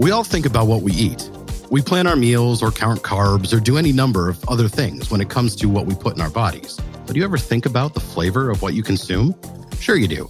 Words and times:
We 0.00 0.12
all 0.12 0.24
think 0.24 0.46
about 0.46 0.66
what 0.66 0.80
we 0.80 0.92
eat. 0.92 1.28
We 1.70 1.82
plan 1.82 2.06
our 2.06 2.16
meals 2.16 2.62
or 2.62 2.70
count 2.70 3.02
carbs 3.02 3.52
or 3.52 3.60
do 3.60 3.76
any 3.76 3.92
number 3.92 4.30
of 4.30 4.42
other 4.48 4.66
things 4.66 5.10
when 5.10 5.20
it 5.20 5.28
comes 5.28 5.54
to 5.56 5.68
what 5.68 5.84
we 5.84 5.94
put 5.94 6.16
in 6.16 6.22
our 6.22 6.30
bodies. 6.30 6.80
But 7.04 7.12
do 7.12 7.18
you 7.18 7.24
ever 7.24 7.36
think 7.36 7.66
about 7.66 7.92
the 7.92 8.00
flavor 8.00 8.48
of 8.48 8.62
what 8.62 8.72
you 8.72 8.82
consume? 8.82 9.34
Sure, 9.78 9.96
you 9.96 10.08
do. 10.08 10.24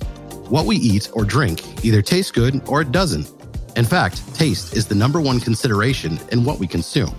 What 0.48 0.66
we 0.66 0.74
eat 0.74 1.08
or 1.12 1.24
drink 1.24 1.84
either 1.84 2.02
tastes 2.02 2.32
good 2.32 2.60
or 2.68 2.80
it 2.80 2.90
doesn't. 2.90 3.30
In 3.76 3.84
fact, 3.84 4.34
taste 4.34 4.74
is 4.74 4.88
the 4.88 4.96
number 4.96 5.20
one 5.20 5.38
consideration 5.38 6.18
in 6.32 6.44
what 6.44 6.58
we 6.58 6.66
consume. 6.66 7.14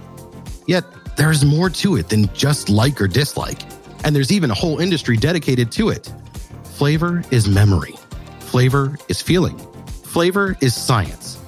Yet, 0.68 0.84
there 1.16 1.32
is 1.32 1.46
more 1.46 1.70
to 1.70 1.96
it 1.96 2.10
than 2.10 2.28
just 2.34 2.68
like 2.68 3.00
or 3.00 3.08
dislike, 3.08 3.62
and 4.04 4.14
there's 4.14 4.30
even 4.30 4.52
a 4.52 4.56
whole 4.56 4.80
industry 4.80 5.16
dedicated 5.16 5.72
to 5.72 5.88
it. 5.88 6.14
Flavor 6.66 7.24
is 7.32 7.48
memory, 7.48 7.96
flavor 8.40 8.98
is 9.08 9.22
feeling, 9.22 9.58
flavor 10.04 10.58
is 10.60 10.76
science, 10.76 11.41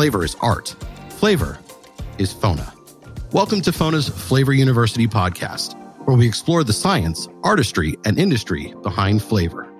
flavor 0.00 0.24
is 0.24 0.34
art, 0.36 0.74
flavor 1.10 1.58
is 2.16 2.32
FONA. 2.32 2.72
Welcome 3.32 3.60
to 3.60 3.70
FONA's 3.70 4.08
Flavor 4.08 4.54
University 4.54 5.06
podcast, 5.06 5.74
where 6.06 6.16
we 6.16 6.26
explore 6.26 6.64
the 6.64 6.72
science, 6.72 7.28
artistry, 7.42 7.98
and 8.06 8.18
industry 8.18 8.72
behind 8.82 9.22
flavor. 9.22 9.70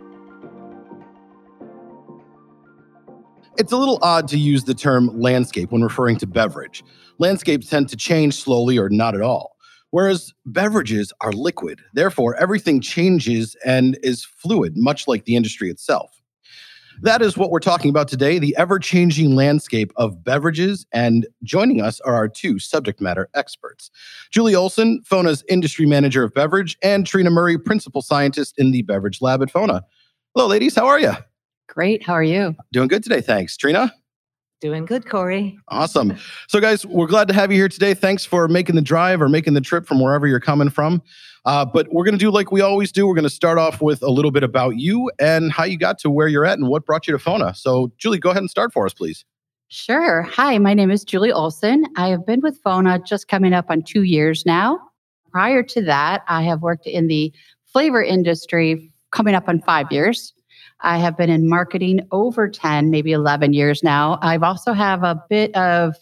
It's 3.56 3.72
a 3.72 3.78
little 3.78 3.98
odd 4.02 4.28
to 4.28 4.38
use 4.38 4.64
the 4.64 4.74
term 4.74 5.08
landscape 5.18 5.72
when 5.72 5.80
referring 5.80 6.18
to 6.18 6.26
beverage. 6.26 6.84
Landscapes 7.16 7.70
tend 7.70 7.88
to 7.88 7.96
change 7.96 8.34
slowly 8.34 8.76
or 8.76 8.90
not 8.90 9.14
at 9.14 9.22
all, 9.22 9.56
whereas 9.88 10.34
beverages 10.44 11.14
are 11.22 11.32
liquid. 11.32 11.80
Therefore, 11.94 12.36
everything 12.36 12.82
changes 12.82 13.56
and 13.64 13.98
is 14.02 14.26
fluid, 14.26 14.74
much 14.76 15.08
like 15.08 15.24
the 15.24 15.34
industry 15.34 15.70
itself. 15.70 16.19
That 17.02 17.22
is 17.22 17.34
what 17.34 17.50
we're 17.50 17.60
talking 17.60 17.88
about 17.88 18.08
today 18.08 18.38
the 18.38 18.54
ever 18.58 18.78
changing 18.78 19.34
landscape 19.34 19.90
of 19.96 20.22
beverages. 20.22 20.84
And 20.92 21.26
joining 21.42 21.80
us 21.80 21.98
are 22.00 22.14
our 22.14 22.28
two 22.28 22.58
subject 22.58 23.00
matter 23.00 23.30
experts 23.34 23.90
Julie 24.30 24.54
Olson, 24.54 25.02
FONA's 25.04 25.42
industry 25.48 25.86
manager 25.86 26.22
of 26.22 26.34
beverage, 26.34 26.76
and 26.82 27.06
Trina 27.06 27.30
Murray, 27.30 27.58
principal 27.58 28.02
scientist 28.02 28.54
in 28.58 28.70
the 28.70 28.82
beverage 28.82 29.22
lab 29.22 29.42
at 29.42 29.50
FONA. 29.50 29.82
Hello, 30.34 30.46
ladies. 30.46 30.74
How 30.74 30.86
are 30.86 31.00
you? 31.00 31.12
Great. 31.68 32.02
How 32.02 32.12
are 32.12 32.22
you? 32.22 32.54
Doing 32.72 32.88
good 32.88 33.02
today. 33.02 33.22
Thanks. 33.22 33.56
Trina? 33.56 33.94
Doing 34.60 34.84
good, 34.84 35.08
Corey. 35.08 35.58
Awesome. 35.68 36.18
So, 36.48 36.60
guys, 36.60 36.84
we're 36.84 37.06
glad 37.06 37.28
to 37.28 37.34
have 37.34 37.50
you 37.50 37.56
here 37.56 37.68
today. 37.68 37.94
Thanks 37.94 38.26
for 38.26 38.46
making 38.46 38.76
the 38.76 38.82
drive 38.82 39.22
or 39.22 39.28
making 39.28 39.54
the 39.54 39.60
trip 39.62 39.86
from 39.86 40.00
wherever 40.02 40.26
you're 40.26 40.38
coming 40.38 40.68
from. 40.68 41.02
Uh, 41.46 41.64
but 41.64 41.86
we're 41.90 42.04
going 42.04 42.12
to 42.12 42.18
do 42.18 42.30
like 42.30 42.52
we 42.52 42.60
always 42.60 42.92
do. 42.92 43.06
We're 43.06 43.14
going 43.14 43.24
to 43.24 43.30
start 43.30 43.56
off 43.56 43.80
with 43.80 44.02
a 44.02 44.10
little 44.10 44.30
bit 44.30 44.42
about 44.42 44.76
you 44.76 45.10
and 45.18 45.50
how 45.50 45.64
you 45.64 45.78
got 45.78 45.98
to 46.00 46.10
where 46.10 46.28
you're 46.28 46.44
at 46.44 46.58
and 46.58 46.68
what 46.68 46.84
brought 46.84 47.06
you 47.06 47.12
to 47.12 47.18
FONA. 47.18 47.54
So, 47.54 47.90
Julie, 47.96 48.18
go 48.18 48.30
ahead 48.30 48.42
and 48.42 48.50
start 48.50 48.72
for 48.72 48.84
us, 48.84 48.92
please. 48.92 49.24
Sure. 49.68 50.22
Hi, 50.22 50.58
my 50.58 50.74
name 50.74 50.90
is 50.90 51.04
Julie 51.04 51.32
Olson. 51.32 51.86
I 51.96 52.08
have 52.08 52.26
been 52.26 52.40
with 52.42 52.60
FONA 52.62 53.00
just 53.06 53.28
coming 53.28 53.54
up 53.54 53.66
on 53.70 53.82
two 53.82 54.02
years 54.02 54.44
now. 54.44 54.78
Prior 55.30 55.62
to 55.62 55.80
that, 55.82 56.22
I 56.28 56.42
have 56.42 56.60
worked 56.60 56.86
in 56.86 57.06
the 57.06 57.32
flavor 57.64 58.02
industry 58.02 58.92
coming 59.10 59.34
up 59.34 59.48
on 59.48 59.62
five 59.62 59.90
years. 59.90 60.34
I 60.82 60.98
have 60.98 61.16
been 61.16 61.30
in 61.30 61.48
marketing 61.48 62.06
over 62.10 62.48
10, 62.48 62.90
maybe 62.90 63.12
11 63.12 63.52
years 63.52 63.82
now. 63.82 64.18
I've 64.22 64.42
also 64.42 64.72
have 64.72 65.02
a 65.02 65.22
bit 65.28 65.54
of 65.54 65.94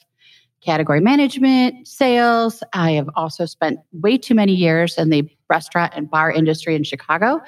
category 0.60 1.00
management, 1.00 1.86
sales. 1.86 2.62
I 2.72 2.92
have 2.92 3.08
also 3.14 3.46
spent 3.46 3.78
way 3.92 4.18
too 4.18 4.34
many 4.34 4.54
years 4.54 4.98
in 4.98 5.10
the 5.10 5.28
restaurant 5.48 5.92
and 5.96 6.10
bar 6.10 6.30
industry 6.30 6.74
in 6.74 6.84
Chicago. 6.84 7.40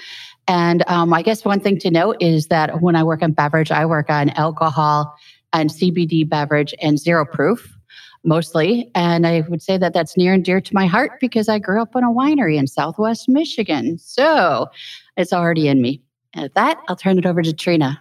And 0.48 0.84
um, 0.88 1.12
I 1.12 1.22
guess 1.22 1.44
one 1.44 1.60
thing 1.60 1.78
to 1.80 1.90
note 1.90 2.16
is 2.20 2.46
that 2.46 2.80
when 2.80 2.96
I 2.96 3.04
work 3.04 3.22
on 3.22 3.32
beverage, 3.32 3.70
I 3.70 3.84
work 3.86 4.10
on 4.10 4.30
alcohol 4.30 5.14
and 5.52 5.70
CBD 5.70 6.28
beverage 6.28 6.74
and 6.80 6.98
zero 6.98 7.24
proof 7.26 7.76
mostly. 8.22 8.90
And 8.94 9.26
I 9.26 9.42
would 9.48 9.62
say 9.62 9.78
that 9.78 9.94
that's 9.94 10.16
near 10.16 10.34
and 10.34 10.44
dear 10.44 10.60
to 10.60 10.74
my 10.74 10.86
heart 10.86 11.12
because 11.20 11.48
I 11.48 11.58
grew 11.58 11.80
up 11.80 11.96
in 11.96 12.04
a 12.04 12.10
winery 12.10 12.58
in 12.58 12.66
Southwest 12.66 13.28
Michigan. 13.28 13.98
So 13.98 14.66
it's 15.16 15.32
already 15.32 15.68
in 15.68 15.80
me. 15.80 16.02
And 16.34 16.44
with 16.44 16.54
that, 16.54 16.78
I'll 16.88 16.96
turn 16.96 17.18
it 17.18 17.26
over 17.26 17.42
to 17.42 17.52
Trina. 17.52 18.00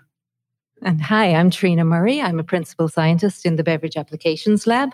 And 0.82 1.02
hi, 1.02 1.34
I'm 1.34 1.50
Trina 1.50 1.84
Murray. 1.84 2.22
I'm 2.22 2.40
a 2.40 2.44
principal 2.44 2.88
scientist 2.88 3.46
in 3.46 3.58
the 3.58 3.64
Beverage 3.64 3.98
Applications 3.98 4.66
Lab. 4.66 4.92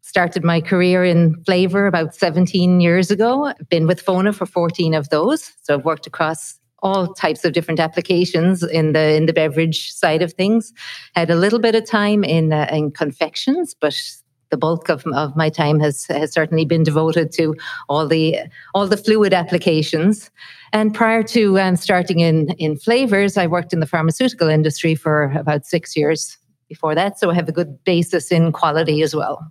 Started 0.00 0.42
my 0.42 0.60
career 0.60 1.04
in 1.04 1.40
flavor 1.44 1.86
about 1.86 2.14
17 2.14 2.80
years 2.80 3.10
ago. 3.10 3.44
I've 3.44 3.68
Been 3.68 3.86
with 3.86 4.00
FONA 4.00 4.32
for 4.32 4.46
14 4.46 4.94
of 4.94 5.10
those. 5.10 5.52
So 5.62 5.74
I've 5.74 5.84
worked 5.84 6.08
across 6.08 6.58
all 6.80 7.14
types 7.14 7.44
of 7.44 7.52
different 7.52 7.80
applications 7.80 8.62
in 8.62 8.92
the 8.92 9.14
in 9.14 9.26
the 9.26 9.32
beverage 9.32 9.92
side 9.92 10.22
of 10.22 10.32
things. 10.32 10.72
Had 11.14 11.30
a 11.30 11.36
little 11.36 11.58
bit 11.58 11.74
of 11.74 11.86
time 11.86 12.24
in 12.24 12.52
uh, 12.52 12.68
in 12.72 12.90
confections, 12.90 13.74
but 13.80 13.96
the 14.50 14.56
bulk 14.56 14.88
of, 14.88 15.06
of 15.08 15.36
my 15.36 15.50
time 15.50 15.80
has 15.80 16.06
has 16.06 16.32
certainly 16.32 16.64
been 16.64 16.82
devoted 16.82 17.32
to 17.32 17.54
all 17.88 18.06
the 18.06 18.38
all 18.74 18.86
the 18.86 18.96
fluid 18.96 19.32
applications. 19.32 20.30
And 20.72 20.94
prior 20.94 21.22
to 21.24 21.58
um, 21.58 21.76
starting 21.76 22.20
in 22.20 22.50
in 22.52 22.76
flavors, 22.76 23.36
I 23.36 23.46
worked 23.46 23.72
in 23.72 23.80
the 23.80 23.86
pharmaceutical 23.86 24.48
industry 24.48 24.94
for 24.94 25.32
about 25.32 25.66
six 25.66 25.96
years 25.96 26.38
before 26.68 26.94
that, 26.94 27.18
so 27.18 27.30
I 27.30 27.34
have 27.34 27.48
a 27.48 27.52
good 27.52 27.82
basis 27.84 28.30
in 28.30 28.52
quality 28.52 29.02
as 29.02 29.14
well. 29.14 29.50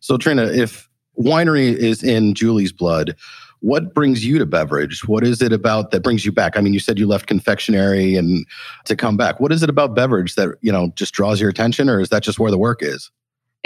So 0.00 0.16
Trina, 0.16 0.44
if 0.44 0.88
winery 1.18 1.74
is 1.74 2.02
in 2.02 2.34
Julie's 2.34 2.72
blood, 2.72 3.16
what 3.60 3.94
brings 3.94 4.24
you 4.24 4.38
to 4.38 4.46
beverage? 4.46 5.06
What 5.08 5.24
is 5.24 5.40
it 5.40 5.52
about 5.52 5.90
that 5.90 6.02
brings 6.02 6.24
you 6.24 6.32
back? 6.32 6.56
I 6.56 6.60
mean, 6.60 6.74
you 6.74 6.80
said 6.80 6.98
you 6.98 7.06
left 7.06 7.26
confectionery 7.26 8.16
and 8.16 8.46
to 8.84 8.94
come 8.96 9.16
back. 9.16 9.40
What 9.40 9.52
is 9.52 9.62
it 9.62 9.70
about 9.70 9.94
beverage 9.94 10.34
that 10.34 10.56
you 10.60 10.72
know 10.72 10.92
just 10.94 11.14
draws 11.14 11.40
your 11.40 11.50
attention, 11.50 11.88
or 11.88 12.00
is 12.00 12.10
that 12.10 12.22
just 12.22 12.38
where 12.38 12.50
the 12.50 12.58
work 12.58 12.82
is? 12.82 13.10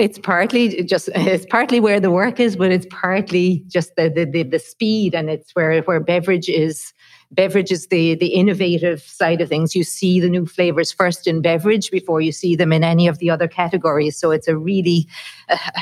It's 0.00 0.18
partly 0.18 0.82
just 0.84 1.10
it's 1.14 1.46
partly 1.46 1.78
where 1.78 2.00
the 2.00 2.10
work 2.10 2.40
is, 2.40 2.56
but 2.56 2.72
it's 2.72 2.86
partly 2.90 3.62
just 3.68 3.94
the 3.96 4.08
the, 4.08 4.24
the, 4.24 4.42
the 4.42 4.58
speed, 4.58 5.14
and 5.14 5.28
it's 5.28 5.54
where 5.54 5.82
where 5.82 6.00
beverage 6.00 6.48
is 6.48 6.92
beverage 7.30 7.70
is 7.70 7.86
the 7.88 8.14
the 8.14 8.28
innovative 8.28 9.02
side 9.02 9.40
of 9.40 9.48
things 9.48 9.76
you 9.76 9.84
see 9.84 10.18
the 10.18 10.28
new 10.28 10.46
flavors 10.46 10.90
first 10.90 11.26
in 11.26 11.40
beverage 11.42 11.90
before 11.90 12.20
you 12.20 12.32
see 12.32 12.56
them 12.56 12.72
in 12.72 12.82
any 12.82 13.06
of 13.06 13.18
the 13.18 13.30
other 13.30 13.46
categories 13.46 14.16
so 14.18 14.32
it's 14.32 14.48
a 14.48 14.56
really 14.56 15.06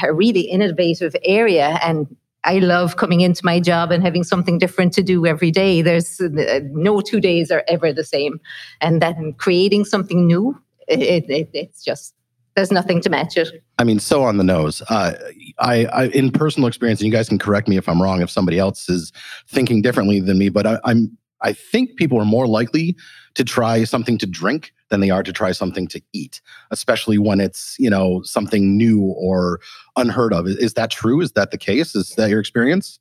a, 0.02 0.12
really 0.12 0.42
innovative 0.42 1.16
area 1.24 1.78
and 1.82 2.14
I 2.44 2.58
love 2.58 2.96
coming 2.96 3.22
into 3.22 3.44
my 3.44 3.60
job 3.60 3.90
and 3.90 4.02
having 4.02 4.24
something 4.24 4.58
different 4.58 4.92
to 4.94 5.02
do 5.02 5.26
every 5.26 5.50
day. 5.50 5.82
There's 5.82 6.20
no 6.20 7.00
two 7.00 7.20
days 7.20 7.50
are 7.50 7.64
ever 7.66 7.92
the 7.92 8.04
same, 8.04 8.40
and 8.80 9.02
then 9.02 9.34
creating 9.38 9.84
something 9.84 10.24
new, 10.24 10.56
it, 10.86 11.28
it, 11.28 11.50
it's 11.52 11.82
just 11.82 12.14
there's 12.54 12.70
nothing 12.70 13.00
to 13.02 13.10
match 13.10 13.36
it. 13.36 13.62
I 13.78 13.84
mean, 13.84 14.00
so 14.00 14.25
on 14.25 14.39
the 14.39 14.44
nose. 14.44 14.83
Uh, 14.91 15.12
I, 15.61 15.84
I, 15.87 16.05
in 16.09 16.33
personal 16.33 16.66
experience, 16.66 17.00
and 17.00 17.06
you 17.06 17.12
guys 17.12 17.28
can 17.28 17.39
correct 17.39 17.69
me 17.69 17.77
if 17.77 17.89
I'm 17.89 18.03
wrong, 18.03 18.21
if 18.21 18.31
somebody 18.31 18.59
else 18.59 18.89
is 18.89 19.12
thinking 19.47 19.83
differently 19.83 20.21
than 20.21 20.37
me, 20.37 20.49
but 20.49 20.66
I, 20.66 20.81
I'm, 20.84 21.16
I 21.41 21.53
think 21.53 21.97
people 21.97 22.21
are 22.21 22.25
more 22.25 22.49
likely 22.49 22.97
to 23.34 23.44
try 23.44 23.84
something 23.84 24.19
to 24.19 24.27
drink 24.27 24.72
than 24.91 25.00
they 25.00 25.11
are 25.11 25.22
to 25.22 25.33
try 25.33 25.53
something 25.53 25.87
to 25.89 26.03
eat, 26.12 26.41
especially 26.72 27.19
when 27.19 27.41
it's 27.41 27.77
you 27.78 27.89
know 27.89 28.22
something 28.22 28.77
new 28.77 29.00
or 29.00 29.61
unheard 29.97 30.33
of. 30.33 30.49
Is, 30.49 30.56
is 30.56 30.75
that 30.75 30.91
true? 30.91 31.21
Is 31.21 31.33
that 31.33 31.53
the 31.53 31.59
case? 31.59 31.95
Is 31.95 32.10
that 32.16 32.31
your 32.31 32.41
experience? 32.41 32.99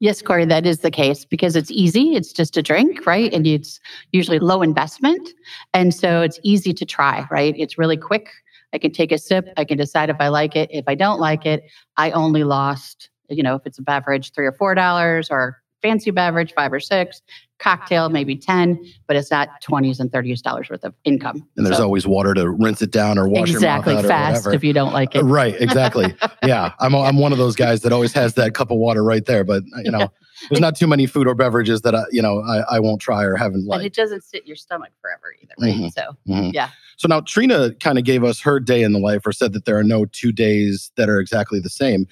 Yes, 0.00 0.22
Corey, 0.22 0.46
that 0.46 0.64
is 0.64 0.78
the 0.78 0.90
case 0.90 1.26
because 1.26 1.54
it's 1.54 1.70
easy. 1.70 2.16
It's 2.16 2.32
just 2.32 2.56
a 2.56 2.62
drink, 2.62 3.04
right? 3.06 3.32
And 3.34 3.46
it's 3.46 3.78
usually 4.12 4.38
low 4.38 4.62
investment. 4.62 5.28
And 5.74 5.94
so 5.94 6.22
it's 6.22 6.40
easy 6.42 6.72
to 6.72 6.86
try, 6.86 7.26
right? 7.30 7.54
It's 7.58 7.76
really 7.76 7.98
quick. 7.98 8.30
I 8.72 8.78
can 8.78 8.92
take 8.92 9.12
a 9.12 9.18
sip. 9.18 9.48
I 9.56 9.64
can 9.64 9.78
decide 9.78 10.10
if 10.10 10.16
I 10.20 10.28
like 10.28 10.56
it. 10.56 10.70
If 10.72 10.84
I 10.86 10.94
don't 10.94 11.20
like 11.20 11.46
it, 11.46 11.64
I 11.96 12.10
only 12.12 12.44
lost, 12.44 13.10
you 13.28 13.42
know, 13.42 13.56
if 13.56 13.62
it's 13.66 13.78
a 13.78 13.82
beverage, 13.82 14.32
three 14.32 14.46
or 14.46 14.52
four 14.52 14.74
dollars, 14.74 15.28
or 15.30 15.60
fancy 15.82 16.10
beverage, 16.10 16.52
five 16.54 16.72
or 16.72 16.80
six, 16.80 17.22
cocktail, 17.58 18.08
maybe 18.08 18.36
10, 18.36 18.78
but 19.06 19.16
it's 19.16 19.30
not 19.30 19.48
20s 19.62 20.00
and 20.00 20.10
30s 20.10 20.40
dollars 20.42 20.68
worth 20.70 20.84
of 20.84 20.94
income. 21.04 21.46
And 21.56 21.66
there's 21.66 21.76
so, 21.76 21.84
always 21.84 22.06
water 22.06 22.34
to 22.34 22.50
rinse 22.50 22.82
it 22.82 22.90
down 22.90 23.18
or 23.18 23.28
wash 23.28 23.50
exactly 23.50 23.94
your 23.94 24.02
mouth 24.02 24.10
out 24.10 24.34
fast 24.34 24.46
if 24.48 24.64
you 24.64 24.72
don't 24.72 24.92
like 24.92 25.14
it. 25.14 25.22
Right, 25.22 25.54
exactly. 25.60 26.14
yeah, 26.44 26.72
I'm, 26.80 26.94
I'm 26.94 27.18
one 27.18 27.32
of 27.32 27.38
those 27.38 27.56
guys 27.56 27.82
that 27.82 27.92
always 27.92 28.12
has 28.12 28.34
that 28.34 28.54
cup 28.54 28.70
of 28.70 28.78
water 28.78 29.04
right 29.04 29.24
there, 29.24 29.44
but 29.44 29.62
you 29.84 29.90
know, 29.90 30.10
there's 30.48 30.60
not 30.60 30.76
too 30.76 30.86
many 30.86 31.06
food 31.06 31.26
or 31.26 31.34
beverages 31.34 31.82
that 31.82 31.94
I, 31.94 32.04
you 32.10 32.22
know, 32.22 32.40
I, 32.40 32.76
I 32.76 32.80
won't 32.80 33.00
try 33.00 33.24
or 33.24 33.36
haven't 33.36 33.66
liked. 33.66 33.80
And 33.80 33.86
it 33.86 33.94
doesn't 33.94 34.24
sit 34.24 34.42
in 34.42 34.46
your 34.46 34.56
stomach 34.56 34.90
forever 35.00 35.34
either, 35.42 35.54
right? 35.60 35.74
Mm-hmm. 35.74 35.88
So, 35.88 36.16
mm-hmm. 36.28 36.50
yeah. 36.52 36.70
So 37.00 37.08
now 37.08 37.22
Trina 37.22 37.72
kind 37.76 37.96
of 37.96 38.04
gave 38.04 38.24
us 38.24 38.40
her 38.40 38.60
day 38.60 38.82
in 38.82 38.92
the 38.92 38.98
life, 38.98 39.26
or 39.26 39.32
said 39.32 39.54
that 39.54 39.64
there 39.64 39.78
are 39.78 39.82
no 39.82 40.04
two 40.04 40.32
days 40.32 40.92
that 40.96 41.08
are 41.08 41.18
exactly 41.18 41.58
the 41.58 41.70
same. 41.70 42.06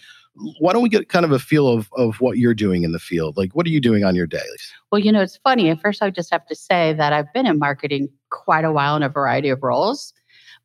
Why 0.61 0.73
don't 0.73 0.82
we 0.82 0.88
get 0.88 1.11
kind 1.11 1.26
of 1.26 1.32
a 1.32 1.38
feel 1.38 1.69
of 1.69 1.90
of 1.93 2.23
what 2.23 2.38
you're 2.38 2.55
doing 2.55 2.85
in 2.85 2.93
the 2.93 2.99
field? 2.99 3.37
Like, 3.37 3.55
what 3.55 3.67
are 3.67 3.70
you 3.70 3.82
doing 3.82 4.02
on 4.05 4.14
your 4.14 4.26
days? 4.26 4.73
Well, 4.90 4.99
you 4.99 5.12
know, 5.12 5.20
it's 5.20 5.37
funny. 5.44 5.69
At 5.69 5.82
first, 5.82 6.02
I 6.02 6.08
just 6.08 6.31
have 6.32 6.46
to 6.46 6.55
say 6.55 6.94
that 6.94 7.12
I've 7.12 7.31
been 7.35 7.44
in 7.44 7.58
marketing 7.58 8.08
quite 8.31 8.64
a 8.64 8.73
while 8.73 8.96
in 8.96 9.02
a 9.02 9.11
variety 9.11 9.50
of 9.50 9.62
roles 9.62 10.14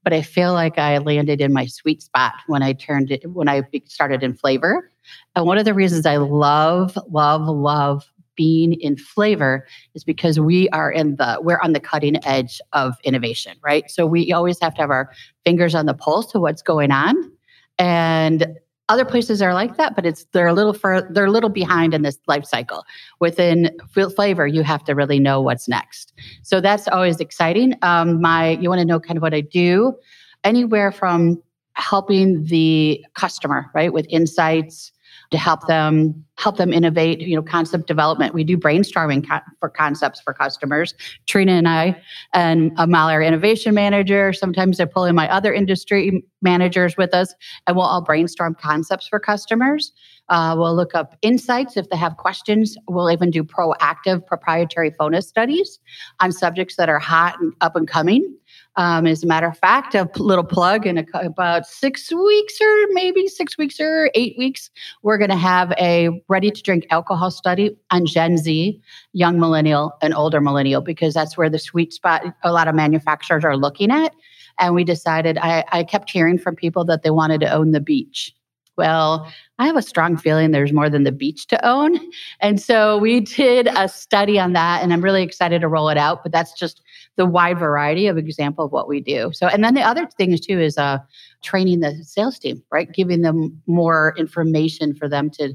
but 0.04 0.14
I 0.14 0.22
feel 0.22 0.54
like 0.54 0.78
I 0.78 0.98
landed 0.98 1.40
in 1.42 1.54
my 1.54 1.66
sweet 1.66 2.02
spot 2.02 2.34
when 2.48 2.62
I 2.62 2.74
turned 2.74 3.12
it 3.12 3.30
when 3.32 3.48
I 3.48 3.64
started 3.86 4.22
in 4.22 4.34
flavor. 4.34 4.92
And 5.36 5.46
one 5.46 5.58
of 5.58 5.66
the 5.66 5.74
reasons 5.74 6.06
I 6.06 6.18
love, 6.18 6.98
love, 7.10 7.48
love 7.48 8.12
being 8.36 8.74
in 8.74 8.98
flavor 8.98 9.66
is 9.94 10.04
because 10.04 10.40
we 10.40 10.70
are 10.70 10.92
in 10.92 11.16
the 11.18 11.40
we're 11.42 11.60
on 11.62 11.74
the 11.74 11.80
cutting 11.80 12.24
edge 12.26 12.62
of 12.74 12.96
innovation 13.04 13.58
right 13.64 13.90
so 13.90 14.06
we 14.06 14.32
always 14.34 14.60
have 14.60 14.74
to 14.74 14.82
have 14.82 14.92
our 14.92 15.12
fingers 15.46 15.76
on 15.76 15.86
the 15.86 15.94
pulse 15.94 16.32
to 16.32 16.40
what's 16.40 16.62
going 16.62 16.92
on 16.92 17.32
And 17.80 18.48
other 18.90 19.06
places 19.06 19.42
are 19.42 19.54
like 19.54 19.78
that, 19.78 19.96
but 19.96 20.06
it's 20.06 20.26
they're 20.34 20.48
a 20.48 20.54
little 20.54 20.74
they're 21.10 21.26
a 21.26 21.32
little 21.32 21.50
behind 21.50 21.94
in 21.94 22.02
this 22.02 22.20
life 22.28 22.46
cycle. 22.46 22.84
Within 23.20 23.72
flavor, 24.16 24.46
you 24.46 24.62
have 24.64 24.84
to 24.86 24.94
really 24.94 25.20
know 25.20 25.42
what's 25.42 25.68
next. 25.68 26.14
So 26.44 26.60
that's 26.60 26.88
always 26.90 27.20
exciting. 27.20 27.76
Um, 27.82 28.22
my 28.22 28.52
you 28.58 28.70
want 28.70 28.80
to 28.80 28.86
know 28.86 29.00
kind 29.00 29.18
of 29.18 29.22
what 29.22 29.34
I 29.34 29.42
do, 29.42 29.98
anywhere 30.44 30.92
from 30.92 31.42
helping 31.76 32.44
the 32.44 33.04
customer 33.16 33.72
right 33.74 33.94
with 33.94 34.06
insights 34.10 34.92
to 35.34 35.38
help 35.40 35.66
them 35.66 36.24
help 36.38 36.58
them 36.58 36.72
innovate 36.72 37.20
you 37.22 37.36
know 37.36 37.42
concept 37.42 37.88
development. 37.88 38.36
We 38.36 38.44
do 38.44 38.56
brainstorming 38.56 39.28
co- 39.28 39.40
for 39.60 39.68
concepts 39.68 40.22
for 40.22 40.32
customers. 40.32 40.94
Trina 41.26 41.54
and 41.54 41.68
i 41.68 42.00
and 42.34 42.72
Molly 42.88 43.16
our 43.16 43.22
innovation 43.22 43.74
manager. 43.74 44.32
Sometimes 44.32 44.80
i 44.80 44.86
pull 44.86 45.06
in 45.06 45.16
my 45.16 45.28
other 45.32 45.52
industry 45.52 46.24
managers 46.44 46.98
with 46.98 47.16
us 47.16 47.34
and 47.66 47.76
we'll 47.76 47.88
all 47.88 48.04
brainstorm 48.04 48.56
concepts 48.62 49.08
for 49.08 49.20
customers. 49.20 49.92
Uh, 50.30 50.56
we'll 50.56 50.76
look 50.76 50.94
up 50.94 51.18
insights. 51.24 51.78
If 51.78 51.90
they 51.90 51.98
have 51.98 52.18
questions 52.18 52.78
we'll 52.88 53.10
even 53.10 53.32
do 53.32 53.44
proactive 53.44 54.24
proprietary 54.28 54.92
FONA 54.92 55.24
studies 55.24 55.80
on 56.20 56.32
subjects 56.32 56.76
that 56.76 56.90
are 56.90 57.00
hot 57.00 57.42
and 57.42 57.54
up 57.62 57.76
and 57.76 57.88
coming 57.88 58.38
um, 58.76 59.06
as 59.06 59.24
a 59.24 59.28
matter 59.28 59.48
of 59.48 59.58
fact, 59.58 59.94
a 59.94 60.10
little 60.18 60.44
plug 60.44 60.88
in 60.88 60.98
a, 60.98 61.06
about 61.14 61.66
six 61.66 62.12
weeks 62.12 62.60
or 62.60 62.88
maybe 62.90 63.28
six 63.28 63.58
weeks 63.58 63.80
or 63.80 64.10
eight 64.16 64.36
weeks, 64.38 64.70
we're 65.04 65.18
going 65.18 65.30
to 65.30 65.36
have 65.36 65.72
a 65.74 66.10
ready 66.28 66.50
to 66.50 66.62
drink 66.62 66.86
alcohol 66.90 67.30
study 67.30 67.76
on 67.92 68.06
Gen 68.06 68.38
Z, 68.38 68.82
young 69.14 69.40
millennial, 69.40 69.94
and 70.02 70.14
older 70.14 70.42
millennial, 70.42 70.82
because 70.82 71.14
that's 71.14 71.38
where 71.38 71.50
the 71.50 71.60
sweet 71.60 71.94
spot 71.94 72.24
a 72.44 72.52
lot 72.52 72.68
of 72.68 72.76
manufacturers 72.76 73.44
are 73.44 73.58
looking 73.58 73.92
at. 73.92 74.14
And 74.60 74.76
we 74.76 74.84
decided, 74.84 75.38
I, 75.38 75.64
I 75.72 75.84
kept 75.84 76.10
hearing 76.10 76.38
from 76.38 76.56
people 76.56 76.86
that 76.86 77.04
they 77.04 77.10
wanted 77.10 77.42
to 77.42 77.52
own 77.52 77.72
the 77.72 77.80
beach. 77.80 78.36
Well, 78.76 79.32
I 79.60 79.68
have 79.68 79.76
a 79.76 79.82
strong 79.82 80.18
feeling 80.18 80.52
there's 80.52 80.74
more 80.74 80.90
than 80.90 81.04
the 81.04 81.12
beach 81.12 81.48
to 81.48 81.66
own. 81.66 82.00
And 82.40 82.60
so 82.62 82.98
we 82.98 83.20
did 83.20 83.68
a 83.68 83.88
study 83.88 84.40
on 84.40 84.54
that, 84.54 84.82
and 84.82 84.92
I'm 84.92 85.02
really 85.02 85.24
excited 85.24 85.62
to 85.62 85.68
roll 85.68 85.90
it 85.90 85.98
out. 85.98 86.24
But 86.24 86.32
that's 86.32 86.54
just 86.54 86.82
the 87.16 87.26
wide 87.26 87.60
variety 87.60 88.08
of 88.08 88.18
example 88.18 88.66
of 88.66 88.72
what 88.72 88.88
we 88.88 89.00
do. 89.00 89.32
So, 89.34 89.48
and 89.48 89.64
then 89.64 89.76
the 89.76 89.82
other 89.82 90.08
thing 90.18 90.38
too 90.38 90.60
is 90.60 90.78
uh, 90.78 90.98
training 91.44 91.82
the 91.82 92.04
sales 92.04 92.40
team, 92.40 92.64
right? 92.72 92.92
Giving 92.92 93.22
them 93.22 93.62
more 93.68 94.16
information 94.18 94.96
for 94.96 95.08
them 95.08 95.30
to 95.32 95.54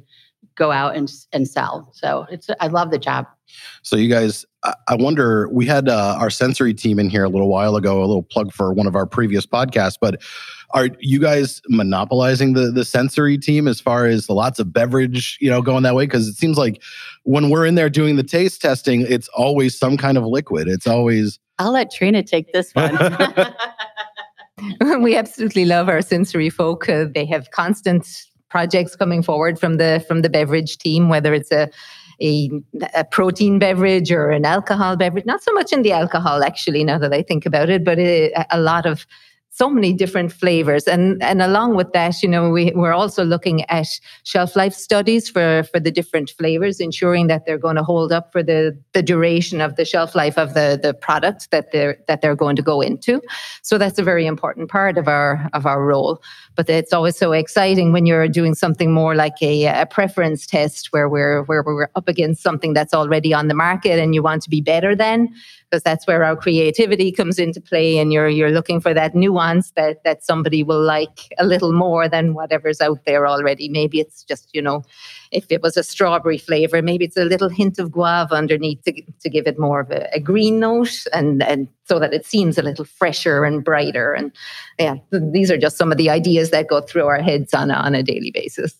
go 0.54 0.70
out 0.70 0.96
and 0.96 1.10
and 1.32 1.48
sell. 1.48 1.90
So 1.94 2.26
it's 2.30 2.48
I 2.60 2.68
love 2.68 2.90
the 2.90 2.98
job. 2.98 3.26
So 3.82 3.96
you 3.96 4.08
guys, 4.08 4.44
I 4.64 4.96
wonder. 4.96 5.48
We 5.50 5.66
had 5.66 5.88
uh, 5.88 6.16
our 6.18 6.30
sensory 6.30 6.74
team 6.74 6.98
in 6.98 7.10
here 7.10 7.24
a 7.24 7.28
little 7.28 7.48
while 7.48 7.76
ago. 7.76 7.98
A 8.00 8.06
little 8.06 8.24
plug 8.24 8.52
for 8.52 8.72
one 8.72 8.86
of 8.86 8.96
our 8.96 9.06
previous 9.06 9.46
podcasts, 9.46 9.96
but 10.00 10.20
are 10.70 10.88
you 11.00 11.20
guys 11.20 11.62
monopolizing 11.68 12.54
the 12.54 12.70
the 12.72 12.84
sensory 12.84 13.38
team 13.38 13.68
as 13.68 13.80
far 13.80 14.06
as 14.06 14.26
the 14.26 14.34
lots 14.34 14.58
of 14.58 14.72
beverage, 14.72 15.38
you 15.40 15.48
know, 15.48 15.62
going 15.62 15.84
that 15.84 15.94
way? 15.94 16.04
Because 16.04 16.26
it 16.26 16.34
seems 16.34 16.58
like 16.58 16.82
when 17.22 17.50
we're 17.50 17.66
in 17.66 17.76
there 17.76 17.88
doing 17.88 18.16
the 18.16 18.24
taste 18.24 18.60
testing, 18.60 19.02
it's 19.02 19.28
always 19.28 19.78
some 19.78 19.96
kind 19.96 20.18
of 20.18 20.24
liquid. 20.24 20.66
It's 20.66 20.86
always. 20.86 21.38
I'll 21.60 21.72
let 21.72 21.92
Trina 21.92 22.22
take 22.22 22.52
this 22.52 22.72
one. 22.72 22.98
we 25.02 25.16
absolutely 25.16 25.64
love 25.64 25.88
our 25.88 26.02
sensory 26.02 26.50
folk. 26.50 26.88
Uh, 26.88 27.06
they 27.14 27.24
have 27.26 27.50
constant 27.52 28.06
projects 28.48 28.96
coming 28.96 29.22
forward 29.22 29.58
from 29.58 29.76
the 29.76 30.04
from 30.08 30.22
the 30.22 30.30
beverage 30.30 30.78
team, 30.78 31.08
whether 31.08 31.32
it's 31.32 31.52
a 31.52 31.70
a, 32.20 32.50
a, 32.94 33.04
protein 33.04 33.58
beverage 33.58 34.10
or 34.10 34.30
an 34.30 34.44
alcohol 34.44 34.96
beverage. 34.96 35.24
Not 35.24 35.42
so 35.42 35.52
much 35.52 35.72
in 35.72 35.82
the 35.82 35.92
alcohol, 35.92 36.42
actually, 36.42 36.84
now 36.84 36.98
that 36.98 37.12
I 37.12 37.22
think 37.22 37.46
about 37.46 37.70
it, 37.70 37.84
but 37.84 37.98
a, 37.98 38.32
a 38.50 38.60
lot 38.60 38.86
of 38.86 39.06
so 39.58 39.68
many 39.68 39.92
different 39.92 40.32
flavors. 40.32 40.86
And 40.86 41.20
and 41.22 41.42
along 41.42 41.74
with 41.74 41.92
that 41.92 42.22
you 42.22 42.28
know 42.28 42.50
we, 42.50 42.72
we're 42.74 42.92
also 42.92 43.24
looking 43.24 43.64
at 43.68 43.88
shelf 44.22 44.54
life 44.54 44.72
studies 44.72 45.28
for 45.28 45.64
for 45.64 45.80
the 45.80 45.90
different 45.90 46.30
flavors 46.38 46.78
ensuring 46.78 47.26
that 47.26 47.44
they're 47.44 47.58
going 47.66 47.76
to 47.76 47.82
hold 47.82 48.12
up 48.12 48.30
for 48.30 48.42
the 48.42 48.78
the 48.92 49.02
duration 49.02 49.60
of 49.60 49.74
the 49.74 49.84
shelf 49.84 50.14
life 50.14 50.38
of 50.38 50.54
the 50.54 50.78
the 50.80 50.94
product 50.94 51.50
that 51.50 51.72
they're 51.72 51.98
that 52.06 52.20
they're 52.20 52.36
going 52.36 52.56
to 52.56 52.62
go 52.62 52.80
into. 52.80 53.20
So 53.62 53.78
that's 53.78 53.98
a 53.98 54.04
very 54.04 54.26
important 54.26 54.70
part 54.70 54.96
of 54.96 55.08
our 55.08 55.50
of 55.52 55.66
our 55.66 55.84
role. 55.84 56.22
But 56.54 56.70
it's 56.70 56.92
always 56.92 57.16
so 57.16 57.32
exciting 57.32 57.92
when 57.92 58.06
you're 58.06 58.28
doing 58.28 58.54
something 58.54 58.92
more 58.92 59.14
like 59.14 59.42
a, 59.42 59.66
a 59.66 59.86
preference 59.86 60.46
test 60.46 60.92
where 60.92 61.08
we're 61.08 61.42
where 61.44 61.62
we're 61.62 61.88
up 61.96 62.08
against 62.08 62.42
something 62.42 62.74
that's 62.74 62.94
already 62.94 63.34
on 63.34 63.48
the 63.48 63.54
market 63.54 63.98
and 63.98 64.14
you 64.14 64.22
want 64.22 64.42
to 64.42 64.50
be 64.50 64.60
better 64.60 64.94
than 64.94 65.28
because 65.70 65.82
that's 65.82 66.06
where 66.06 66.24
our 66.24 66.36
creativity 66.36 67.12
comes 67.12 67.38
into 67.38 67.60
play 67.60 67.98
and 67.98 68.12
you're 68.12 68.28
you're 68.28 68.50
looking 68.50 68.80
for 68.80 68.94
that 68.94 69.14
nuance 69.14 69.70
that 69.72 70.02
that 70.04 70.24
somebody 70.24 70.62
will 70.62 70.82
like 70.82 71.32
a 71.38 71.44
little 71.44 71.72
more 71.72 72.08
than 72.08 72.34
whatever's 72.34 72.80
out 72.80 73.04
there 73.04 73.26
already. 73.26 73.68
Maybe 73.68 74.00
it's 74.00 74.24
just 74.24 74.48
you 74.54 74.62
know 74.62 74.82
if 75.30 75.46
it 75.50 75.62
was 75.62 75.76
a 75.76 75.82
strawberry 75.82 76.38
flavor 76.38 76.80
maybe 76.80 77.04
it's 77.04 77.16
a 77.16 77.24
little 77.24 77.50
hint 77.50 77.78
of 77.78 77.92
guava 77.92 78.34
underneath 78.34 78.82
to, 78.84 79.02
to 79.20 79.28
give 79.28 79.46
it 79.46 79.58
more 79.58 79.80
of 79.80 79.90
a, 79.90 80.08
a 80.14 80.20
green 80.20 80.58
note 80.58 81.04
and 81.12 81.42
and 81.42 81.68
so 81.84 81.98
that 81.98 82.14
it 82.14 82.24
seems 82.24 82.58
a 82.58 82.62
little 82.62 82.84
fresher 82.84 83.44
and 83.44 83.64
brighter. 83.64 84.12
And 84.14 84.32
yeah 84.78 84.96
these 85.12 85.50
are 85.50 85.58
just 85.58 85.76
some 85.76 85.92
of 85.92 85.98
the 85.98 86.10
ideas 86.10 86.50
that 86.50 86.68
go 86.68 86.80
through 86.80 87.06
our 87.06 87.20
heads 87.20 87.52
on 87.54 87.70
on 87.70 87.94
a 87.94 88.02
daily 88.02 88.30
basis 88.30 88.74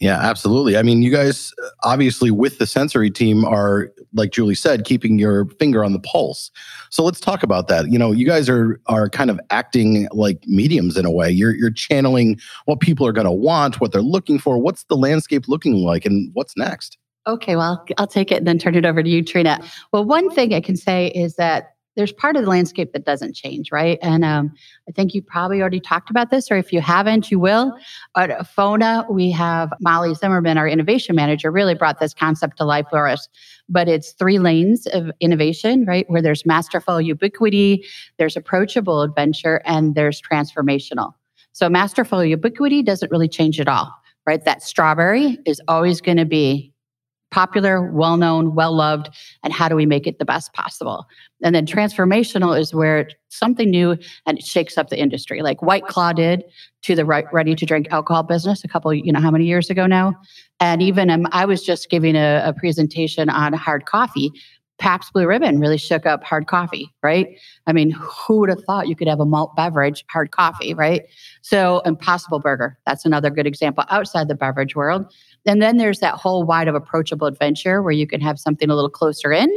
yeah, 0.00 0.18
absolutely. 0.20 0.76
I 0.76 0.82
mean, 0.82 1.02
you 1.02 1.10
guys 1.10 1.52
uh, 1.62 1.68
obviously 1.82 2.30
with 2.30 2.58
the 2.58 2.66
sensory 2.66 3.10
team 3.10 3.44
are, 3.44 3.90
like 4.12 4.30
Julie 4.30 4.54
said, 4.54 4.84
keeping 4.84 5.18
your 5.18 5.46
finger 5.58 5.84
on 5.84 5.92
the 5.92 6.00
pulse. 6.00 6.50
So 6.90 7.02
let's 7.04 7.20
talk 7.20 7.42
about 7.42 7.68
that. 7.68 7.90
You 7.90 7.98
know, 7.98 8.12
you 8.12 8.26
guys 8.26 8.48
are 8.48 8.80
are 8.86 9.08
kind 9.08 9.30
of 9.30 9.40
acting 9.50 10.08
like 10.12 10.42
mediums 10.46 10.96
in 10.96 11.04
a 11.04 11.10
way. 11.10 11.30
You're 11.30 11.54
you're 11.54 11.70
channeling 11.70 12.38
what 12.66 12.80
people 12.80 13.06
are 13.06 13.12
going 13.12 13.26
to 13.26 13.32
want, 13.32 13.80
what 13.80 13.92
they're 13.92 14.02
looking 14.02 14.38
for. 14.38 14.58
What's 14.58 14.84
the 14.84 14.96
landscape 14.96 15.48
looking 15.48 15.74
like, 15.74 16.04
and 16.04 16.30
what's 16.34 16.56
next? 16.56 16.98
Okay, 17.26 17.56
well, 17.56 17.84
I'll 17.96 18.06
take 18.06 18.30
it 18.30 18.36
and 18.36 18.46
then 18.46 18.58
turn 18.58 18.74
it 18.74 18.84
over 18.84 19.02
to 19.02 19.08
you, 19.08 19.24
Trina. 19.24 19.58
Well, 19.92 20.04
one 20.04 20.30
thing 20.30 20.52
I 20.52 20.60
can 20.60 20.76
say 20.76 21.08
is 21.08 21.36
that 21.36 21.73
there's 21.96 22.12
part 22.12 22.36
of 22.36 22.42
the 22.42 22.50
landscape 22.50 22.92
that 22.92 23.04
doesn't 23.04 23.34
change, 23.34 23.70
right? 23.70 23.98
And 24.02 24.24
um, 24.24 24.52
I 24.88 24.92
think 24.92 25.14
you 25.14 25.22
probably 25.22 25.60
already 25.60 25.80
talked 25.80 26.10
about 26.10 26.30
this, 26.30 26.50
or 26.50 26.56
if 26.56 26.72
you 26.72 26.80
haven't, 26.80 27.30
you 27.30 27.38
will. 27.38 27.72
At 28.16 28.46
FONA, 28.46 29.06
we 29.08 29.30
have 29.30 29.72
Molly 29.80 30.14
Zimmerman, 30.14 30.58
our 30.58 30.68
innovation 30.68 31.14
manager, 31.14 31.50
really 31.50 31.74
brought 31.74 32.00
this 32.00 32.12
concept 32.12 32.58
to 32.58 32.64
life 32.64 32.86
for 32.90 33.06
us. 33.06 33.28
But 33.68 33.88
it's 33.88 34.12
three 34.12 34.38
lanes 34.38 34.86
of 34.88 35.10
innovation, 35.20 35.84
right? 35.86 36.04
Where 36.08 36.20
there's 36.20 36.44
masterful 36.44 37.00
ubiquity, 37.00 37.84
there's 38.18 38.36
approachable 38.36 39.02
adventure, 39.02 39.62
and 39.64 39.94
there's 39.94 40.20
transformational. 40.20 41.14
So 41.52 41.68
masterful 41.68 42.24
ubiquity 42.24 42.82
doesn't 42.82 43.12
really 43.12 43.28
change 43.28 43.60
at 43.60 43.68
all, 43.68 43.94
right? 44.26 44.44
That 44.44 44.62
strawberry 44.62 45.38
is 45.46 45.60
always 45.68 46.00
going 46.00 46.18
to 46.18 46.24
be 46.24 46.73
popular, 47.34 47.90
well 47.90 48.16
known, 48.16 48.54
well 48.54 48.72
loved, 48.72 49.10
and 49.42 49.52
how 49.52 49.68
do 49.68 49.74
we 49.74 49.86
make 49.86 50.06
it 50.06 50.20
the 50.20 50.24
best 50.24 50.52
possible? 50.52 51.04
And 51.42 51.52
then 51.52 51.66
transformational 51.66 52.56
is 52.56 52.72
where 52.72 53.10
something 53.28 53.68
new 53.68 53.98
and 54.24 54.38
it 54.38 54.44
shakes 54.44 54.78
up 54.78 54.88
the 54.88 55.00
industry, 55.00 55.42
like 55.42 55.60
White 55.60 55.88
Claw 55.88 56.12
did 56.12 56.44
to 56.82 56.94
the 56.94 57.04
ready 57.04 57.56
to 57.56 57.66
drink 57.66 57.88
alcohol 57.90 58.22
business 58.22 58.62
a 58.62 58.68
couple, 58.68 58.94
you 58.94 59.12
know, 59.12 59.20
how 59.20 59.32
many 59.32 59.46
years 59.46 59.68
ago 59.68 59.84
now? 59.84 60.14
And 60.60 60.80
even 60.80 61.10
um, 61.10 61.26
I 61.32 61.44
was 61.44 61.64
just 61.64 61.90
giving 61.90 62.14
a, 62.14 62.40
a 62.46 62.52
presentation 62.52 63.28
on 63.28 63.52
hard 63.52 63.84
coffee. 63.84 64.30
Pabst 64.78 65.12
Blue 65.12 65.26
Ribbon 65.26 65.60
really 65.60 65.78
shook 65.78 66.06
up 66.06 66.22
hard 66.24 66.46
coffee, 66.46 66.92
right? 67.02 67.38
I 67.66 67.72
mean, 67.72 67.90
who 67.90 68.40
would 68.40 68.48
have 68.48 68.62
thought 68.64 68.88
you 68.88 68.96
could 68.96 69.08
have 69.08 69.20
a 69.20 69.26
malt 69.26 69.54
beverage, 69.56 70.04
hard 70.08 70.30
coffee, 70.30 70.74
right? 70.74 71.02
So, 71.42 71.80
Impossible 71.84 72.40
Burger, 72.40 72.76
that's 72.84 73.04
another 73.04 73.30
good 73.30 73.46
example 73.46 73.84
outside 73.88 74.26
the 74.28 74.34
beverage 74.34 74.74
world. 74.74 75.06
And 75.46 75.60
then 75.60 75.76
there's 75.76 76.00
that 76.00 76.14
whole 76.14 76.44
wide 76.44 76.68
of 76.68 76.74
approachable 76.74 77.26
adventure 77.26 77.82
where 77.82 77.92
you 77.92 78.06
can 78.06 78.20
have 78.20 78.38
something 78.38 78.70
a 78.70 78.74
little 78.74 78.90
closer 78.90 79.32
in 79.32 79.48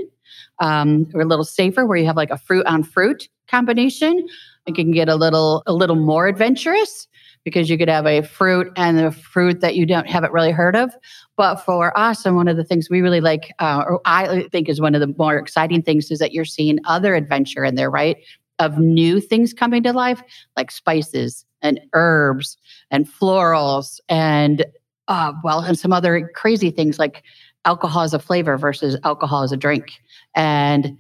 um, 0.59 1.07
or 1.13 1.21
a 1.21 1.25
little 1.25 1.45
safer 1.45 1.85
where 1.85 1.97
you 1.97 2.05
have 2.05 2.17
like 2.17 2.31
a 2.31 2.37
fruit 2.37 2.65
on 2.65 2.83
fruit 2.83 3.29
combination. 3.47 4.27
It 4.65 4.75
can 4.75 4.91
get 4.91 5.07
a 5.07 5.15
little 5.15 5.63
a 5.65 5.73
little 5.73 5.95
more 5.95 6.27
adventurous 6.27 7.07
because 7.43 7.69
you 7.69 7.77
could 7.77 7.87
have 7.87 8.05
a 8.05 8.21
fruit 8.21 8.69
and 8.75 8.99
a 8.99 9.11
fruit 9.11 9.61
that 9.61 9.75
you 9.75 9.85
don't 9.85 10.09
haven't 10.09 10.33
really 10.33 10.51
heard 10.51 10.75
of. 10.75 10.93
But 11.37 11.55
for 11.57 11.97
us, 11.97 12.25
and 12.25 12.35
one 12.35 12.49
of 12.49 12.57
the 12.57 12.63
things 12.65 12.89
we 12.89 13.01
really 13.01 13.21
like, 13.21 13.53
uh, 13.59 13.85
or 13.87 14.01
I 14.03 14.49
think 14.51 14.67
is 14.67 14.81
one 14.81 14.95
of 14.95 15.01
the 15.01 15.13
more 15.17 15.37
exciting 15.37 15.81
things, 15.81 16.11
is 16.11 16.19
that 16.19 16.33
you're 16.33 16.43
seeing 16.43 16.79
other 16.85 17.15
adventure 17.15 17.63
in 17.63 17.75
there, 17.75 17.89
right? 17.89 18.17
Of 18.59 18.79
new 18.79 19.21
things 19.21 19.53
coming 19.53 19.83
to 19.83 19.93
life, 19.93 20.21
like 20.57 20.71
spices 20.71 21.45
and 21.61 21.79
herbs 21.93 22.57
and 22.91 23.07
florals 23.07 23.99
and 24.09 24.65
uh, 25.07 25.33
well, 25.43 25.61
and 25.61 25.77
some 25.77 25.93
other 25.93 26.29
crazy 26.35 26.71
things 26.71 26.99
like 26.99 27.23
alcohol 27.65 28.03
as 28.03 28.13
a 28.13 28.19
flavor 28.19 28.57
versus 28.57 28.97
alcohol 29.03 29.43
as 29.43 29.51
a 29.51 29.57
drink. 29.57 29.93
And 30.35 30.97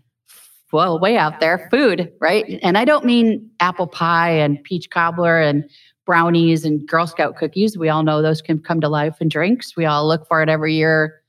well, 0.73 0.99
way 0.99 1.17
out 1.17 1.39
there, 1.39 1.67
food, 1.71 2.11
right? 2.19 2.59
And 2.61 2.77
I 2.77 2.83
don't 2.85 3.05
mean 3.05 3.49
apple 3.59 3.87
pie 3.87 4.31
and 4.31 4.61
peach 4.63 4.89
cobbler 4.89 5.39
and 5.39 5.63
brownies 6.05 6.65
and 6.65 6.85
Girl 6.87 7.07
Scout 7.07 7.35
cookies. 7.37 7.77
We 7.77 7.89
all 7.89 8.03
know 8.03 8.21
those 8.21 8.41
can 8.41 8.59
come 8.59 8.81
to 8.81 8.89
life 8.89 9.17
in 9.21 9.29
drinks. 9.29 9.77
We 9.77 9.85
all 9.85 10.07
look 10.07 10.27
for 10.27 10.41
it 10.41 10.49
every 10.49 10.73
year, 10.73 11.21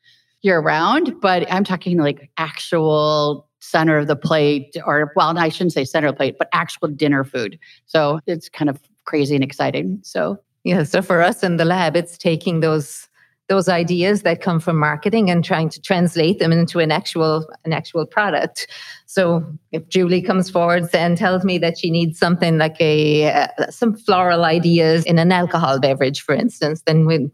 year 0.42 0.60
round. 0.60 1.20
But 1.20 1.50
I'm 1.52 1.64
talking 1.64 1.98
like 1.98 2.30
actual 2.36 3.48
center 3.60 3.98
of 3.98 4.06
the 4.06 4.16
plate, 4.16 4.76
or 4.86 5.12
well, 5.14 5.36
I 5.36 5.48
shouldn't 5.48 5.72
say 5.72 5.84
center 5.84 6.08
of 6.08 6.14
the 6.14 6.16
plate, 6.16 6.36
but 6.38 6.48
actual 6.52 6.88
dinner 6.88 7.24
food. 7.24 7.58
So 7.86 8.20
it's 8.26 8.48
kind 8.48 8.68
of 8.68 8.80
crazy 9.04 9.34
and 9.34 9.44
exciting. 9.44 10.00
So 10.02 10.38
Yeah. 10.68 10.82
So 10.82 11.00
for 11.00 11.22
us 11.22 11.42
in 11.42 11.56
the 11.56 11.64
lab, 11.64 11.96
it's 11.96 12.18
taking 12.18 12.60
those 12.60 13.08
those 13.48 13.70
ideas 13.70 14.20
that 14.24 14.42
come 14.42 14.60
from 14.60 14.76
marketing 14.76 15.30
and 15.30 15.42
trying 15.42 15.70
to 15.70 15.80
translate 15.80 16.38
them 16.38 16.52
into 16.52 16.78
an 16.78 16.92
actual 16.92 17.48
an 17.64 17.72
actual 17.72 18.04
product. 18.04 18.66
So 19.06 19.42
if 19.72 19.88
Julie 19.88 20.20
comes 20.20 20.50
forward 20.50 20.94
and 20.94 21.16
tells 21.16 21.42
me 21.42 21.56
that 21.56 21.78
she 21.78 21.90
needs 21.90 22.18
something 22.18 22.58
like 22.58 22.78
a 22.80 23.30
uh, 23.30 23.70
some 23.70 23.96
floral 23.96 24.44
ideas 24.44 25.06
in 25.06 25.18
an 25.18 25.32
alcohol 25.32 25.80
beverage, 25.80 26.20
for 26.20 26.34
instance, 26.34 26.82
then 26.82 27.06
we 27.06 27.30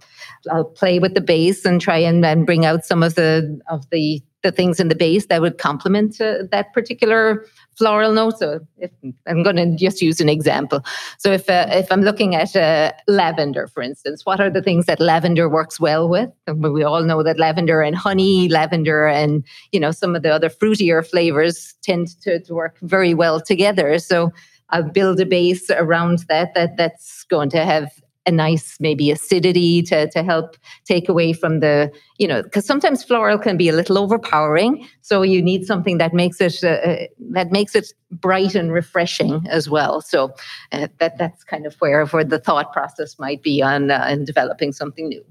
I'll 0.53 0.65
play 0.65 1.01
with 1.01 1.15
the 1.15 1.21
base 1.21 1.65
and 1.65 1.81
try 1.81 1.99
and, 1.99 2.25
and 2.25 2.47
bring 2.47 2.65
out 2.65 2.85
some 2.85 3.03
of 3.03 3.17
the 3.17 3.61
of 3.69 3.91
the 3.91 4.23
the 4.45 4.53
things 4.53 4.79
in 4.79 4.89
the 4.89 4.95
base 4.95 5.27
that 5.27 5.41
would 5.41 5.59
complement 5.59 6.21
uh, 6.21 6.45
that 6.53 6.73
particular 6.73 7.45
floral 7.77 8.13
note. 8.13 8.39
So 8.39 8.61
if, 8.79 8.93
I'm 9.27 9.43
going 9.43 9.57
to 9.57 9.75
just 9.75 10.01
use 10.01 10.21
an 10.21 10.29
example. 10.29 10.85
So 11.19 11.33
if 11.33 11.51
uh, 11.51 11.67
if 11.71 11.91
I'm 11.91 12.03
looking 12.03 12.37
at 12.37 12.55
uh, 12.55 12.93
lavender, 13.09 13.67
for 13.67 13.83
instance, 13.83 14.25
what 14.25 14.41
are 14.41 14.51
the 14.51 14.63
things 14.63 14.87
that 14.87 15.01
lavender 15.01 15.49
works 15.49 15.81
well 15.81 16.09
with? 16.09 16.31
We 16.55 16.85
all 16.85 17.03
know 17.03 17.25
that 17.25 17.41
lavender 17.41 17.83
and 17.83 17.97
honey, 17.97 18.49
lavender 18.49 19.09
and 19.09 19.45
you 19.73 19.81
know 19.81 19.91
some 19.91 20.15
of 20.15 20.23
the 20.23 20.33
other 20.33 20.51
fruitier 20.51 21.05
flavors 21.05 21.75
tend 21.83 22.09
to, 22.21 22.39
to 22.41 22.55
work 22.55 22.79
very 22.83 23.15
well 23.15 23.41
together. 23.41 23.99
So 23.99 24.31
I'll 24.71 24.89
build 24.89 25.19
a 25.21 25.27
base 25.27 25.71
around 25.71 26.21
that 26.29 26.55
that 26.55 26.77
that's 26.77 27.25
going 27.25 27.51
to 27.51 27.65
have 27.65 27.91
a 28.27 28.31
nice 28.31 28.77
maybe 28.81 29.11
acidity 29.11 29.83
to, 29.83 30.09
to 30.11 30.23
help 30.23 30.57
take 30.85 31.09
away 31.09 31.33
from 31.33 31.61
the 31.61 31.93
you 32.19 32.27
know 32.27 32.43
because 32.43 32.65
sometimes 32.65 33.05
floral 33.05 33.39
can 33.39 33.57
be 33.57 33.69
a 33.69 33.73
little 33.73 33.99
overpowering. 33.99 34.87
So 35.03 35.23
you 35.23 35.43
need 35.43 35.67
something 35.67 35.99
that 35.99 36.15
makes 36.15 36.41
it 36.41 36.63
uh, 36.63 36.69
uh, 36.69 37.07
that 37.31 37.53
makes 37.53 37.75
it 37.75 37.93
bright 38.11 38.55
and 38.55 38.73
refreshing 38.73 39.47
as 39.49 39.69
well. 39.69 40.01
So 40.01 40.35
uh, 40.73 40.89
that 40.99 41.19
that's 41.19 41.45
kind 41.45 41.67
of 41.67 41.75
where 41.77 42.07
where 42.07 42.25
the 42.25 42.39
thought 42.39 42.73
process 42.73 43.19
might 43.19 43.43
be 43.43 43.63
on 43.63 43.91
uh, 43.91 44.07
in 44.11 44.25
developing 44.25 44.73
something 44.73 45.09
new. 45.09 45.25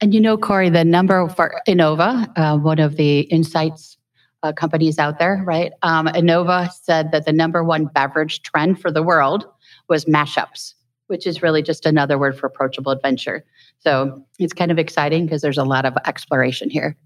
And 0.00 0.14
you 0.14 0.20
know 0.20 0.36
corey 0.36 0.70
the 0.70 0.84
number 0.84 1.28
for 1.28 1.60
innova 1.66 2.32
uh, 2.36 2.56
one 2.58 2.78
of 2.78 2.96
the 2.96 3.20
insights 3.20 3.96
uh, 4.44 4.52
companies 4.52 4.98
out 4.98 5.18
there 5.18 5.42
right? 5.44 5.72
Um, 5.82 6.06
innova 6.06 6.70
said 6.70 7.12
that 7.12 7.26
the 7.26 7.32
number 7.32 7.64
one 7.64 7.86
beverage 7.86 8.42
trend 8.42 8.80
for 8.80 8.90
the 8.90 9.02
world 9.02 9.44
was 9.88 10.04
mashups 10.04 10.74
which 11.08 11.26
is 11.26 11.42
really 11.42 11.62
just 11.62 11.84
another 11.84 12.16
word 12.18 12.38
for 12.38 12.46
approachable 12.46 12.92
adventure. 12.92 13.44
So 13.80 14.24
it's 14.38 14.52
kind 14.52 14.70
of 14.70 14.78
exciting 14.78 15.26
because 15.26 15.42
there's 15.42 15.58
a 15.58 15.64
lot 15.64 15.84
of 15.84 15.94
exploration 16.06 16.70
here. 16.70 16.96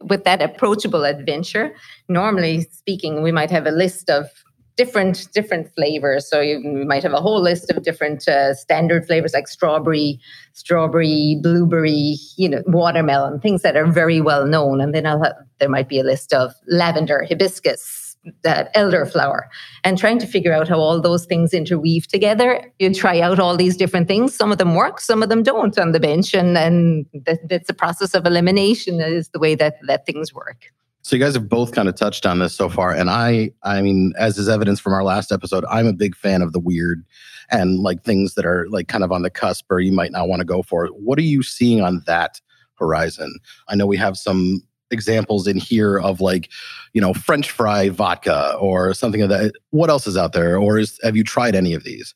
With 0.00 0.24
that 0.24 0.42
approachable 0.42 1.04
adventure, 1.04 1.74
normally 2.08 2.62
speaking, 2.72 3.22
we 3.22 3.32
might 3.32 3.50
have 3.50 3.66
a 3.66 3.70
list 3.70 4.10
of 4.10 4.28
different 4.76 5.28
different 5.32 5.72
flavors. 5.74 6.28
So 6.28 6.40
you 6.40 6.60
might 6.86 7.02
have 7.02 7.12
a 7.12 7.20
whole 7.20 7.40
list 7.40 7.70
of 7.70 7.82
different 7.82 8.26
uh, 8.26 8.54
standard 8.54 9.06
flavors 9.06 9.34
like 9.34 9.46
strawberry, 9.46 10.18
strawberry, 10.54 11.38
blueberry, 11.42 12.16
you 12.36 12.48
know, 12.48 12.62
watermelon, 12.66 13.40
things 13.40 13.62
that 13.62 13.76
are 13.76 13.86
very 13.86 14.20
well 14.20 14.46
known. 14.46 14.80
And 14.80 14.94
then 14.94 15.04
have, 15.04 15.20
there 15.60 15.68
might 15.68 15.88
be 15.88 16.00
a 16.00 16.04
list 16.04 16.32
of 16.32 16.52
lavender, 16.66 17.24
hibiscus, 17.28 18.01
that 18.44 18.74
elderflower 18.74 19.42
and 19.84 19.98
trying 19.98 20.18
to 20.18 20.26
figure 20.26 20.52
out 20.52 20.68
how 20.68 20.78
all 20.78 21.00
those 21.00 21.26
things 21.26 21.52
interweave 21.52 22.06
together. 22.06 22.72
You 22.78 22.94
try 22.94 23.20
out 23.20 23.38
all 23.38 23.56
these 23.56 23.76
different 23.76 24.08
things. 24.08 24.34
Some 24.34 24.52
of 24.52 24.58
them 24.58 24.74
work, 24.74 25.00
some 25.00 25.22
of 25.22 25.28
them 25.28 25.42
don't 25.42 25.76
on 25.78 25.92
the 25.92 26.00
bench. 26.00 26.34
And 26.34 26.54
then 26.56 27.06
that's 27.48 27.68
a 27.68 27.74
process 27.74 28.14
of 28.14 28.26
elimination 28.26 29.00
is 29.00 29.28
the 29.30 29.38
way 29.38 29.54
that, 29.56 29.76
that 29.86 30.06
things 30.06 30.32
work. 30.32 30.72
So 31.04 31.16
you 31.16 31.22
guys 31.22 31.34
have 31.34 31.48
both 31.48 31.72
kind 31.72 31.88
of 31.88 31.96
touched 31.96 32.24
on 32.26 32.38
this 32.38 32.54
so 32.54 32.68
far. 32.68 32.92
And 32.92 33.10
I, 33.10 33.50
I 33.64 33.82
mean, 33.82 34.12
as 34.16 34.38
is 34.38 34.48
evidence 34.48 34.78
from 34.78 34.92
our 34.92 35.02
last 35.02 35.32
episode, 35.32 35.64
I'm 35.68 35.88
a 35.88 35.92
big 35.92 36.14
fan 36.14 36.42
of 36.42 36.52
the 36.52 36.60
weird 36.60 37.04
and 37.50 37.80
like 37.80 38.04
things 38.04 38.34
that 38.34 38.46
are 38.46 38.68
like 38.68 38.86
kind 38.86 39.02
of 39.02 39.10
on 39.10 39.22
the 39.22 39.30
cusp 39.30 39.66
or 39.68 39.80
you 39.80 39.92
might 39.92 40.12
not 40.12 40.28
want 40.28 40.40
to 40.40 40.46
go 40.46 40.62
for. 40.62 40.86
What 40.88 41.18
are 41.18 41.22
you 41.22 41.42
seeing 41.42 41.80
on 41.80 42.02
that 42.06 42.40
horizon? 42.74 43.34
I 43.68 43.74
know 43.74 43.86
we 43.86 43.96
have 43.96 44.16
some 44.16 44.62
examples 44.92 45.46
in 45.46 45.56
here 45.56 45.98
of 45.98 46.20
like, 46.20 46.50
you 46.92 47.00
know, 47.00 47.14
French 47.14 47.50
fry 47.50 47.88
vodka 47.88 48.54
or 48.60 48.94
something 48.94 49.22
of 49.22 49.28
that. 49.30 49.52
What 49.70 49.90
else 49.90 50.06
is 50.06 50.16
out 50.16 50.32
there? 50.32 50.56
Or 50.56 50.78
is, 50.78 51.00
have 51.02 51.16
you 51.16 51.24
tried 51.24 51.54
any 51.54 51.74
of 51.74 51.84
these? 51.84 52.14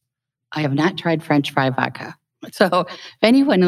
I 0.53 0.61
have 0.61 0.75
not 0.75 0.97
tried 0.97 1.23
French 1.23 1.51
fry 1.51 1.71
vodka. 1.71 2.15
So, 2.53 2.87
if 2.89 3.23
anyone 3.23 3.63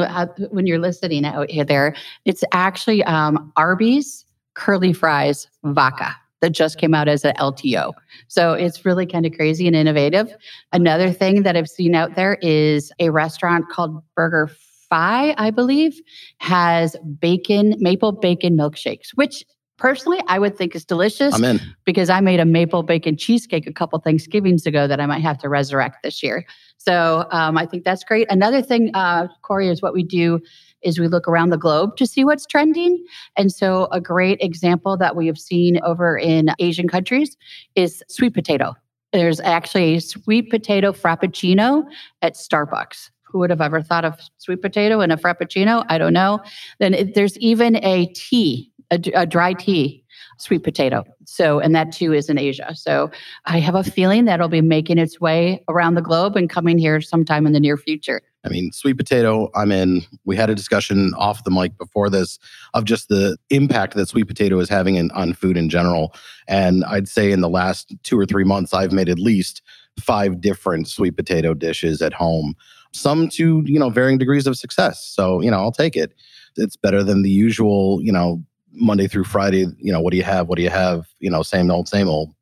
when 0.51 0.67
you're 0.67 0.79
listening 0.79 1.25
out 1.25 1.51
here, 1.51 1.65
there, 1.65 1.97
it's 2.25 2.45
actually 2.53 3.03
um, 3.05 3.53
Arby's 3.57 4.25
curly 4.55 4.93
fries 4.93 5.49
vodka 5.65 6.15
that 6.41 6.51
just 6.51 6.79
came 6.79 6.95
out 6.95 7.09
as 7.09 7.25
an 7.25 7.35
LTO. 7.37 7.93
So 8.29 8.53
it's 8.53 8.85
really 8.85 9.07
kind 9.07 9.27
of 9.27 9.33
crazy 9.33 9.67
and 9.67 9.75
innovative. 9.75 10.35
Another 10.73 11.13
thing 11.13 11.43
that 11.43 11.57
I've 11.57 11.69
seen 11.69 11.95
out 11.95 12.15
there 12.15 12.39
is 12.41 12.93
a 13.01 13.11
restaurant 13.11 13.69
called 13.69 14.03
Burger 14.15 14.49
Fi, 14.91 15.35
I 15.37 15.51
believe, 15.51 16.01
has 16.39 16.97
bacon, 17.21 17.75
maple 17.79 18.13
bacon 18.13 18.57
milkshakes, 18.57 19.11
which 19.15 19.45
personally 19.77 20.21
I 20.27 20.39
would 20.39 20.57
think 20.57 20.75
is 20.75 20.85
delicious. 20.85 21.35
I'm 21.35 21.45
in. 21.45 21.61
Because 21.85 22.11
I 22.11 22.21
made 22.21 22.41
a 22.41 22.45
maple 22.45 22.83
bacon 22.83 23.17
cheesecake 23.17 23.67
a 23.67 23.73
couple 23.73 23.99
Thanksgivings 24.01 24.67
ago 24.67 24.87
that 24.87 25.01
I 25.01 25.07
might 25.07 25.23
have 25.23 25.39
to 25.39 25.49
resurrect 25.49 26.03
this 26.03 26.23
year. 26.23 26.45
So 26.77 27.27
um, 27.31 27.57
I 27.57 27.67
think 27.67 27.85
that's 27.85 28.05
great. 28.05 28.27
Another 28.31 28.63
thing, 28.63 28.91
uh, 28.95 29.29
Corey, 29.43 29.69
is 29.69 29.83
what 29.83 29.95
we 29.95 30.03
do 30.03 30.41
is 30.83 30.99
we 30.99 31.09
look 31.09 31.27
around 31.27 31.51
the 31.51 31.59
globe 31.59 31.97
to 31.97 32.07
see 32.07 32.25
what's 32.25 32.47
trending. 32.47 33.05
And 33.37 33.51
so 33.53 33.89
a 33.91 34.01
great 34.01 34.39
example 34.41 34.97
that 34.97 35.17
we 35.17 35.27
have 35.27 35.39
seen 35.39 35.81
over 35.83 36.17
in 36.17 36.51
Asian 36.61 36.89
countries 36.89 37.37
is 37.75 38.03
sweet 38.09 38.35
potato. 38.35 38.75
There's 39.13 39.41
actually 39.41 39.97
a 39.97 40.01
sweet 40.01 40.51
potato 40.51 40.93
frappuccino 40.93 41.85
at 42.23 42.35
Starbucks 42.35 43.11
who 43.31 43.39
would 43.39 43.51
have 43.51 43.61
ever 43.61 43.83
thought 43.83 44.05
of 44.05 44.15
sweet 44.39 44.63
potato 44.63 45.01
in 45.01 45.11
a 45.11 45.17
frappuccino? 45.17 45.85
I 45.89 45.99
don't 45.99 46.13
know. 46.13 46.41
Then 46.79 46.95
it, 46.95 47.15
there's 47.15 47.37
even 47.39 47.77
a 47.85 48.07
tea, 48.15 48.73
a, 48.91 49.01
a 49.15 49.27
dry 49.27 49.53
tea, 49.53 50.05
sweet 50.39 50.65
potato. 50.65 51.05
So, 51.27 51.61
and 51.61 51.75
that 51.75 51.93
too 51.93 52.13
is 52.13 52.29
in 52.29 52.39
Asia. 52.39 52.75
So, 52.75 53.11
I 53.45 53.59
have 53.59 53.75
a 53.75 53.85
feeling 53.85 54.25
that'll 54.25 54.49
be 54.49 54.63
making 54.63 54.99
its 54.99 55.21
way 55.21 55.63
around 55.69 55.95
the 55.95 56.03
globe 56.03 56.37
and 56.37 56.49
coming 56.49 56.79
here 56.79 57.01
sometime 57.01 57.47
in 57.47 57.53
the 57.53 57.61
near 57.61 57.77
future. 57.77 58.23
I 58.45 58.49
mean, 58.51 58.73
sweet 58.73 58.97
potato, 58.97 59.51
I'm 59.55 59.73
in. 59.73 60.03
We 60.25 60.37
had 60.37 60.49
a 60.49 60.55
discussion 60.55 61.13
off 61.19 61.45
the 61.45 61.51
mic 61.51 61.77
before 61.77 62.09
this 62.09 62.39
of 62.73 62.85
just 62.85 63.09
the 63.09 63.37
impact 63.51 63.95
that 63.95 64.09
sweet 64.09 64.29
potato 64.29 64.59
is 64.61 64.69
having 64.69 64.95
in, 64.95 65.11
on 65.11 65.35
food 65.35 65.57
in 65.57 65.69
general. 65.69 66.15
And 66.47 66.85
I'd 66.85 67.09
say 67.09 67.33
in 67.33 67.41
the 67.41 67.49
last 67.49 67.95
two 68.05 68.19
or 68.19 68.25
three 68.25 68.45
months, 68.45 68.73
I've 68.73 68.93
made 68.93 69.09
at 69.09 69.19
least 69.19 69.61
five 70.01 70.41
different 70.41 70.89
sweet 70.89 71.17
potato 71.17 71.53
dishes 71.53 72.01
at 72.01 72.13
home 72.13 72.55
some 72.93 73.29
to, 73.31 73.63
you 73.67 73.79
know, 73.79 73.91
varying 73.91 74.19
degrees 74.19 74.47
of 74.47 74.57
success. 74.57 75.05
So, 75.05 75.41
you 75.41 75.51
know, 75.51 75.59
I'll 75.59 75.73
take 75.73 75.97
it. 75.97 76.15
It's 76.57 76.77
better 76.77 77.03
than 77.03 77.23
the 77.23 77.31
usual, 77.31 78.01
you 78.03 78.13
know, 78.13 78.43
Monday 78.73 79.07
through 79.07 79.25
Friday, 79.25 79.67
you 79.79 79.93
know, 79.93 80.01
what 80.01 80.11
do 80.11 80.17
you 80.17 80.23
have? 80.23 80.49
What 80.49 80.57
do 80.57 80.63
you 80.63 80.71
have? 80.71 81.07
You 81.21 81.31
know, 81.31 81.43
same 81.43 81.71
old, 81.71 81.89
same 81.89 82.09
old. 82.09 82.33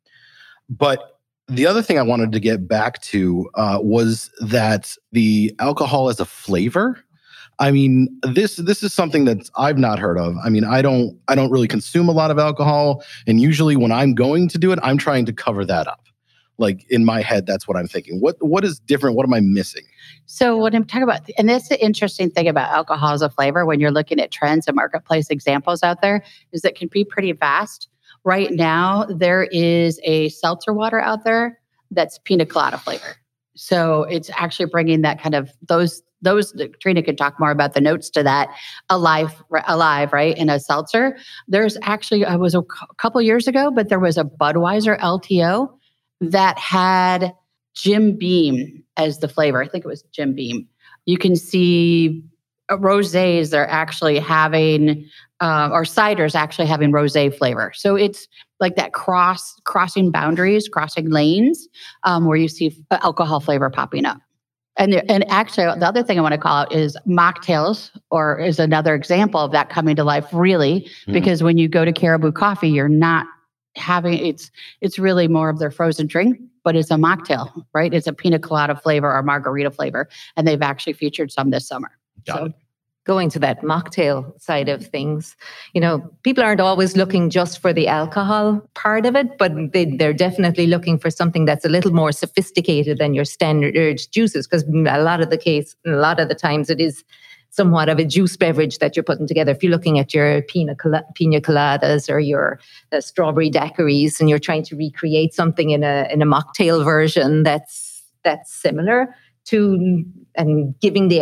But 0.69 1.19
the 1.47 1.65
other 1.65 1.81
thing 1.81 1.97
I 1.97 2.03
wanted 2.03 2.31
to 2.33 2.39
get 2.39 2.67
back 2.67 3.01
to 3.03 3.49
uh, 3.55 3.79
was 3.81 4.29
that 4.41 4.93
the 5.11 5.55
alcohol 5.59 6.09
as 6.09 6.19
a 6.19 6.25
flavor. 6.25 7.03
I 7.59 7.71
mean, 7.71 8.19
this 8.21 8.57
this 8.57 8.83
is 8.83 8.93
something 8.93 9.25
that 9.25 9.49
I've 9.57 9.79
not 9.79 9.97
heard 9.97 10.19
of. 10.19 10.35
I 10.43 10.49
mean, 10.49 10.63
I 10.63 10.83
don't 10.83 11.17
I 11.27 11.33
don't 11.33 11.49
really 11.49 11.67
consume 11.67 12.07
a 12.07 12.11
lot 12.11 12.29
of 12.29 12.37
alcohol, 12.37 13.03
and 13.25 13.41
usually 13.41 13.75
when 13.75 13.91
I'm 13.91 14.13
going 14.13 14.47
to 14.49 14.59
do 14.59 14.71
it, 14.71 14.79
I'm 14.83 14.97
trying 14.97 15.25
to 15.25 15.33
cover 15.33 15.65
that 15.65 15.87
up 15.87 16.06
like 16.57 16.85
in 16.89 17.05
my 17.05 17.21
head 17.21 17.45
that's 17.45 17.67
what 17.67 17.77
i'm 17.77 17.87
thinking. 17.87 18.19
What 18.19 18.35
what 18.39 18.63
is 18.63 18.79
different? 18.79 19.15
What 19.15 19.25
am 19.25 19.33
i 19.33 19.39
missing? 19.39 19.83
So 20.25 20.57
what 20.57 20.73
i'm 20.73 20.85
talking 20.85 21.03
about 21.03 21.21
and 21.37 21.49
that's 21.49 21.69
the 21.69 21.83
interesting 21.83 22.29
thing 22.29 22.47
about 22.47 22.71
alcohol 22.71 23.13
as 23.13 23.21
a 23.21 23.29
flavor 23.29 23.65
when 23.65 23.79
you're 23.79 23.91
looking 23.91 24.19
at 24.19 24.31
trends 24.31 24.67
and 24.67 24.75
marketplace 24.75 25.29
examples 25.29 25.83
out 25.83 26.01
there 26.01 26.23
is 26.51 26.61
that 26.61 26.75
can 26.75 26.87
be 26.87 27.03
pretty 27.03 27.31
vast. 27.31 27.87
Right 28.23 28.51
now 28.51 29.05
there 29.05 29.43
is 29.51 29.99
a 30.03 30.29
seltzer 30.29 30.73
water 30.73 30.99
out 30.99 31.23
there 31.23 31.59
that's 31.91 32.19
pina 32.19 32.45
colada 32.45 32.77
flavor. 32.77 33.15
So 33.55 34.03
it's 34.03 34.29
actually 34.35 34.67
bringing 34.67 35.01
that 35.01 35.21
kind 35.21 35.35
of 35.35 35.51
those 35.67 36.03
those 36.21 36.53
Trina 36.81 37.03
could 37.03 37.17
talk 37.17 37.39
more 37.39 37.51
about 37.51 37.73
the 37.73 37.81
notes 37.81 38.09
to 38.11 38.23
that 38.23 38.49
alive 38.89 39.43
alive 39.67 40.13
right 40.13 40.35
in 40.35 40.49
a 40.49 40.59
seltzer. 40.59 41.17
There's 41.47 41.77
actually 41.81 42.25
I 42.25 42.35
was 42.35 42.55
a 42.55 42.63
couple 42.97 43.21
years 43.21 43.47
ago 43.47 43.71
but 43.71 43.89
there 43.89 43.99
was 43.99 44.17
a 44.17 44.23
Budweiser 44.23 44.99
LTO 44.99 45.76
that 46.21 46.57
had 46.57 47.33
Jim 47.73 48.17
Beam 48.17 48.83
as 48.97 49.19
the 49.19 49.27
flavor. 49.27 49.61
I 49.61 49.67
think 49.67 49.85
it 49.85 49.87
was 49.87 50.03
Jim 50.11 50.33
Beam. 50.33 50.67
You 51.05 51.17
can 51.17 51.35
see 51.35 52.23
uh, 52.69 52.77
rosés 52.77 53.57
are 53.57 53.67
actually 53.67 54.19
having 54.19 55.07
uh, 55.39 55.69
or 55.71 55.83
ciders 55.83 56.35
actually 56.35 56.65
having 56.65 56.91
rosé 56.91 57.35
flavor. 57.35 57.71
So 57.75 57.95
it's 57.95 58.27
like 58.59 58.75
that 58.75 58.93
cross 58.93 59.53
crossing 59.65 60.11
boundaries, 60.11 60.67
crossing 60.67 61.09
lanes, 61.09 61.67
um, 62.03 62.25
where 62.25 62.37
you 62.37 62.47
see 62.47 62.75
uh, 62.89 62.97
alcohol 63.01 63.39
flavor 63.39 63.69
popping 63.69 64.05
up. 64.05 64.17
And 64.79 64.93
there, 64.93 65.03
and 65.09 65.27
actually, 65.29 65.65
the 65.79 65.87
other 65.87 66.03
thing 66.03 66.19
I 66.19 66.21
want 66.21 66.33
to 66.33 66.37
call 66.37 66.57
out 66.57 66.71
is 66.71 66.95
mocktails, 67.07 67.89
or 68.11 68.39
is 68.39 68.59
another 68.59 68.93
example 68.93 69.39
of 69.39 69.51
that 69.51 69.69
coming 69.69 69.95
to 69.95 70.03
life. 70.03 70.27
Really, 70.31 70.81
mm-hmm. 70.81 71.13
because 71.13 71.41
when 71.41 71.57
you 71.57 71.67
go 71.67 71.83
to 71.83 71.91
Caribou 71.91 72.31
Coffee, 72.31 72.69
you're 72.69 72.87
not 72.87 73.25
having 73.77 74.13
it's 74.13 74.51
it's 74.81 74.99
really 74.99 75.27
more 75.27 75.49
of 75.49 75.59
their 75.59 75.71
frozen 75.71 76.07
drink 76.07 76.39
but 76.67 76.75
it's 76.75 76.91
a 76.91 76.95
mocktail, 76.95 77.63
right? 77.73 77.93
It's 77.93 78.07
a 78.07 78.11
pina 78.11 78.39
colada 78.39 78.75
flavor 78.75 79.09
or 79.09 79.23
margarita 79.23 79.71
flavor. 79.71 80.09
And 80.35 80.45
they've 80.45 80.61
actually 80.61 80.91
featured 80.91 81.31
some 81.31 81.49
this 81.49 81.65
summer. 81.65 81.91
Got 82.25 82.37
so, 82.37 82.45
it. 82.47 82.53
going 83.05 83.29
to 83.29 83.39
that 83.39 83.61
mocktail 83.61 84.37
side 84.41 84.67
of 84.67 84.85
things, 84.85 85.37
you 85.73 85.79
know, 85.79 86.11
people 86.23 86.43
aren't 86.43 86.59
always 86.59 86.97
looking 86.97 87.29
just 87.29 87.61
for 87.61 87.71
the 87.71 87.87
alcohol 87.87 88.61
part 88.73 89.05
of 89.05 89.15
it, 89.15 89.37
but 89.37 89.53
they, 89.71 89.85
they're 89.85 90.11
definitely 90.11 90.67
looking 90.67 90.99
for 90.99 91.09
something 91.09 91.45
that's 91.45 91.63
a 91.63 91.69
little 91.69 91.93
more 91.93 92.11
sophisticated 92.11 92.97
than 92.97 93.13
your 93.13 93.23
standard 93.23 94.01
juices. 94.11 94.45
Because 94.45 94.65
a 94.67 95.01
lot 95.01 95.21
of 95.21 95.29
the 95.29 95.37
case, 95.37 95.73
a 95.85 95.91
lot 95.91 96.19
of 96.19 96.27
the 96.27 96.35
times, 96.35 96.69
it 96.69 96.81
is 96.81 97.01
somewhat 97.57 97.89
of 97.89 97.99
a 97.99 98.05
juice 98.05 98.37
beverage 98.37 98.77
that 98.77 98.95
you're 98.95 99.03
putting 99.03 99.27
together. 99.27 99.51
If 99.51 99.63
you're 99.63 99.71
looking 99.71 99.99
at 99.99 100.13
your 100.13 100.43
pina, 100.43 100.75
col- 100.75 101.01
pina 101.15 101.41
coladas 101.41 102.09
or 102.09 102.19
your 102.19 102.59
uh, 102.93 103.01
strawberry 103.01 103.51
daiquiris, 103.51 104.19
and 104.19 104.29
you're 104.29 104.39
trying 104.39 104.63
to 104.65 104.75
recreate 104.77 105.33
something 105.33 105.71
in 105.71 105.83
a 105.83 106.07
in 106.09 106.21
a 106.21 106.25
mocktail 106.25 106.85
version 106.85 107.43
that's 107.43 108.03
that's 108.23 108.53
similar 108.53 109.13
to 109.45 110.03
and 110.35 110.79
giving 110.81 111.07
the 111.07 111.15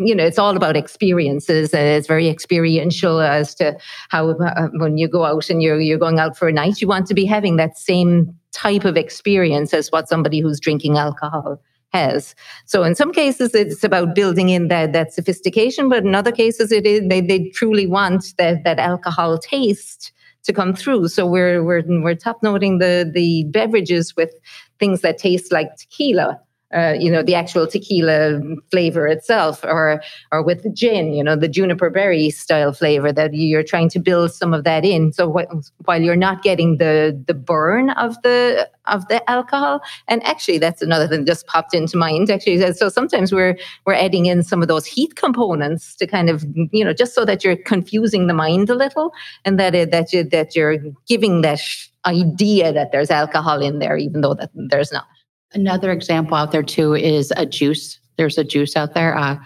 you 0.00 0.14
know 0.14 0.24
it's 0.24 0.38
all 0.38 0.56
about 0.56 0.76
experiences 0.76 1.72
and 1.72 1.86
it's 1.86 2.08
very 2.08 2.28
experiential 2.28 3.20
as 3.20 3.54
to 3.54 3.76
how 4.08 4.30
uh, 4.30 4.68
when 4.74 4.98
you 4.98 5.06
go 5.06 5.24
out 5.24 5.48
and 5.50 5.62
you're 5.62 5.80
you're 5.80 5.98
going 5.98 6.18
out 6.18 6.36
for 6.36 6.48
a 6.48 6.52
night 6.52 6.80
you 6.80 6.88
want 6.88 7.06
to 7.06 7.14
be 7.14 7.26
having 7.26 7.56
that 7.56 7.78
same 7.78 8.34
type 8.52 8.84
of 8.84 8.96
experience 8.96 9.74
as 9.74 9.92
what 9.92 10.08
somebody 10.08 10.40
who's 10.40 10.58
drinking 10.58 10.96
alcohol 10.96 11.60
has. 11.92 12.34
So 12.66 12.82
in 12.82 12.94
some 12.94 13.12
cases 13.12 13.54
it's 13.54 13.84
about 13.84 14.14
building 14.14 14.50
in 14.50 14.68
that 14.68 14.92
that 14.92 15.12
sophistication, 15.12 15.88
but 15.88 16.04
in 16.04 16.14
other 16.14 16.32
cases 16.32 16.72
it 16.72 16.86
is 16.86 17.08
they, 17.08 17.20
they 17.20 17.48
truly 17.50 17.86
want 17.86 18.34
that 18.38 18.64
that 18.64 18.78
alcohol 18.78 19.38
taste 19.38 20.12
to 20.44 20.52
come 20.52 20.74
through. 20.74 21.08
So 21.08 21.26
we're 21.26 21.62
we're 21.62 21.82
we're 21.86 22.14
top 22.14 22.42
noting 22.42 22.78
the 22.78 23.10
the 23.12 23.44
beverages 23.44 24.16
with 24.16 24.32
things 24.78 25.00
that 25.00 25.18
taste 25.18 25.52
like 25.52 25.76
tequila 25.76 26.40
uh, 26.74 26.94
you 26.98 27.10
know, 27.10 27.22
the 27.22 27.34
actual 27.34 27.66
tequila 27.66 28.40
flavor 28.70 29.06
itself, 29.06 29.64
or 29.64 30.02
or 30.32 30.42
with 30.42 30.62
the 30.62 30.70
gin, 30.70 31.14
you 31.14 31.24
know, 31.24 31.34
the 31.34 31.48
juniper 31.48 31.88
berry 31.88 32.28
style 32.30 32.72
flavor 32.72 33.10
that 33.12 33.32
you're 33.32 33.62
trying 33.62 33.88
to 33.88 33.98
build 33.98 34.32
some 34.32 34.52
of 34.52 34.64
that 34.64 34.84
in. 34.84 35.12
So 35.12 35.32
wh- 35.32 35.86
while 35.86 36.02
you're 36.02 36.16
not 36.16 36.42
getting 36.42 36.76
the 36.76 37.18
the 37.26 37.34
burn 37.34 37.90
of 37.90 38.20
the 38.22 38.68
of 38.86 39.08
the 39.08 39.28
alcohol, 39.30 39.80
and 40.08 40.22
actually 40.24 40.58
that's 40.58 40.82
another 40.82 41.08
thing 41.08 41.24
just 41.24 41.46
popped 41.46 41.74
into 41.74 41.96
mind. 41.96 42.30
Actually, 42.30 42.72
so 42.74 42.90
sometimes 42.90 43.32
we're 43.32 43.56
we're 43.86 43.94
adding 43.94 44.26
in 44.26 44.42
some 44.42 44.60
of 44.60 44.68
those 44.68 44.84
heat 44.84 45.16
components 45.16 45.94
to 45.96 46.06
kind 46.06 46.28
of 46.28 46.44
you 46.70 46.84
know 46.84 46.92
just 46.92 47.14
so 47.14 47.24
that 47.24 47.42
you're 47.44 47.56
confusing 47.56 48.26
the 48.26 48.34
mind 48.34 48.68
a 48.68 48.74
little, 48.74 49.12
and 49.46 49.58
that 49.58 49.74
it, 49.74 49.90
that 49.90 50.12
you 50.12 50.22
that 50.24 50.54
you're 50.54 50.76
giving 51.06 51.40
that 51.40 51.60
idea 52.04 52.72
that 52.72 52.92
there's 52.92 53.10
alcohol 53.10 53.62
in 53.62 53.78
there, 53.78 53.96
even 53.96 54.20
though 54.20 54.34
that 54.34 54.50
there's 54.54 54.92
not. 54.92 55.06
Another 55.54 55.90
example 55.90 56.36
out 56.36 56.52
there 56.52 56.62
too 56.62 56.94
is 56.94 57.32
a 57.36 57.46
juice. 57.46 57.98
There's 58.16 58.38
a 58.38 58.44
juice 58.44 58.76
out 58.76 58.94
there 58.94 59.16
uh, 59.16 59.36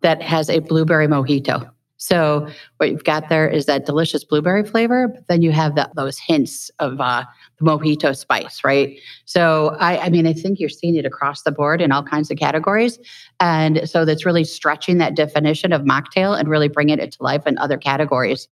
that 0.00 0.22
has 0.22 0.50
a 0.50 0.60
blueberry 0.60 1.06
mojito. 1.06 1.70
So 2.02 2.48
what 2.78 2.90
you've 2.90 3.04
got 3.04 3.28
there 3.28 3.48
is 3.48 3.66
that 3.66 3.86
delicious 3.86 4.24
blueberry 4.24 4.64
flavor, 4.64 5.06
but 5.06 5.28
then 5.28 5.40
you 5.40 5.52
have 5.52 5.76
the, 5.76 5.88
those 5.94 6.18
hints 6.18 6.68
of 6.80 7.00
uh, 7.00 7.24
the 7.58 7.64
mojito 7.64 8.16
spice, 8.16 8.64
right? 8.64 8.98
So 9.24 9.76
I, 9.78 9.98
I 9.98 10.08
mean, 10.10 10.26
I 10.26 10.32
think 10.32 10.58
you're 10.58 10.68
seeing 10.68 10.96
it 10.96 11.06
across 11.06 11.42
the 11.42 11.52
board 11.52 11.80
in 11.80 11.92
all 11.92 12.02
kinds 12.02 12.28
of 12.32 12.38
categories, 12.38 12.98
and 13.38 13.88
so 13.88 14.04
that's 14.04 14.26
really 14.26 14.42
stretching 14.42 14.98
that 14.98 15.14
definition 15.14 15.72
of 15.72 15.82
mocktail 15.82 16.36
and 16.36 16.48
really 16.48 16.66
bringing 16.66 16.98
it 16.98 17.12
to 17.12 17.22
life 17.22 17.46
in 17.46 17.56
other 17.58 17.78
categories. 17.78 18.48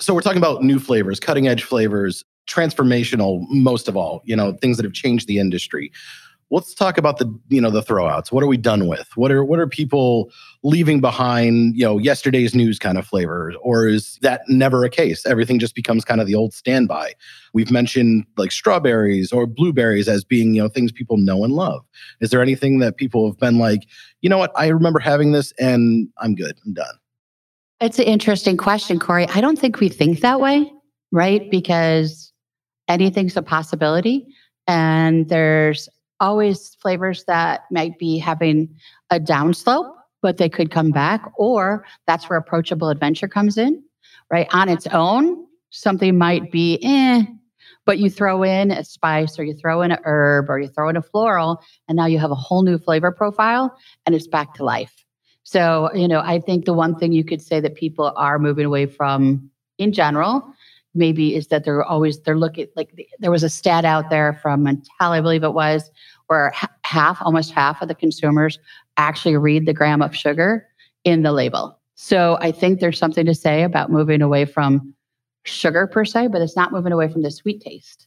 So 0.00 0.12
we're 0.12 0.20
talking 0.20 0.38
about 0.38 0.64
new 0.64 0.80
flavors, 0.80 1.20
cutting 1.20 1.46
edge 1.46 1.62
flavors, 1.62 2.24
transformational 2.48 3.46
most 3.48 3.86
of 3.86 3.96
all, 3.96 4.22
you 4.24 4.34
know, 4.34 4.54
things 4.54 4.76
that 4.76 4.82
have 4.82 4.92
changed 4.92 5.28
the 5.28 5.38
industry 5.38 5.92
let's 6.52 6.74
talk 6.74 6.98
about 6.98 7.18
the 7.18 7.40
you 7.48 7.60
know 7.60 7.70
the 7.70 7.82
throwouts. 7.82 8.30
What 8.30 8.44
are 8.44 8.46
we 8.46 8.56
done 8.56 8.86
with? 8.86 9.08
What 9.16 9.32
are 9.32 9.44
what 9.44 9.58
are 9.58 9.66
people 9.66 10.30
leaving 10.62 11.00
behind 11.00 11.76
you 11.76 11.84
know 11.84 11.98
yesterday's 11.98 12.54
news 12.54 12.78
kind 12.78 12.98
of 12.98 13.06
flavors 13.06 13.56
or 13.62 13.88
is 13.88 14.18
that 14.22 14.42
never 14.48 14.84
a 14.84 14.90
case? 14.90 15.26
Everything 15.26 15.58
just 15.58 15.74
becomes 15.74 16.04
kind 16.04 16.20
of 16.20 16.26
the 16.26 16.34
old 16.34 16.54
standby. 16.54 17.14
We've 17.52 17.70
mentioned 17.70 18.26
like 18.36 18.52
strawberries 18.52 19.32
or 19.32 19.46
blueberries 19.46 20.08
as 20.08 20.22
being 20.22 20.54
you 20.54 20.62
know 20.62 20.68
things 20.68 20.92
people 20.92 21.16
know 21.16 21.42
and 21.42 21.54
love. 21.54 21.82
Is 22.20 22.30
there 22.30 22.42
anything 22.42 22.78
that 22.78 22.96
people 22.96 23.26
have 23.26 23.38
been 23.38 23.58
like 23.58 23.80
you 24.20 24.30
know 24.30 24.38
what? 24.38 24.52
I 24.54 24.68
remember 24.68 25.00
having 25.00 25.32
this 25.32 25.52
and 25.58 26.08
i'm 26.18 26.36
good. 26.36 26.56
I'm 26.64 26.74
done. 26.74 26.94
It's 27.80 27.98
an 27.98 28.04
interesting 28.04 28.56
question 28.56 29.00
corey. 29.00 29.26
I 29.34 29.40
don't 29.40 29.58
think 29.58 29.80
we 29.80 29.88
think 29.88 30.20
that 30.20 30.38
way 30.38 30.70
right? 31.12 31.50
Because 31.50 32.32
anything's 32.88 33.36
a 33.36 33.42
possibility 33.42 34.26
and 34.66 35.28
there's 35.28 35.88
always 36.22 36.76
flavors 36.76 37.24
that 37.24 37.64
might 37.70 37.98
be 37.98 38.16
having 38.16 38.74
a 39.10 39.18
downslope, 39.20 39.92
but 40.22 40.38
they 40.38 40.48
could 40.48 40.70
come 40.70 40.92
back, 40.92 41.20
or 41.36 41.84
that's 42.06 42.30
where 42.30 42.38
approachable 42.38 42.88
adventure 42.88 43.28
comes 43.28 43.58
in, 43.58 43.82
right? 44.30 44.46
On 44.54 44.68
its 44.68 44.86
own, 44.86 45.44
something 45.70 46.16
might 46.16 46.52
be 46.52 46.78
eh, 46.82 47.24
but 47.84 47.98
you 47.98 48.08
throw 48.08 48.44
in 48.44 48.70
a 48.70 48.84
spice 48.84 49.36
or 49.38 49.44
you 49.44 49.54
throw 49.54 49.82
in 49.82 49.90
a 49.90 49.98
herb 50.04 50.48
or 50.48 50.60
you 50.60 50.68
throw 50.68 50.88
in 50.88 50.96
a 50.96 51.02
floral, 51.02 51.60
and 51.88 51.96
now 51.96 52.06
you 52.06 52.18
have 52.20 52.30
a 52.30 52.36
whole 52.36 52.62
new 52.62 52.78
flavor 52.78 53.10
profile 53.10 53.76
and 54.06 54.14
it's 54.14 54.28
back 54.28 54.54
to 54.54 54.64
life. 54.64 55.04
So, 55.42 55.92
you 55.92 56.06
know, 56.06 56.20
I 56.20 56.38
think 56.38 56.64
the 56.64 56.72
one 56.72 56.94
thing 56.96 57.12
you 57.12 57.24
could 57.24 57.42
say 57.42 57.58
that 57.58 57.74
people 57.74 58.12
are 58.16 58.38
moving 58.38 58.64
away 58.64 58.86
from 58.86 59.50
in 59.78 59.92
general 59.92 60.54
maybe 60.94 61.34
is 61.34 61.48
that 61.48 61.64
they're 61.64 61.84
always 61.84 62.20
they're 62.20 62.36
looking 62.36 62.66
like 62.76 63.08
there 63.18 63.30
was 63.30 63.42
a 63.42 63.48
stat 63.48 63.84
out 63.84 64.10
there 64.10 64.38
from 64.42 64.64
Mintel, 64.64 64.84
I 65.00 65.20
believe 65.20 65.44
it 65.44 65.54
was, 65.54 65.90
where 66.32 66.50
half, 66.82 67.18
almost 67.20 67.52
half 67.52 67.82
of 67.82 67.88
the 67.88 67.94
consumers 67.94 68.58
actually 68.96 69.36
read 69.36 69.66
the 69.66 69.74
gram 69.74 70.00
of 70.00 70.16
sugar 70.16 70.66
in 71.04 71.20
the 71.20 71.30
label. 71.30 71.78
So 71.94 72.38
I 72.40 72.52
think 72.52 72.80
there's 72.80 72.96
something 72.96 73.26
to 73.26 73.34
say 73.34 73.64
about 73.64 73.90
moving 73.90 74.22
away 74.22 74.46
from 74.46 74.94
sugar 75.44 75.86
per 75.86 76.06
se, 76.06 76.28
but 76.28 76.40
it's 76.40 76.56
not 76.56 76.72
moving 76.72 76.90
away 76.90 77.12
from 77.12 77.20
the 77.20 77.30
sweet 77.30 77.60
taste, 77.60 78.06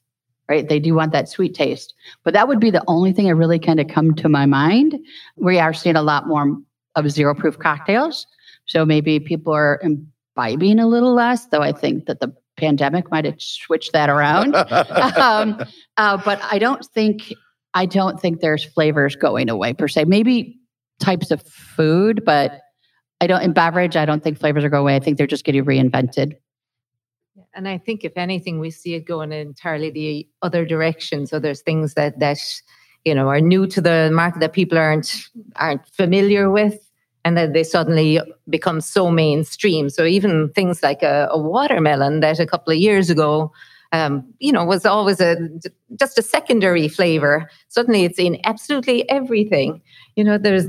right? 0.50 0.68
They 0.68 0.80
do 0.80 0.96
want 0.96 1.12
that 1.12 1.30
sweet 1.30 1.54
taste. 1.54 1.94
But 2.24 2.34
that 2.34 2.48
would 2.48 2.60
be 2.60 2.72
the 2.72 2.84
only 2.88 3.14
thing 3.14 3.28
that 3.28 3.36
really 3.36 3.60
kind 3.60 3.80
of 3.80 3.90
come 3.90 4.16
to 4.16 4.28
my 4.28 4.48
mind. 4.48 4.98
We 5.36 5.60
are 5.60 5.72
seeing 5.72 5.96
a 5.96 6.02
lot 6.02 6.28
more 6.28 6.58
of 6.96 7.12
zero 7.12 7.36
proof 7.36 7.60
cocktails. 7.60 8.26
So 8.66 8.88
maybe 8.88 9.20
people 9.20 9.54
are 9.54 9.80
imbibing 9.84 10.80
a 10.80 10.88
little 10.88 11.14
less, 11.14 11.46
though 11.46 11.62
I 11.62 11.74
think 11.74 12.08
that 12.08 12.22
the 12.22 12.34
pandemic 12.58 13.12
might 13.12 13.26
have 13.26 13.40
switched 13.40 13.94
that 13.94 14.10
around. 14.10 14.56
um, 15.16 15.64
uh, 15.98 16.18
but 16.26 16.42
I 16.42 16.58
don't 16.58 16.84
think 16.86 17.32
I 17.76 17.86
don't 17.86 18.20
think 18.20 18.40
there's 18.40 18.64
flavors 18.64 19.16
going 19.16 19.50
away 19.50 19.74
per 19.74 19.88
se. 19.88 20.06
Maybe 20.06 20.60
types 21.00 21.30
of 21.30 21.44
food, 21.44 22.24
but 22.26 22.62
I 23.22 23.28
don't 23.28 23.42
in 23.42 23.54
beverage. 23.54 23.96
I 23.96 24.06
don't 24.06 24.24
think 24.24 24.40
flavors 24.40 24.64
are 24.64 24.70
going 24.70 24.82
away. 24.82 24.96
I 24.96 25.00
think 25.00 25.18
they're 25.18 25.28
just 25.28 25.46
getting 25.46 25.66
reinvented. 25.66 26.38
And 27.54 27.68
I 27.68 27.78
think 27.78 28.04
if 28.04 28.18
anything, 28.18 28.60
we 28.60 28.72
see 28.72 28.96
it 28.96 29.06
going 29.06 29.32
entirely 29.32 29.90
the 29.90 30.28
other 30.42 30.66
direction. 30.66 31.28
So 31.28 31.40
there's 31.40 31.62
things 31.62 31.94
that 31.94 32.20
that 32.20 32.40
you 33.04 33.14
know 33.14 33.28
are 33.28 33.42
new 33.42 33.68
to 33.68 33.82
the 33.82 34.10
market 34.12 34.40
that 34.40 34.54
people 34.54 34.78
aren't 34.78 35.30
aren't 35.56 35.86
familiar 35.88 36.50
with 36.50 36.80
and 37.26 37.36
then 37.36 37.54
they 37.54 37.64
suddenly 37.64 38.22
become 38.48 38.80
so 38.80 39.10
mainstream. 39.10 39.90
So 39.90 40.06
even 40.06 40.50
things 40.54 40.84
like 40.84 41.02
a, 41.02 41.28
a 41.32 41.40
watermelon 41.40 42.20
that 42.20 42.40
a 42.40 42.46
couple 42.46 42.72
of 42.72 42.78
years 42.78 43.10
ago, 43.10 43.52
um, 43.96 44.34
you 44.40 44.52
know, 44.52 44.66
was 44.66 44.86
always 44.86 45.22
a 45.22 45.36
just 45.98 46.18
a 46.18 46.22
secondary 46.22 46.88
flavor. 46.88 47.50
Suddenly, 47.70 48.04
it's 48.04 48.20
in 48.20 48.38
absolutely 48.44 49.10
everything. 49.10 49.82
You 50.18 50.24
know, 50.26 50.38
there's 50.38 50.66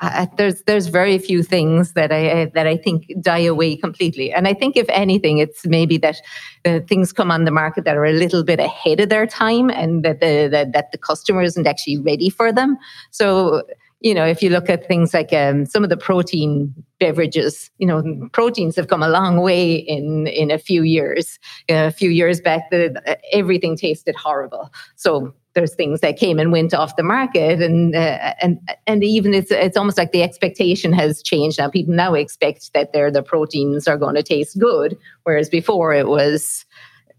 uh, 0.00 0.26
there's 0.36 0.62
there's 0.64 0.86
very 0.86 1.18
few 1.18 1.42
things 1.42 1.92
that 1.94 2.12
I 2.12 2.50
that 2.54 2.66
I 2.66 2.76
think 2.76 3.06
die 3.20 3.46
away 3.54 3.76
completely. 3.76 4.32
And 4.32 4.46
I 4.46 4.54
think 4.54 4.76
if 4.76 4.88
anything, 4.90 5.38
it's 5.38 5.66
maybe 5.66 5.98
that 5.98 6.16
uh, 6.64 6.80
things 6.88 7.12
come 7.12 7.30
on 7.32 7.44
the 7.44 7.50
market 7.50 7.84
that 7.84 7.96
are 7.96 8.04
a 8.04 8.12
little 8.12 8.44
bit 8.44 8.60
ahead 8.60 9.00
of 9.00 9.08
their 9.08 9.26
time, 9.26 9.70
and 9.70 10.04
that 10.04 10.20
the 10.20 10.48
that, 10.52 10.72
that 10.72 10.92
the 10.92 10.98
customer 10.98 11.42
isn't 11.42 11.66
actually 11.66 11.98
ready 11.98 12.30
for 12.30 12.52
them. 12.52 12.76
So 13.10 13.62
you 14.00 14.14
know, 14.14 14.26
if 14.26 14.42
you 14.42 14.48
look 14.48 14.70
at 14.70 14.88
things 14.88 15.12
like 15.12 15.32
um, 15.32 15.66
some 15.66 15.84
of 15.84 15.90
the 15.90 15.96
protein 15.96 16.74
beverages, 16.98 17.70
you 17.78 17.86
know, 17.86 18.28
proteins 18.32 18.76
have 18.76 18.88
come 18.88 19.02
a 19.02 19.08
long 19.08 19.40
way 19.40 19.74
in 19.74 20.26
in 20.26 20.50
a 20.50 20.58
few 20.58 20.82
years. 20.82 21.38
Uh, 21.70 21.86
a 21.86 21.90
few 21.90 22.08
years 22.08 22.40
back, 22.40 22.70
the, 22.70 23.00
uh, 23.06 23.16
everything 23.32 23.76
tasted 23.76 24.16
horrible. 24.16 24.72
So 24.96 25.34
there's 25.54 25.74
things 25.74 26.00
that 26.00 26.16
came 26.16 26.38
and 26.38 26.50
went 26.50 26.72
off 26.72 26.96
the 26.96 27.02
market, 27.02 27.60
and 27.60 27.94
uh, 27.94 28.34
and 28.40 28.58
and 28.86 29.04
even 29.04 29.34
it's 29.34 29.50
it's 29.50 29.76
almost 29.76 29.98
like 29.98 30.12
the 30.12 30.22
expectation 30.22 30.94
has 30.94 31.22
changed 31.22 31.58
now. 31.58 31.68
People 31.68 31.94
now 31.94 32.14
expect 32.14 32.72
that 32.72 32.94
their 32.94 33.10
the 33.10 33.22
proteins 33.22 33.86
are 33.86 33.98
going 33.98 34.14
to 34.14 34.22
taste 34.22 34.58
good, 34.58 34.96
whereas 35.24 35.50
before 35.50 35.92
it 35.92 36.06
was 36.06 36.64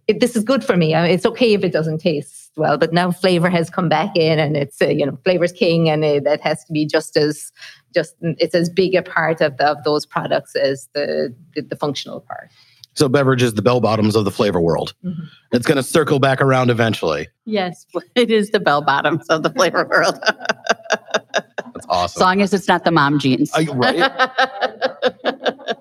this 0.08 0.36
is 0.36 0.44
good 0.44 0.64
for 0.64 0.76
me. 0.76 0.96
It's 0.96 1.28
okay 1.28 1.54
if 1.54 1.64
it 1.64 1.72
doesn't 1.72 2.00
taste 2.00 2.41
well, 2.58 2.78
but 2.78 2.92
now 2.94 3.12
flavor 3.12 3.50
has 3.50 3.70
come 3.70 3.88
back 3.90 4.16
in, 4.16 4.40
and 4.40 4.58
it's 4.58 4.82
uh, 4.82 4.88
you 4.88 5.06
know 5.06 5.18
flavor's 5.24 5.52
king, 5.52 5.90
and 5.90 6.04
it, 6.04 6.24
that 6.24 6.42
has 6.42 6.64
to 6.66 6.74
be 6.74 6.86
just 6.86 7.16
as 7.18 7.52
just 7.94 8.16
it's 8.22 8.56
as 8.56 8.70
big 8.70 8.96
a 8.96 9.02
part 9.02 9.42
of, 9.42 9.58
the, 9.58 9.68
of 9.72 9.84
those 9.84 10.06
products 10.06 10.56
as 10.56 10.88
the, 10.94 11.34
the, 11.56 11.62
the 11.62 11.76
functional 11.76 12.22
part. 12.22 12.50
So 12.94 13.08
beverage 13.08 13.42
is 13.42 13.54
the 13.54 13.62
bell 13.62 13.80
bottoms 13.80 14.16
of 14.18 14.26
the 14.26 14.32
flavor 14.32 14.60
world. 14.60 14.94
Mhm. 15.04 15.28
It's 15.54 15.66
going 15.66 15.78
to 15.78 15.84
circle 15.84 16.20
back 16.20 16.42
around 16.42 16.70
eventually. 16.70 17.28
Yes, 17.46 17.86
it 18.16 18.30
is 18.32 18.52
the 18.52 18.60
bell 18.60 18.82
bottoms 18.82 19.28
of 19.28 19.44
the 19.44 19.50
flavor 19.50 19.86
world. 19.90 20.20
That's 21.34 21.86
awesome. 21.88 21.88
as 21.88 21.88
awesome. 21.90 22.22
long 22.22 22.42
as 22.42 22.54
it's 22.54 22.68
not 22.68 22.84
the 22.84 22.92
mom 22.92 23.18
jeans. 23.20 23.50
I- 23.54 23.64
right? 23.72 24.12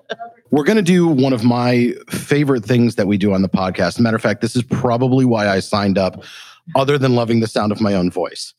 We're 0.51 0.65
going 0.65 0.75
to 0.77 0.81
do 0.81 1.07
one 1.07 1.31
of 1.31 1.45
my 1.45 1.93
favorite 2.09 2.65
things 2.65 2.95
that 2.95 3.07
we 3.07 3.17
do 3.17 3.33
on 3.33 3.41
the 3.41 3.47
podcast. 3.47 3.99
Matter 4.01 4.17
of 4.17 4.21
fact, 4.21 4.41
this 4.41 4.53
is 4.55 4.63
probably 4.63 5.23
why 5.23 5.47
I 5.47 5.61
signed 5.61 5.97
up, 5.97 6.23
other 6.75 6.97
than 6.97 7.15
loving 7.15 7.39
the 7.39 7.47
sound 7.47 7.71
of 7.71 7.81
my 7.81 7.93
own 7.93 8.11
voice. 8.11 8.53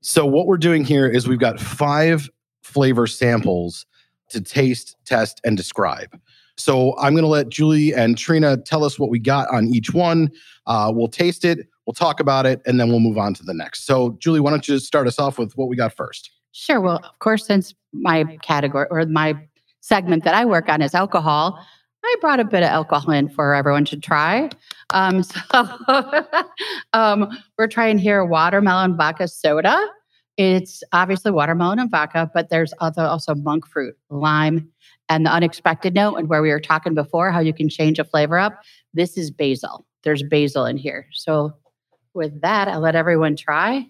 So, 0.00 0.24
what 0.24 0.46
we're 0.46 0.58
doing 0.58 0.84
here 0.84 1.08
is 1.08 1.26
we've 1.26 1.38
got 1.38 1.58
five 1.58 2.28
flavor 2.62 3.06
samples 3.06 3.86
to 4.30 4.40
taste, 4.40 4.96
test, 5.04 5.40
and 5.44 5.56
describe. 5.56 6.18
So, 6.56 6.96
I'm 6.98 7.14
going 7.14 7.24
to 7.24 7.28
let 7.28 7.48
Julie 7.48 7.94
and 7.94 8.16
Trina 8.16 8.56
tell 8.56 8.84
us 8.84 8.98
what 8.98 9.10
we 9.10 9.18
got 9.18 9.48
on 9.52 9.68
each 9.68 9.92
one. 9.92 10.30
Uh, 10.66 10.92
we'll 10.94 11.08
taste 11.08 11.44
it, 11.44 11.66
we'll 11.86 11.94
talk 11.94 12.20
about 12.20 12.46
it, 12.46 12.60
and 12.64 12.78
then 12.78 12.90
we'll 12.90 13.00
move 13.00 13.18
on 13.18 13.34
to 13.34 13.42
the 13.42 13.54
next. 13.54 13.86
So, 13.86 14.16
Julie, 14.20 14.40
why 14.40 14.50
don't 14.50 14.68
you 14.68 14.78
start 14.78 15.06
us 15.06 15.18
off 15.18 15.38
with 15.38 15.56
what 15.56 15.68
we 15.68 15.76
got 15.76 15.94
first? 15.94 16.30
Sure. 16.52 16.80
Well, 16.80 17.00
of 17.04 17.18
course, 17.18 17.46
since 17.46 17.74
my 17.92 18.24
category 18.42 18.86
or 18.90 19.04
my 19.06 19.34
segment 19.80 20.24
that 20.24 20.34
I 20.34 20.44
work 20.44 20.68
on 20.68 20.82
is 20.82 20.94
alcohol, 20.94 21.64
I 22.04 22.16
brought 22.20 22.40
a 22.40 22.44
bit 22.44 22.62
of 22.62 22.68
alcohol 22.68 23.12
in 23.12 23.28
for 23.28 23.54
everyone 23.54 23.84
to 23.86 23.96
try. 23.98 24.50
Um, 24.90 25.22
so 25.22 25.34
um, 26.92 27.28
we're 27.56 27.66
trying 27.66 27.98
here 27.98 28.24
watermelon 28.24 28.96
vodka 28.96 29.28
soda. 29.28 29.86
It's 30.36 30.82
obviously 30.92 31.32
watermelon 31.32 31.80
and 31.80 31.90
vodka, 31.90 32.30
but 32.32 32.48
there's 32.48 32.72
other 32.80 33.02
also 33.02 33.34
monk 33.34 33.66
fruit, 33.66 33.96
lime, 34.08 34.70
and 35.08 35.26
the 35.26 35.30
unexpected 35.30 35.94
note. 35.94 36.14
And 36.14 36.28
where 36.28 36.40
we 36.40 36.50
were 36.50 36.60
talking 36.60 36.94
before, 36.94 37.32
how 37.32 37.40
you 37.40 37.52
can 37.52 37.68
change 37.68 37.98
a 37.98 38.04
flavor 38.04 38.38
up. 38.38 38.60
This 38.94 39.18
is 39.18 39.30
basil. 39.32 39.84
There's 40.04 40.22
basil 40.22 40.64
in 40.64 40.76
here. 40.76 41.08
So 41.12 41.52
with 42.14 42.40
that, 42.40 42.68
I'll 42.68 42.80
let 42.80 42.94
everyone 42.94 43.34
try. 43.34 43.86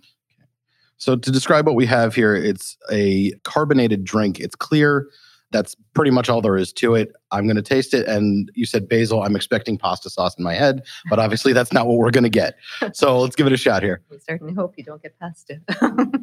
So 0.97 1.17
to 1.17 1.31
describe 1.31 1.67
what 1.67 1.77
we 1.77 1.87
have 1.87 2.15
here, 2.15 2.35
it's 2.35 2.77
a 2.91 3.33
carbonated 3.45 4.05
drink. 4.05 4.41
It's 4.41 4.57
clear. 4.57 5.09
That's 5.51 5.75
pretty 5.95 6.11
much 6.11 6.29
all 6.29 6.43
there 6.43 6.57
is 6.57 6.73
to 6.75 6.95
it. 6.95 7.13
I'm 7.33 7.45
going 7.45 7.57
to 7.57 7.63
taste 7.63 7.95
it. 7.95 8.07
And 8.07 8.51
you 8.55 8.67
said 8.67 8.89
basil. 8.89 9.23
I'm 9.23 9.35
expecting 9.35 9.79
pasta 9.79 10.11
sauce 10.11 10.37
in 10.37 10.45
my 10.45 10.55
head, 10.55 10.85
but 11.09 11.19
obviously 11.19 11.53
that's 11.53 11.73
not 11.73 11.87
what 11.87 11.97
we're 11.97 12.11
going 12.11 12.25
to 12.25 12.31
get. 12.31 12.57
So 12.93 13.19
let's 13.21 13.35
give 13.37 13.47
it 13.47 13.53
a 13.53 13.57
shot 13.57 13.83
here. 13.83 14.03
We 14.11 14.19
certainly 14.19 14.53
hope 14.55 14.75
you 14.77 14.85
don't 14.85 15.03
get 15.03 15.19
past 15.19 15.51
it. 15.51 15.63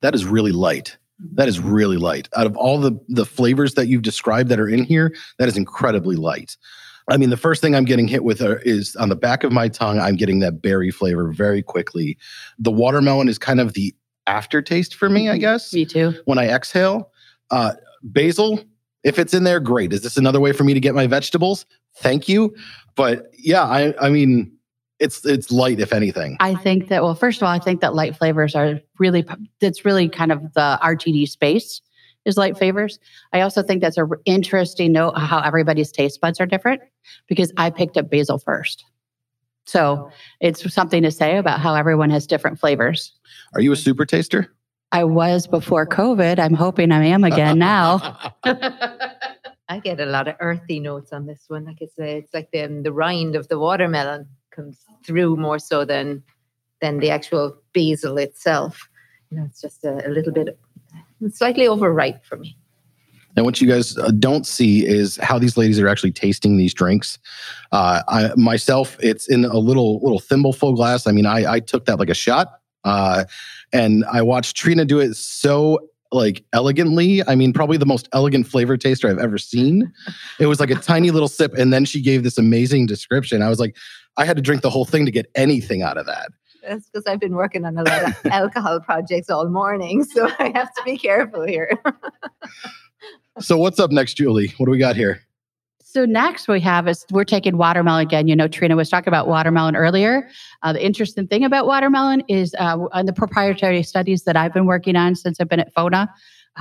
That 0.00 0.14
is 0.14 0.24
really 0.24 0.52
light. 0.52 0.96
That 1.34 1.48
is 1.48 1.58
really 1.58 1.96
light. 1.96 2.28
Out 2.36 2.46
of 2.46 2.56
all 2.56 2.78
the 2.78 2.98
the 3.08 3.26
flavors 3.26 3.74
that 3.74 3.88
you've 3.88 4.02
described 4.02 4.48
that 4.50 4.60
are 4.60 4.68
in 4.68 4.84
here, 4.84 5.14
that 5.38 5.48
is 5.48 5.56
incredibly 5.56 6.16
light. 6.16 6.56
I 7.10 7.16
mean, 7.16 7.30
the 7.30 7.36
first 7.36 7.62
thing 7.62 7.74
I'm 7.74 7.84
getting 7.86 8.06
hit 8.06 8.22
with 8.22 8.42
are, 8.42 8.58
is 8.58 8.94
on 8.96 9.08
the 9.08 9.16
back 9.16 9.42
of 9.42 9.50
my 9.50 9.68
tongue. 9.68 9.98
I'm 9.98 10.14
getting 10.14 10.40
that 10.40 10.60
berry 10.62 10.90
flavor 10.90 11.32
very 11.32 11.62
quickly. 11.62 12.18
The 12.58 12.70
watermelon 12.70 13.28
is 13.28 13.38
kind 13.38 13.60
of 13.60 13.72
the 13.72 13.94
aftertaste 14.26 14.94
for 14.94 15.08
me, 15.08 15.30
I 15.30 15.38
guess. 15.38 15.72
Me 15.72 15.86
too. 15.86 16.14
when 16.26 16.38
I 16.38 16.48
exhale. 16.48 17.10
Uh, 17.50 17.72
basil, 18.02 18.64
if 19.04 19.18
it's 19.18 19.34
in 19.34 19.44
there, 19.44 19.60
great. 19.60 19.92
Is 19.92 20.02
this 20.02 20.16
another 20.16 20.40
way 20.40 20.52
for 20.52 20.64
me 20.64 20.74
to 20.74 20.80
get 20.80 20.94
my 20.94 21.06
vegetables? 21.06 21.66
Thank 21.96 22.28
you. 22.28 22.54
But 22.96 23.30
yeah, 23.36 23.62
I, 23.62 23.94
I 24.00 24.10
mean, 24.10 24.52
it's 24.98 25.24
it's 25.24 25.52
light, 25.52 25.78
if 25.80 25.92
anything. 25.92 26.36
I 26.40 26.54
think 26.56 26.88
that 26.88 27.02
well, 27.02 27.14
first 27.14 27.40
of 27.40 27.46
all, 27.46 27.52
I 27.52 27.60
think 27.60 27.80
that 27.80 27.94
light 27.94 28.16
flavors 28.16 28.54
are 28.54 28.80
really 28.98 29.24
that's 29.60 29.84
really 29.84 30.08
kind 30.08 30.32
of 30.32 30.42
the 30.54 30.78
RTD 30.82 31.28
space 31.28 31.80
is 32.24 32.36
light 32.36 32.58
flavors. 32.58 32.98
I 33.32 33.40
also 33.40 33.62
think 33.62 33.80
that's 33.80 33.96
an 33.96 34.10
interesting 34.24 34.92
note 34.92 35.16
how 35.16 35.40
everybody's 35.40 35.92
taste 35.92 36.20
buds 36.20 36.40
are 36.40 36.46
different 36.46 36.82
because 37.28 37.52
I 37.56 37.70
picked 37.70 37.96
up 37.96 38.10
basil 38.10 38.38
first. 38.38 38.84
So 39.66 40.10
it's 40.40 40.72
something 40.72 41.02
to 41.02 41.10
say 41.10 41.36
about 41.36 41.60
how 41.60 41.74
everyone 41.74 42.10
has 42.10 42.26
different 42.26 42.58
flavors. 42.58 43.12
Are 43.54 43.60
you 43.60 43.72
a 43.72 43.76
super 43.76 44.06
taster? 44.06 44.54
I 44.92 45.04
was 45.04 45.46
before 45.46 45.86
COVID. 45.86 46.38
I'm 46.38 46.54
hoping 46.54 46.92
I 46.92 47.04
am 47.04 47.24
again 47.24 47.58
now. 47.70 48.18
I 49.68 49.80
get 49.80 50.00
a 50.00 50.06
lot 50.06 50.28
of 50.28 50.36
earthy 50.40 50.80
notes 50.80 51.12
on 51.12 51.26
this 51.26 51.44
one. 51.48 51.66
Like 51.66 51.82
it's, 51.82 51.98
a, 51.98 52.18
it's 52.18 52.32
like 52.32 52.50
the 52.52 52.66
the 52.82 52.92
rind 52.92 53.36
of 53.36 53.48
the 53.48 53.58
watermelon 53.58 54.26
comes 54.50 54.84
through 55.04 55.36
more 55.36 55.58
so 55.58 55.84
than 55.84 56.22
than 56.80 56.98
the 56.98 57.10
actual 57.10 57.56
basil 57.74 58.16
itself. 58.18 58.88
You 59.30 59.38
know, 59.38 59.44
it's 59.44 59.60
just 59.60 59.84
a, 59.84 60.06
a 60.06 60.10
little 60.10 60.32
bit 60.32 60.58
slightly 61.30 61.68
overripe 61.68 62.24
for 62.24 62.36
me. 62.36 62.56
And 63.36 63.44
what 63.44 63.60
you 63.60 63.68
guys 63.68 63.96
uh, 63.98 64.10
don't 64.18 64.46
see 64.46 64.86
is 64.86 65.16
how 65.18 65.38
these 65.38 65.56
ladies 65.56 65.78
are 65.78 65.86
actually 65.86 66.12
tasting 66.12 66.56
these 66.56 66.74
drinks. 66.74 67.18
Uh, 67.72 68.02
I 68.08 68.30
myself, 68.36 68.96
it's 69.00 69.28
in 69.28 69.44
a 69.44 69.58
little 69.58 70.00
little 70.00 70.18
thimbleful 70.18 70.74
glass. 70.74 71.06
I 71.06 71.12
mean, 71.12 71.26
I 71.26 71.52
I 71.52 71.60
took 71.60 71.84
that 71.84 71.98
like 71.98 72.08
a 72.08 72.14
shot, 72.14 72.57
uh, 72.84 73.24
and 73.72 74.04
I 74.06 74.22
watched 74.22 74.56
Trina 74.56 74.84
do 74.84 75.00
it 75.00 75.14
so 75.14 75.78
like 76.10 76.44
elegantly. 76.52 77.26
I 77.26 77.34
mean, 77.34 77.52
probably 77.52 77.76
the 77.76 77.86
most 77.86 78.08
elegant 78.12 78.46
flavor 78.46 78.76
taster 78.76 79.08
I've 79.08 79.18
ever 79.18 79.38
seen. 79.38 79.92
It 80.38 80.46
was 80.46 80.60
like 80.60 80.70
a 80.70 80.76
tiny 80.76 81.10
little 81.10 81.28
sip, 81.28 81.54
and 81.54 81.72
then 81.72 81.84
she 81.84 82.00
gave 82.00 82.22
this 82.22 82.38
amazing 82.38 82.86
description. 82.86 83.42
I 83.42 83.48
was 83.48 83.60
like, 83.60 83.76
I 84.16 84.24
had 84.24 84.36
to 84.36 84.42
drink 84.42 84.62
the 84.62 84.70
whole 84.70 84.84
thing 84.84 85.04
to 85.06 85.12
get 85.12 85.26
anything 85.34 85.82
out 85.82 85.98
of 85.98 86.06
that. 86.06 86.30
That's 86.62 86.88
because 86.88 87.06
I've 87.06 87.20
been 87.20 87.34
working 87.34 87.64
on 87.64 87.78
a 87.78 87.82
lot 87.82 88.04
of 88.04 88.26
alcohol 88.30 88.80
projects 88.80 89.30
all 89.30 89.48
morning, 89.48 90.04
so 90.04 90.28
I 90.38 90.52
have 90.54 90.72
to 90.74 90.82
be 90.84 90.96
careful 90.96 91.42
here. 91.42 91.78
So 93.40 93.56
what's 93.56 93.78
up 93.78 93.92
next, 93.92 94.14
Julie? 94.14 94.52
What 94.56 94.66
do 94.66 94.72
we 94.72 94.78
got 94.78 94.96
here? 94.96 95.22
So 95.90 96.04
next 96.04 96.48
we 96.48 96.60
have 96.60 96.86
is 96.86 97.06
we're 97.10 97.24
taking 97.24 97.56
watermelon 97.56 98.02
again. 98.02 98.28
You 98.28 98.36
know, 98.36 98.46
Trina 98.46 98.76
was 98.76 98.90
talking 98.90 99.08
about 99.08 99.26
watermelon 99.26 99.74
earlier. 99.74 100.28
Uh, 100.62 100.74
the 100.74 100.84
interesting 100.84 101.26
thing 101.26 101.44
about 101.44 101.66
watermelon 101.66 102.22
is 102.28 102.54
uh, 102.58 102.76
on 102.92 103.06
the 103.06 103.12
proprietary 103.14 103.82
studies 103.82 104.24
that 104.24 104.36
I've 104.36 104.52
been 104.52 104.66
working 104.66 104.96
on 104.96 105.14
since 105.14 105.40
I've 105.40 105.48
been 105.48 105.60
at 105.60 105.72
FONA, 105.72 106.12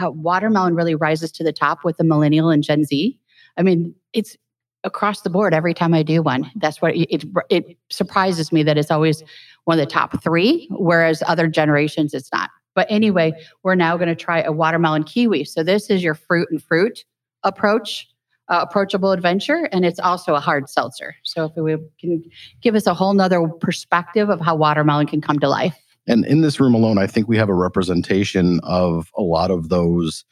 uh, 0.02 0.12
watermelon 0.12 0.76
really 0.76 0.96
rises 0.96 1.30
to 1.34 1.44
the 1.44 1.52
top 1.52 1.84
with 1.84 1.98
the 1.98 2.06
millennial 2.06 2.50
and 2.50 2.64
Gen 2.64 2.86
Z. 2.86 3.20
I 3.58 3.64
mean, 3.64 3.94
it's 4.14 4.38
across 4.86 5.24
the 5.24 5.30
board 5.30 5.54
every 5.54 5.74
time 5.74 5.94
I 5.94 6.04
do 6.04 6.22
one. 6.22 6.50
That's 6.56 6.82
what 6.82 6.96
it, 6.96 7.14
it, 7.14 7.26
it 7.50 7.78
surprises 7.90 8.54
me 8.54 8.64
that 8.64 8.78
it's 8.78 8.92
always 8.92 9.26
one 9.66 9.78
of 9.78 9.86
the 9.86 9.92
top 9.92 10.24
three, 10.24 10.70
whereas 10.72 11.22
other 11.28 11.48
generations 11.48 12.14
it's 12.14 12.32
not. 12.32 12.50
But 12.76 12.88
anyway, 12.90 13.34
we're 13.64 13.76
now 13.76 13.98
going 13.98 14.08
to 14.08 14.16
try 14.16 14.42
a 14.42 14.54
watermelon 14.54 15.04
kiwi. 15.04 15.44
So 15.44 15.64
this 15.64 15.90
is 15.90 16.02
your 16.02 16.14
fruit 16.14 16.48
and 16.50 16.64
fruit 16.64 17.04
approach 17.44 18.08
uh, 18.50 18.66
approachable 18.68 19.12
adventure 19.12 19.68
and 19.72 19.86
it's 19.86 20.00
also 20.00 20.36
a 20.36 20.40
hard 20.40 20.70
seltzer 20.70 21.16
so 21.24 21.46
if 21.46 21.52
we 21.56 21.78
can 22.00 22.24
give 22.62 22.76
us 22.76 22.88
a 22.88 22.94
whole 22.94 23.14
nother 23.14 23.48
perspective 23.60 24.30
of 24.30 24.40
how 24.40 24.56
watermelon 24.56 25.06
can 25.08 25.22
come 25.22 25.40
to 25.40 25.50
life 25.50 25.78
And 26.08 26.26
in 26.26 26.42
this 26.42 26.60
room 26.60 26.74
alone, 26.74 26.98
I 26.98 27.06
think 27.06 27.28
we 27.28 27.38
have 27.38 27.50
a 27.50 27.54
representation 27.54 28.60
of 28.64 29.12
a 29.18 29.22
lot 29.22 29.52
of 29.52 29.70
those 29.70 30.24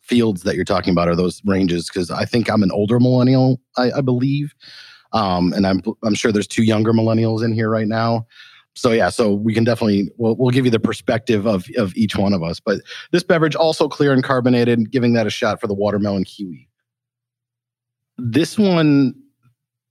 fields 0.00 0.44
that 0.44 0.54
you're 0.54 0.64
talking 0.64 0.92
about, 0.92 1.08
or 1.08 1.16
those 1.16 1.42
ranges. 1.44 1.88
Because 1.88 2.10
I 2.10 2.24
think 2.24 2.48
I'm 2.48 2.62
an 2.62 2.70
older 2.70 3.00
millennial, 3.00 3.60
I, 3.76 3.90
I 3.90 4.00
believe, 4.00 4.54
um, 5.12 5.52
and 5.52 5.66
I'm 5.66 5.82
I'm 6.04 6.14
sure 6.14 6.30
there's 6.30 6.46
two 6.46 6.62
younger 6.62 6.92
millennials 6.92 7.44
in 7.44 7.52
here 7.52 7.68
right 7.68 7.88
now. 7.88 8.26
So 8.74 8.92
yeah, 8.92 9.08
so 9.08 9.34
we 9.34 9.54
can 9.54 9.64
definitely 9.64 10.10
we'll, 10.16 10.36
we'll 10.36 10.50
give 10.50 10.64
you 10.64 10.70
the 10.70 10.78
perspective 10.78 11.46
of 11.46 11.66
of 11.76 11.92
each 11.96 12.16
one 12.16 12.32
of 12.32 12.44
us. 12.44 12.60
But 12.60 12.82
this 13.10 13.24
beverage 13.24 13.56
also 13.56 13.88
clear 13.88 14.12
and 14.12 14.22
carbonated, 14.22 14.92
giving 14.92 15.14
that 15.14 15.26
a 15.26 15.30
shot 15.30 15.60
for 15.60 15.66
the 15.66 15.74
watermelon 15.74 16.24
kiwi. 16.24 16.65
This 18.18 18.58
one 18.58 19.14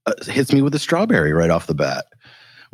uh, 0.05 0.13
hits 0.27 0.51
me 0.51 0.61
with 0.61 0.75
a 0.75 0.79
strawberry 0.79 1.33
right 1.33 1.49
off 1.49 1.67
the 1.67 1.75
bat 1.75 2.05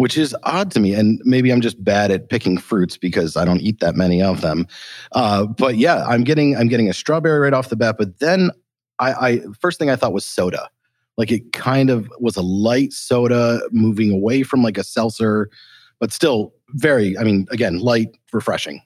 which 0.01 0.17
is 0.17 0.35
odd 0.41 0.71
to 0.71 0.79
me. 0.79 0.95
And 0.95 1.21
maybe 1.25 1.51
I'm 1.51 1.61
just 1.61 1.83
bad 1.83 2.09
at 2.09 2.27
picking 2.27 2.57
fruits 2.57 2.97
because 2.97 3.37
I 3.37 3.45
don't 3.45 3.61
eat 3.61 3.81
that 3.81 3.95
many 3.95 4.19
of 4.19 4.41
them. 4.41 4.65
Uh, 5.11 5.45
but 5.45 5.77
yeah, 5.77 6.03
I'm 6.07 6.23
getting 6.23 6.57
I'm 6.57 6.67
getting 6.69 6.89
a 6.89 6.93
strawberry 6.93 7.39
right 7.39 7.53
off 7.53 7.69
the 7.69 7.75
bat. 7.75 7.97
But 7.99 8.17
then 8.17 8.49
I, 8.97 9.13
I 9.13 9.39
first 9.59 9.77
thing 9.77 9.91
I 9.91 9.95
thought 9.95 10.11
was 10.11 10.25
soda. 10.25 10.69
Like 11.17 11.31
it 11.31 11.53
kind 11.53 11.91
of 11.91 12.11
was 12.19 12.35
a 12.35 12.41
light 12.41 12.93
soda 12.93 13.61
moving 13.71 14.11
away 14.11 14.41
from 14.41 14.63
like 14.63 14.79
a 14.79 14.83
seltzer, 14.83 15.51
but 15.99 16.11
still 16.11 16.51
very, 16.69 17.15
I 17.15 17.23
mean, 17.23 17.45
again, 17.51 17.77
light, 17.77 18.17
refreshing. 18.33 18.81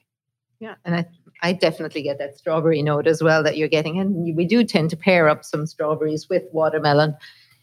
Yeah, 0.60 0.74
and 0.84 0.96
I 0.96 1.06
I 1.42 1.52
definitely 1.52 2.02
get 2.02 2.18
that 2.18 2.36
strawberry 2.36 2.82
note 2.82 3.06
as 3.06 3.22
well 3.22 3.42
that 3.42 3.56
you're 3.56 3.68
getting, 3.68 3.98
and 3.98 4.36
we 4.36 4.44
do 4.44 4.64
tend 4.64 4.90
to 4.90 4.96
pair 4.96 5.28
up 5.28 5.44
some 5.44 5.66
strawberries 5.66 6.28
with 6.28 6.44
watermelon 6.52 7.16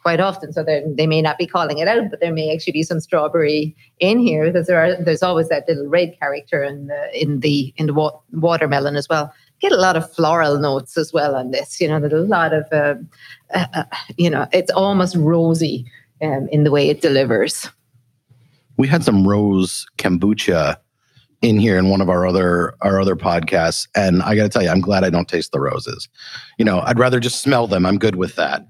quite 0.04 0.20
often. 0.20 0.54
So 0.54 0.64
they 0.64 1.08
may 1.08 1.22
not 1.22 1.38
be 1.38 1.48
calling 1.48 1.80
it 1.80 1.88
out, 1.88 2.10
but 2.12 2.20
there 2.20 2.34
may 2.34 2.54
actually 2.54 2.74
be 2.74 2.84
some 2.84 3.00
strawberry 3.00 3.76
in 4.00 4.20
here 4.20 4.46
because 4.46 4.68
there 4.68 4.84
are 4.84 5.02
there's 5.02 5.24
always 5.24 5.50
that 5.50 5.68
little 5.68 5.88
red 5.88 6.14
character 6.20 6.62
in 6.64 6.88
the 6.88 7.22
in 7.22 7.40
the 7.40 7.74
in 7.78 7.88
the 7.88 7.94
wa- 7.94 8.20
watermelon 8.34 8.96
as 8.96 9.10
well. 9.10 9.34
Get 9.62 9.72
a 9.72 9.78
lot 9.78 9.96
of 9.96 10.14
floral 10.14 10.60
notes 10.60 10.98
as 10.98 11.14
well 11.14 11.36
on 11.36 11.52
this. 11.52 11.80
You 11.80 11.88
know, 11.88 12.00
there's 12.00 12.14
a 12.14 12.18
lot 12.18 12.54
of 12.54 12.66
uh, 12.72 12.96
uh, 13.54 13.66
uh, 13.74 13.84
you 14.18 14.30
know, 14.30 14.46
it's 14.52 14.72
almost 14.72 15.16
rosy 15.16 15.86
um, 16.22 16.48
in 16.52 16.66
the 16.66 16.72
way 16.72 16.90
it 16.90 17.02
delivers. 17.02 17.70
We 18.78 18.88
had 18.88 19.04
some 19.04 19.26
rose 19.26 19.86
kombucha 19.98 20.78
in 21.44 21.60
here 21.60 21.78
in 21.78 21.90
one 21.90 22.02
of 22.02 22.10
our 22.10 22.26
other 22.26 22.74
our 22.82 23.00
other 23.00 23.16
podcasts, 23.16 23.88
and 23.96 24.24
I 24.24 24.36
got 24.36 24.44
to 24.44 24.50
tell 24.50 24.64
you, 24.64 24.70
I'm 24.70 24.82
glad 24.82 25.04
I 25.04 25.12
don't 25.12 25.28
taste 25.28 25.52
the 25.52 25.60
roses. 25.60 26.10
You 26.58 26.66
know, 26.66 26.80
I'd 26.80 26.98
rather 26.98 27.20
just 27.20 27.42
smell 27.42 27.68
them. 27.68 27.86
I'm 27.86 28.00
good 28.00 28.16
with 28.16 28.36
that. 28.38 28.66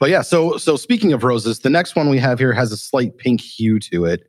But 0.00 0.10
yeah, 0.10 0.22
so 0.22 0.56
so 0.56 0.76
speaking 0.76 1.12
of 1.12 1.22
roses, 1.22 1.60
the 1.60 1.70
next 1.70 1.94
one 1.94 2.08
we 2.08 2.18
have 2.18 2.38
here 2.38 2.52
has 2.52 2.72
a 2.72 2.76
slight 2.76 3.16
pink 3.18 3.40
hue 3.40 3.78
to 3.80 4.06
it. 4.06 4.28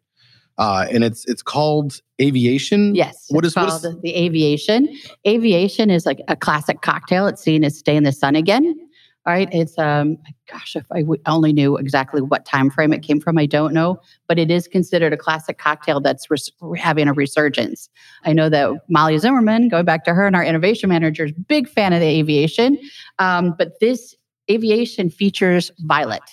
Uh, 0.57 0.87
and 0.91 1.05
it's 1.05 1.25
it's 1.25 1.41
called 1.41 2.01
aviation. 2.21 2.93
Yes. 2.93 3.27
What 3.29 3.45
is, 3.45 3.53
called 3.53 3.85
is- 3.85 3.95
the 4.01 4.13
aviation? 4.13 4.89
Aviation 5.25 5.89
is 5.89 6.05
like 6.05 6.19
a 6.27 6.35
classic 6.35 6.81
cocktail. 6.81 7.27
It's 7.27 7.41
seen 7.41 7.63
as 7.63 7.79
stay 7.79 7.95
in 7.95 8.03
the 8.03 8.11
sun 8.11 8.35
again. 8.35 8.75
All 9.25 9.33
right. 9.33 9.49
It's 9.51 9.77
um 9.77 10.17
gosh, 10.49 10.75
if 10.75 10.85
I 10.91 11.01
w- 11.01 11.21
only 11.25 11.53
knew 11.53 11.77
exactly 11.77 12.21
what 12.21 12.45
time 12.45 12.69
frame 12.69 12.93
it 12.93 13.03
came 13.03 13.19
from, 13.19 13.37
I 13.37 13.45
don't 13.45 13.73
know. 13.73 13.99
But 14.27 14.39
it 14.39 14.49
is 14.49 14.67
considered 14.67 15.13
a 15.13 15.17
classic 15.17 15.57
cocktail 15.57 15.99
that's 15.99 16.31
res- 16.31 16.51
having 16.77 17.07
a 17.07 17.13
resurgence. 17.13 17.89
I 18.23 18.33
know 18.33 18.49
that 18.49 18.71
Molly 18.89 19.17
Zimmerman, 19.17 19.67
going 19.67 19.85
back 19.85 20.05
to 20.05 20.13
her 20.13 20.25
and 20.25 20.35
our 20.35 20.43
innovation 20.43 20.89
manager, 20.89 21.25
is 21.25 21.31
big 21.47 21.67
fan 21.67 21.93
of 21.93 21.99
the 21.99 22.07
aviation. 22.07 22.79
Um, 23.19 23.53
but 23.57 23.79
this 23.81 24.15
aviation 24.49 25.09
features 25.09 25.69
violet, 25.79 26.23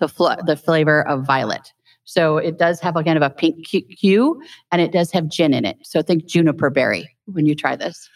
the 0.00 0.08
fl- 0.08 0.42
the 0.44 0.56
flavor 0.56 1.06
of 1.08 1.24
violet. 1.24 1.72
So 2.04 2.36
it 2.36 2.58
does 2.58 2.80
have 2.80 2.96
a 2.96 3.04
kind 3.04 3.16
of 3.16 3.22
a 3.22 3.30
pink 3.30 3.70
hu- 3.70 3.86
hue, 3.88 4.42
and 4.72 4.82
it 4.82 4.92
does 4.92 5.12
have 5.12 5.28
gin 5.28 5.54
in 5.54 5.64
it. 5.64 5.78
So 5.82 6.02
think 6.02 6.26
juniper 6.26 6.68
berry 6.68 7.08
when 7.26 7.46
you 7.46 7.54
try 7.54 7.76
this. 7.76 8.10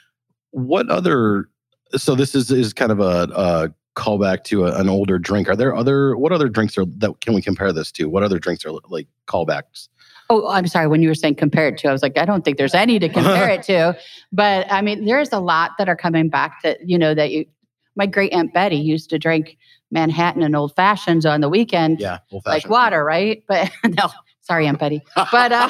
What 0.50 0.90
other? 0.90 1.48
So 1.94 2.14
this 2.14 2.34
is 2.34 2.50
is 2.50 2.72
kind 2.72 2.92
of 2.92 3.00
a, 3.00 3.28
a 3.34 3.74
callback 3.96 4.44
to 4.44 4.66
a, 4.66 4.78
an 4.78 4.88
older 4.88 5.18
drink. 5.18 5.48
Are 5.48 5.56
there 5.56 5.74
other? 5.74 6.16
What 6.16 6.32
other 6.32 6.48
drinks 6.48 6.76
are 6.78 6.84
that 6.98 7.20
can 7.20 7.34
we 7.34 7.42
compare 7.42 7.72
this 7.72 7.90
to? 7.92 8.06
What 8.06 8.22
other 8.22 8.38
drinks 8.38 8.64
are 8.64 8.72
like 8.88 9.08
callbacks? 9.26 9.88
Oh, 10.28 10.48
I'm 10.48 10.66
sorry. 10.66 10.88
When 10.88 11.02
you 11.02 11.08
were 11.08 11.14
saying 11.14 11.36
compare 11.36 11.68
it 11.68 11.78
to, 11.78 11.88
I 11.88 11.92
was 11.92 12.02
like, 12.02 12.18
I 12.18 12.24
don't 12.24 12.44
think 12.44 12.58
there's 12.58 12.74
any 12.74 12.98
to 12.98 13.08
compare 13.08 13.48
it 13.48 13.62
to. 13.64 13.96
But 14.32 14.70
I 14.70 14.82
mean, 14.82 15.04
there's 15.04 15.32
a 15.32 15.38
lot 15.38 15.72
that 15.78 15.88
are 15.88 15.96
coming 15.96 16.28
back 16.28 16.62
that 16.62 16.78
you 16.84 16.98
know 16.98 17.14
that 17.14 17.30
you. 17.30 17.46
My 17.98 18.04
great 18.04 18.32
aunt 18.34 18.52
Betty 18.52 18.76
used 18.76 19.08
to 19.08 19.18
drink 19.18 19.56
Manhattan 19.90 20.42
and 20.42 20.54
old 20.54 20.74
fashions 20.76 21.24
on 21.24 21.40
the 21.40 21.48
weekend, 21.48 22.00
Yeah, 22.00 22.18
old 22.30 22.44
like 22.44 22.68
water, 22.68 23.02
right? 23.02 23.42
But 23.48 23.70
no, 23.84 24.10
sorry, 24.46 24.66
I'm 24.68 24.76
Betty. 24.76 25.02
But 25.32 25.52
uh, 25.52 25.68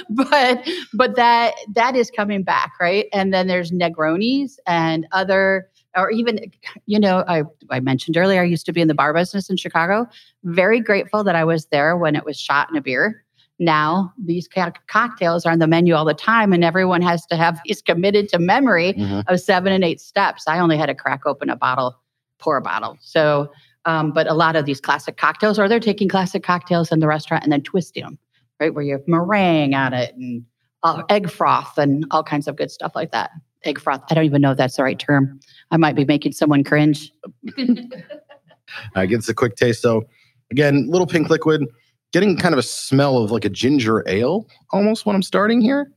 but 0.10 0.68
but 0.94 1.16
that 1.16 1.54
that 1.74 1.96
is 1.96 2.10
coming 2.10 2.42
back, 2.42 2.72
right? 2.80 3.06
And 3.12 3.32
then 3.32 3.46
there's 3.46 3.70
Negronis 3.72 4.56
and 4.66 5.06
other, 5.12 5.68
or 5.96 6.10
even 6.10 6.38
you 6.86 7.00
know, 7.00 7.24
I 7.26 7.42
I 7.70 7.80
mentioned 7.80 8.16
earlier, 8.16 8.40
I 8.42 8.44
used 8.44 8.66
to 8.66 8.72
be 8.72 8.80
in 8.80 8.88
the 8.88 8.94
bar 8.94 9.12
business 9.14 9.48
in 9.50 9.56
Chicago. 9.56 10.06
Very 10.44 10.80
grateful 10.80 11.24
that 11.24 11.34
I 11.36 11.44
was 11.44 11.66
there 11.66 11.96
when 11.96 12.14
it 12.16 12.24
was 12.24 12.38
shot 12.38 12.70
in 12.70 12.76
a 12.76 12.80
beer. 12.82 13.22
Now 13.58 14.12
these 14.22 14.46
co- 14.48 14.72
cocktails 14.86 15.46
are 15.46 15.52
on 15.52 15.58
the 15.60 15.66
menu 15.66 15.94
all 15.94 16.04
the 16.04 16.12
time, 16.14 16.52
and 16.52 16.62
everyone 16.62 17.00
has 17.02 17.24
to 17.26 17.36
have 17.36 17.58
is 17.66 17.80
committed 17.80 18.28
to 18.30 18.38
memory 18.38 18.92
Mhm. 18.94 19.24
of 19.28 19.40
seven 19.40 19.72
and 19.72 19.82
eight 19.82 20.00
steps. 20.00 20.44
I 20.46 20.58
only 20.58 20.76
had 20.76 20.86
to 20.86 20.94
crack 20.94 21.24
open 21.24 21.48
a 21.48 21.56
bottle, 21.56 21.96
pour 22.38 22.58
a 22.58 22.62
bottle. 22.62 22.98
So, 23.00 23.50
um, 23.86 24.12
but 24.12 24.26
a 24.26 24.34
lot 24.34 24.56
of 24.56 24.66
these 24.66 24.80
classic 24.80 25.16
cocktails, 25.16 25.58
or 25.58 25.68
they're 25.68 25.80
taking 25.80 26.08
classic 26.08 26.42
cocktails 26.42 26.92
in 26.92 26.98
the 26.98 27.06
restaurant 27.06 27.44
and 27.44 27.52
then 27.52 27.62
twisting 27.62 28.02
them, 28.02 28.18
right? 28.60 28.74
Where 28.74 28.84
you 28.84 28.92
have 28.92 29.06
meringue 29.06 29.74
on 29.74 29.94
it 29.94 30.14
and 30.16 30.44
uh, 30.82 31.02
egg 31.08 31.30
froth 31.30 31.78
and 31.78 32.04
all 32.10 32.22
kinds 32.22 32.48
of 32.48 32.56
good 32.56 32.70
stuff 32.70 32.92
like 32.94 33.12
that. 33.12 33.30
Egg 33.64 33.80
froth. 33.80 34.02
I 34.10 34.14
don't 34.14 34.24
even 34.24 34.42
know 34.42 34.50
if 34.50 34.58
that's 34.58 34.76
the 34.76 34.82
right 34.82 34.98
term. 34.98 35.40
I 35.70 35.76
might 35.76 35.94
be 35.94 36.04
making 36.04 36.32
someone 36.32 36.64
cringe. 36.64 37.12
All 37.58 38.90
right, 38.96 39.08
gives 39.08 39.28
a 39.28 39.34
quick 39.34 39.56
taste. 39.56 39.80
So 39.80 40.06
again, 40.50 40.86
little 40.88 41.06
pink 41.06 41.30
liquid, 41.30 41.64
getting 42.12 42.36
kind 42.36 42.52
of 42.52 42.58
a 42.58 42.62
smell 42.62 43.18
of 43.18 43.30
like 43.30 43.44
a 43.44 43.48
ginger 43.48 44.04
ale 44.08 44.46
almost 44.70 45.06
when 45.06 45.16
I'm 45.16 45.22
starting 45.22 45.60
here. 45.60 45.90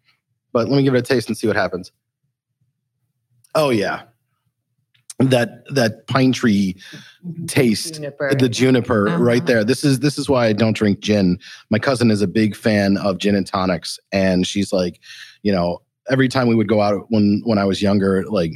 But 0.54 0.69
let 0.69 0.78
me 0.78 0.84
give 0.84 0.95
it 0.95 0.99
a 0.99 1.02
taste 1.02 1.28
and 1.28 1.38
see 1.38 1.47
what 1.47 1.56
happens. 1.56 1.91
Oh 3.56 3.69
yeah. 3.71 4.04
That 5.19 5.65
that 5.73 6.08
pine 6.08 6.32
tree 6.32 6.77
taste, 7.47 7.95
Juniper. 7.95 8.34
the 8.36 8.47
juniper 8.47 9.03
right 9.19 9.39
Uh-huh. 9.39 9.45
there. 9.47 9.63
This 9.65 9.84
is 9.84 9.99
this 9.99 10.17
is 10.17 10.29
why 10.29 10.45
I 10.47 10.53
don't 10.53 10.71
drink 10.77 11.01
gin. 11.01 11.38
My 11.69 11.77
cousin 11.77 12.10
is 12.10 12.21
a 12.21 12.27
big 12.27 12.55
fan 12.55 12.95
of 12.97 13.17
gin 13.17 13.36
and 13.36 13.45
tonics, 13.45 13.99
and 14.13 14.47
she's 14.47 14.71
like, 14.71 15.01
you 15.43 15.51
know, 15.51 15.82
every 16.10 16.29
time 16.29 16.47
we 16.47 16.55
would 16.55 16.69
go 16.69 16.82
out 16.82 17.05
when 17.10 17.41
when 17.43 17.58
I 17.58 17.65
was 17.65 17.82
younger, 17.82 18.23
like 18.29 18.53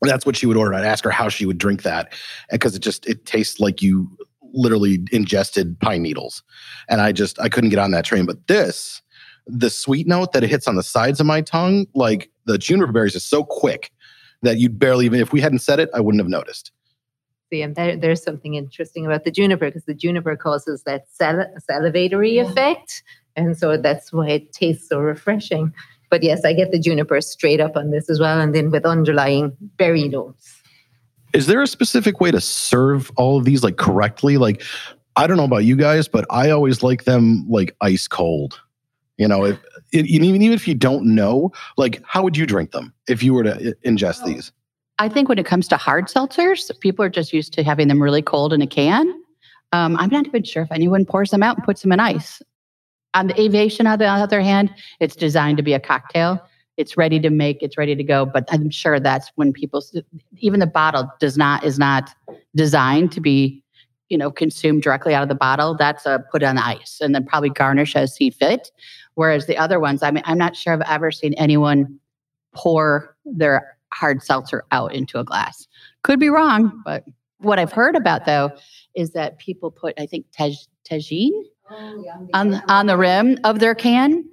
that's 0.00 0.24
what 0.24 0.36
she 0.36 0.46
would 0.46 0.56
order. 0.56 0.72
I'd 0.74 0.84
ask 0.86 1.04
her 1.04 1.10
how 1.10 1.28
she 1.28 1.44
would 1.44 1.58
drink 1.58 1.82
that 1.82 2.14
because 2.50 2.74
it 2.74 2.80
just 2.80 3.06
it 3.06 3.26
tastes 3.26 3.60
like 3.60 3.82
you 3.82 4.10
literally 4.54 5.00
ingested 5.12 5.78
pine 5.80 6.00
needles, 6.02 6.42
and 6.88 7.02
I 7.02 7.12
just 7.12 7.38
I 7.40 7.50
couldn't 7.50 7.68
get 7.70 7.78
on 7.78 7.90
that 7.90 8.06
train. 8.06 8.24
But 8.24 8.46
this, 8.46 9.02
the 9.46 9.68
sweet 9.68 10.06
note 10.06 10.32
that 10.32 10.42
it 10.42 10.48
hits 10.48 10.66
on 10.66 10.76
the 10.76 10.82
sides 10.82 11.20
of 11.20 11.26
my 11.26 11.42
tongue, 11.42 11.84
like 11.94 12.30
the 12.46 12.56
juniper 12.56 12.90
berries, 12.90 13.14
is 13.14 13.22
so 13.24 13.44
quick 13.44 13.90
that 14.44 14.58
you'd 14.58 14.78
barely 14.78 15.06
even 15.06 15.20
if 15.20 15.32
we 15.32 15.40
hadn't 15.40 15.58
said 15.60 15.80
it, 15.80 15.90
I 15.94 16.00
wouldn't 16.00 16.20
have 16.22 16.28
noticed. 16.30 16.70
See, 17.50 17.60
and 17.62 17.74
there, 17.76 17.96
there's 17.96 18.22
something 18.22 18.54
interesting 18.54 19.04
about 19.04 19.24
the 19.24 19.30
juniper 19.30 19.66
because 19.66 19.84
the 19.84 19.94
juniper 19.94 20.36
causes 20.36 20.82
that 20.84 21.04
sal- 21.10 21.46
salivatory 21.68 22.34
Yeah. 22.34 22.42
effect. 22.42 23.02
And 23.36 23.58
so 23.58 23.76
that's 23.76 24.12
why 24.12 24.28
it 24.30 24.52
tastes 24.52 24.88
so 24.88 24.98
refreshing. 25.00 25.72
But 26.10 26.22
yes, 26.22 26.44
I 26.44 26.52
get 26.52 26.70
the 26.70 26.78
juniper 26.78 27.20
straight 27.20 27.60
up 27.60 27.76
on 27.76 27.90
this 27.90 28.08
as 28.08 28.20
well. 28.20 28.40
And 28.40 28.54
then 28.54 28.70
with 28.70 28.84
underlying 28.86 29.52
berry 29.76 30.08
notes. 30.08 30.62
Is 31.32 31.48
there 31.48 31.60
a 31.60 31.66
specific 31.66 32.20
way 32.20 32.30
to 32.30 32.40
serve 32.40 33.10
all 33.16 33.36
of 33.38 33.44
these 33.44 33.64
like 33.64 33.76
correctly? 33.76 34.36
Like, 34.38 34.62
I 35.16 35.26
don't 35.26 35.36
know 35.36 35.44
about 35.44 35.64
you 35.64 35.74
guys, 35.76 36.06
but 36.06 36.24
I 36.30 36.50
always 36.50 36.82
like 36.82 37.04
them 37.04 37.44
like 37.48 37.74
ice 37.80 38.06
cold. 38.06 38.60
You 39.18 39.28
know, 39.28 39.44
if 39.44 39.58
it, 39.92 40.06
even 40.06 40.42
even 40.42 40.52
if 40.52 40.66
you 40.66 40.74
don't 40.74 41.14
know, 41.14 41.52
like, 41.76 42.02
how 42.04 42.22
would 42.22 42.36
you 42.36 42.46
drink 42.46 42.72
them 42.72 42.92
if 43.08 43.22
you 43.22 43.32
were 43.32 43.44
to 43.44 43.74
ingest 43.86 44.24
these? 44.24 44.52
I 44.98 45.08
think 45.08 45.28
when 45.28 45.38
it 45.38 45.46
comes 45.46 45.68
to 45.68 45.76
hard 45.76 46.06
seltzers, 46.06 46.70
people 46.80 47.04
are 47.04 47.10
just 47.10 47.32
used 47.32 47.52
to 47.54 47.64
having 47.64 47.88
them 47.88 48.02
really 48.02 48.22
cold 48.22 48.52
in 48.52 48.62
a 48.62 48.66
can. 48.66 49.12
Um, 49.72 49.96
I'm 49.96 50.10
not 50.10 50.26
even 50.26 50.44
sure 50.44 50.62
if 50.62 50.70
anyone 50.70 51.04
pours 51.04 51.30
them 51.30 51.42
out 51.42 51.56
and 51.56 51.64
puts 51.64 51.82
them 51.82 51.90
in 51.90 51.98
ice. 51.98 52.40
On 53.14 53.26
the 53.28 53.40
aviation, 53.40 53.86
on 53.86 53.98
the 53.98 54.06
other 54.06 54.40
hand, 54.40 54.74
it's 55.00 55.16
designed 55.16 55.56
to 55.56 55.62
be 55.62 55.72
a 55.72 55.80
cocktail. 55.80 56.40
It's 56.76 56.96
ready 56.96 57.20
to 57.20 57.30
make. 57.30 57.62
It's 57.62 57.78
ready 57.78 57.94
to 57.94 58.04
go. 58.04 58.26
But 58.26 58.48
I'm 58.50 58.70
sure 58.70 58.98
that's 58.98 59.30
when 59.36 59.52
people, 59.52 59.82
even 60.38 60.60
the 60.60 60.66
bottle 60.66 61.10
does 61.20 61.36
not 61.36 61.64
is 61.64 61.78
not 61.78 62.10
designed 62.56 63.12
to 63.12 63.20
be, 63.20 63.62
you 64.08 64.18
know, 64.18 64.30
consumed 64.30 64.82
directly 64.82 65.14
out 65.14 65.22
of 65.22 65.28
the 65.28 65.34
bottle. 65.36 65.76
That's 65.76 66.06
a 66.06 66.24
put 66.30 66.42
on 66.42 66.58
ice 66.58 66.98
and 67.00 67.14
then 67.14 67.24
probably 67.24 67.50
garnish 67.50 67.94
as 67.94 68.14
see 68.14 68.30
fit. 68.30 68.70
Whereas 69.14 69.46
the 69.46 69.56
other 69.56 69.78
ones, 69.78 70.02
I 70.02 70.10
mean, 70.10 70.22
I'm 70.26 70.38
not 70.38 70.56
sure 70.56 70.72
I've 70.72 70.80
ever 70.82 71.10
seen 71.12 71.34
anyone 71.34 71.98
pour 72.54 73.16
their 73.24 73.76
hard 73.92 74.22
seltzer 74.22 74.64
out 74.72 74.92
into 74.94 75.18
a 75.18 75.24
glass. 75.24 75.66
Could 76.02 76.18
be 76.18 76.28
wrong, 76.28 76.82
but 76.84 77.04
what 77.38 77.58
I've 77.58 77.72
heard 77.72 77.94
about 77.96 78.26
though 78.26 78.50
is 78.94 79.10
that 79.10 79.38
people 79.38 79.70
put, 79.70 79.94
I 79.98 80.06
think, 80.06 80.26
taj- 80.36 80.66
on 82.34 82.62
on 82.68 82.86
the 82.86 82.96
rim 82.96 83.38
of 83.44 83.58
their 83.60 83.74
can 83.74 84.24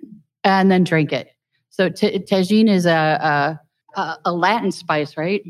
and 0.44 0.72
then 0.72 0.84
drink 0.84 1.14
it. 1.14 1.30
So 1.70 1.90
t- 1.90 2.08
is 2.68 2.86
a, 2.86 2.92
a 2.92 3.60
a- 4.02 4.18
a 4.26 4.34
Latin 4.34 4.72
spice, 4.72 5.18
right? 5.18 5.42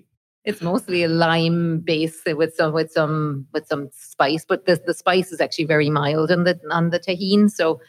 It's 0.43 0.61
mostly 0.61 1.03
a 1.03 1.07
lime 1.07 1.79
base 1.79 2.21
with 2.25 2.55
some 2.55 2.73
with 2.73 2.91
some 2.91 3.47
with 3.53 3.67
some 3.67 3.89
spice, 3.93 4.45
but 4.47 4.65
the 4.65 4.81
the 4.85 4.93
spice 4.93 5.31
is 5.31 5.39
actually 5.39 5.65
very 5.65 5.89
mild 5.89 6.31
on 6.31 6.43
the 6.43 6.59
on 6.71 6.89
the 6.89 6.99
Tajín. 6.99 7.49
So 7.49 7.79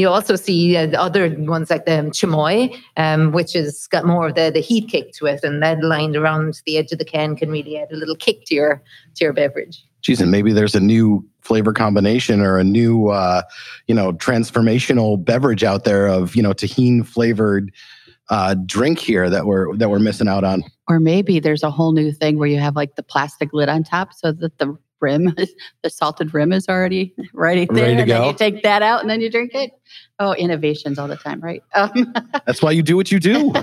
you 0.00 0.08
also 0.08 0.36
see 0.36 0.76
uh, 0.76 0.88
other 1.00 1.28
ones 1.38 1.70
like 1.70 1.84
the 1.84 2.10
chamoy, 2.12 2.76
um, 2.96 3.32
which 3.32 3.52
has 3.52 3.86
got 3.86 4.06
more 4.06 4.28
of 4.28 4.34
the 4.34 4.50
the 4.52 4.60
heat 4.60 4.88
kick 4.88 5.12
to 5.14 5.26
it, 5.26 5.40
and 5.44 5.62
that 5.62 5.82
lined 5.82 6.16
around 6.16 6.60
the 6.66 6.78
edge 6.78 6.90
of 6.92 6.98
the 6.98 7.04
can 7.04 7.36
can 7.36 7.50
really 7.50 7.76
add 7.76 7.92
a 7.92 7.96
little 7.96 8.16
kick 8.16 8.44
to 8.46 8.54
your 8.54 8.82
to 9.16 9.24
your 9.24 9.32
beverage. 9.32 9.84
Geez, 10.02 10.20
and 10.20 10.30
maybe 10.30 10.52
there's 10.52 10.74
a 10.74 10.80
new 10.80 11.24
flavor 11.42 11.74
combination 11.74 12.40
or 12.40 12.58
a 12.58 12.64
new, 12.64 13.08
uh, 13.08 13.42
you 13.86 13.94
know, 13.94 14.12
transformational 14.14 15.22
beverage 15.22 15.62
out 15.62 15.84
there 15.84 16.06
of 16.06 16.34
you 16.34 16.42
know 16.42 16.52
Tajín 16.52 17.06
flavored 17.06 17.70
uh, 18.30 18.54
drink 18.64 18.98
here 18.98 19.28
that 19.28 19.44
we're 19.44 19.76
that 19.76 19.90
we're 19.90 19.98
missing 19.98 20.28
out 20.28 20.44
on. 20.44 20.62
Or 20.88 21.00
maybe 21.00 21.40
there's 21.40 21.62
a 21.62 21.70
whole 21.70 21.92
new 21.92 22.12
thing 22.12 22.38
where 22.38 22.48
you 22.48 22.58
have 22.58 22.76
like 22.76 22.96
the 22.96 23.02
plastic 23.02 23.52
lid 23.52 23.68
on 23.68 23.84
top 23.84 24.14
so 24.14 24.32
that 24.32 24.56
the 24.58 24.76
rim, 25.00 25.34
the 25.82 25.90
salted 25.90 26.32
rim 26.34 26.52
is 26.52 26.68
already 26.68 27.14
ready 27.32 27.66
there. 27.66 27.84
Ready 27.84 27.96
to 27.96 28.04
go. 28.04 28.28
you 28.28 28.34
take 28.34 28.62
that 28.62 28.82
out 28.82 29.00
and 29.00 29.10
then 29.10 29.20
you 29.20 29.30
drink 29.30 29.52
it. 29.54 29.70
Oh, 30.18 30.34
innovations 30.34 30.98
all 30.98 31.08
the 31.08 31.16
time, 31.16 31.40
right? 31.40 31.62
Um, 31.74 32.14
That's 32.46 32.62
why 32.62 32.72
you 32.72 32.82
do 32.82 32.96
what 32.96 33.10
you 33.10 33.18
do. 33.20 33.52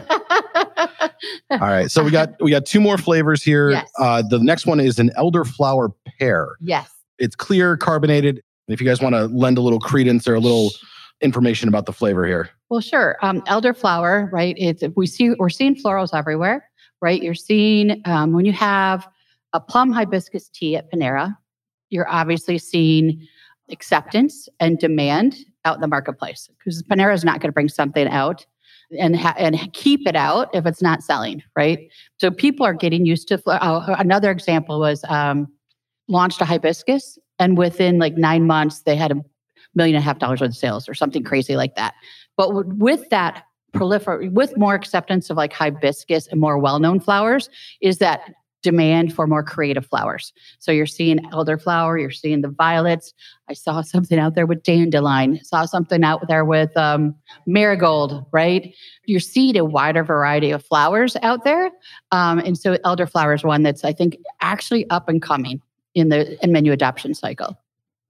All 1.49 1.59
right, 1.59 1.89
so 1.89 2.03
we 2.03 2.11
got 2.11 2.39
we 2.41 2.51
got 2.51 2.65
two 2.65 2.79
more 2.81 2.97
flavors 2.97 3.41
here. 3.41 3.71
Yes. 3.71 3.89
Uh, 3.97 4.21
the 4.21 4.39
next 4.39 4.65
one 4.65 4.79
is 4.79 4.99
an 4.99 5.11
elderflower 5.17 5.93
pear. 6.19 6.49
yes. 6.61 6.91
It's 7.19 7.35
clear, 7.35 7.77
carbonated. 7.77 8.43
If 8.67 8.79
you 8.79 8.85
guys 8.85 9.01
want 9.01 9.15
to 9.15 9.25
lend 9.25 9.57
a 9.57 9.61
little 9.61 9.79
credence 9.79 10.27
or 10.27 10.35
a 10.35 10.39
little 10.39 10.69
information 11.21 11.67
about 11.67 11.85
the 11.87 11.93
flavor 11.93 12.27
here, 12.27 12.49
Well, 12.69 12.81
sure. 12.81 13.17
Um, 13.23 13.41
elderflower, 13.43 14.31
right? 14.31 14.53
It's 14.57 14.83
we 14.95 15.07
see 15.07 15.31
we're 15.39 15.49
seeing 15.49 15.75
florals 15.75 16.09
everywhere, 16.13 16.69
right? 17.01 17.21
You're 17.21 17.33
seeing 17.33 18.01
um, 18.05 18.33
when 18.33 18.45
you 18.45 18.51
have 18.53 19.07
a 19.53 19.59
plum 19.59 19.91
hibiscus 19.91 20.49
tea 20.49 20.75
at 20.75 20.91
Panera, 20.91 21.35
you're 21.89 22.09
obviously 22.09 22.57
seeing 22.57 23.25
acceptance 23.69 24.47
and 24.59 24.79
demand 24.79 25.35
out 25.65 25.75
in 25.75 25.81
the 25.81 25.87
marketplace 25.87 26.49
because 26.57 26.81
Panera 26.83 27.13
is 27.13 27.23
not 27.23 27.39
going 27.39 27.49
to 27.49 27.53
bring 27.53 27.69
something 27.69 28.07
out 28.07 28.45
and 28.97 29.17
ha- 29.17 29.35
and 29.37 29.57
keep 29.73 30.07
it 30.07 30.15
out 30.15 30.49
if 30.53 30.65
it's 30.65 30.81
not 30.81 31.03
selling, 31.03 31.43
right? 31.55 31.89
So 32.17 32.31
people 32.31 32.65
are 32.65 32.73
getting 32.73 33.05
used 33.05 33.27
to. 33.29 33.41
Oh, 33.47 33.83
another 33.97 34.31
example 34.31 34.79
was 34.79 35.03
um, 35.09 35.47
launched 36.07 36.41
a 36.41 36.45
hibiscus, 36.45 37.17
and 37.39 37.57
within 37.57 37.99
like 37.99 38.15
nine 38.15 38.47
months, 38.47 38.81
they 38.83 38.95
had 38.95 39.11
a 39.11 39.15
million 39.75 39.95
and 39.95 40.01
a 40.01 40.05
half 40.05 40.19
dollars 40.19 40.41
of 40.41 40.55
sales 40.55 40.87
or 40.87 40.93
something 40.93 41.23
crazy 41.23 41.55
like 41.55 41.75
that. 41.75 41.93
But 42.37 42.47
w- 42.47 42.73
with 42.75 43.09
that 43.09 43.43
prolifer 43.73 44.31
with 44.31 44.57
more 44.57 44.73
acceptance 44.73 45.29
of 45.29 45.37
like 45.37 45.53
hibiscus 45.53 46.27
and 46.27 46.39
more 46.39 46.57
well-known 46.57 46.99
flowers, 46.99 47.49
is 47.81 47.97
that 47.97 48.21
demand 48.67 49.13
for 49.15 49.27
more 49.27 49.43
creative 49.43 49.85
flowers. 49.85 50.33
So 50.59 50.73
you're 50.73 50.85
seeing 50.85 51.19
elderflower, 51.31 52.01
you're 52.01 52.11
seeing 52.11 52.41
the 52.41 52.49
violets. 52.49 53.13
I 53.47 53.53
saw 53.53 53.79
something 53.79 54.19
out 54.19 54.35
there 54.35 54.45
with 54.45 54.61
dandelion, 54.63 55.41
saw 55.41 55.63
something 55.63 56.03
out 56.03 56.27
there 56.27 56.43
with 56.43 56.75
um, 56.75 57.15
marigold, 57.45 58.25
right? 58.33 58.75
You're 59.05 59.21
seeing 59.21 59.55
a 59.55 59.63
wider 59.63 60.03
variety 60.03 60.51
of 60.51 60.65
flowers 60.65 61.15
out 61.21 61.45
there. 61.45 61.71
Um, 62.11 62.39
and 62.39 62.57
so 62.57 62.75
elderflower 62.79 63.33
is 63.33 63.45
one 63.45 63.63
that's, 63.63 63.85
I 63.85 63.93
think, 63.93 64.17
actually 64.41 64.89
up 64.89 65.07
and 65.07 65.21
coming 65.21 65.61
in 65.95 66.09
the 66.09 66.37
in 66.43 66.51
menu 66.51 66.73
adoption 66.73 67.13
cycle. 67.13 67.57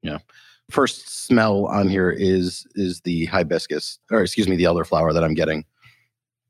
Yeah. 0.02 0.18
First 0.72 1.28
smell 1.28 1.68
on 1.68 1.88
here 1.88 2.10
is 2.10 2.66
is 2.74 3.02
the 3.02 3.26
hibiscus, 3.26 4.00
or 4.10 4.24
excuse 4.24 4.48
me, 4.48 4.56
the 4.56 4.64
elderflower 4.64 5.14
that 5.14 5.24
I'm 5.24 5.36
getting. 5.36 5.66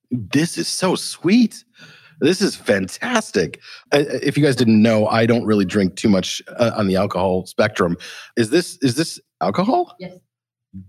This 0.10 0.58
is 0.58 0.70
so 0.70 0.96
sweet. 0.96 1.65
This 2.19 2.41
is 2.41 2.56
fantastic. 2.56 3.60
If 3.91 4.38
you 4.38 4.43
guys 4.43 4.56
didn't 4.56 4.82
know, 4.82 5.08
I 5.08 5.25
don't 5.25 5.45
really 5.45 5.65
drink 5.65 5.95
too 5.95 6.10
much 6.10 6.41
uh, 6.58 6.71
on 6.75 6.88
the 6.88 6.95
alcohol 6.95 7.45
spectrum. 7.45 7.97
Is 8.36 8.49
this 8.49 8.77
is 8.82 8.95
this 8.95 9.19
alcohol? 9.41 9.95
Yes. 9.99 10.17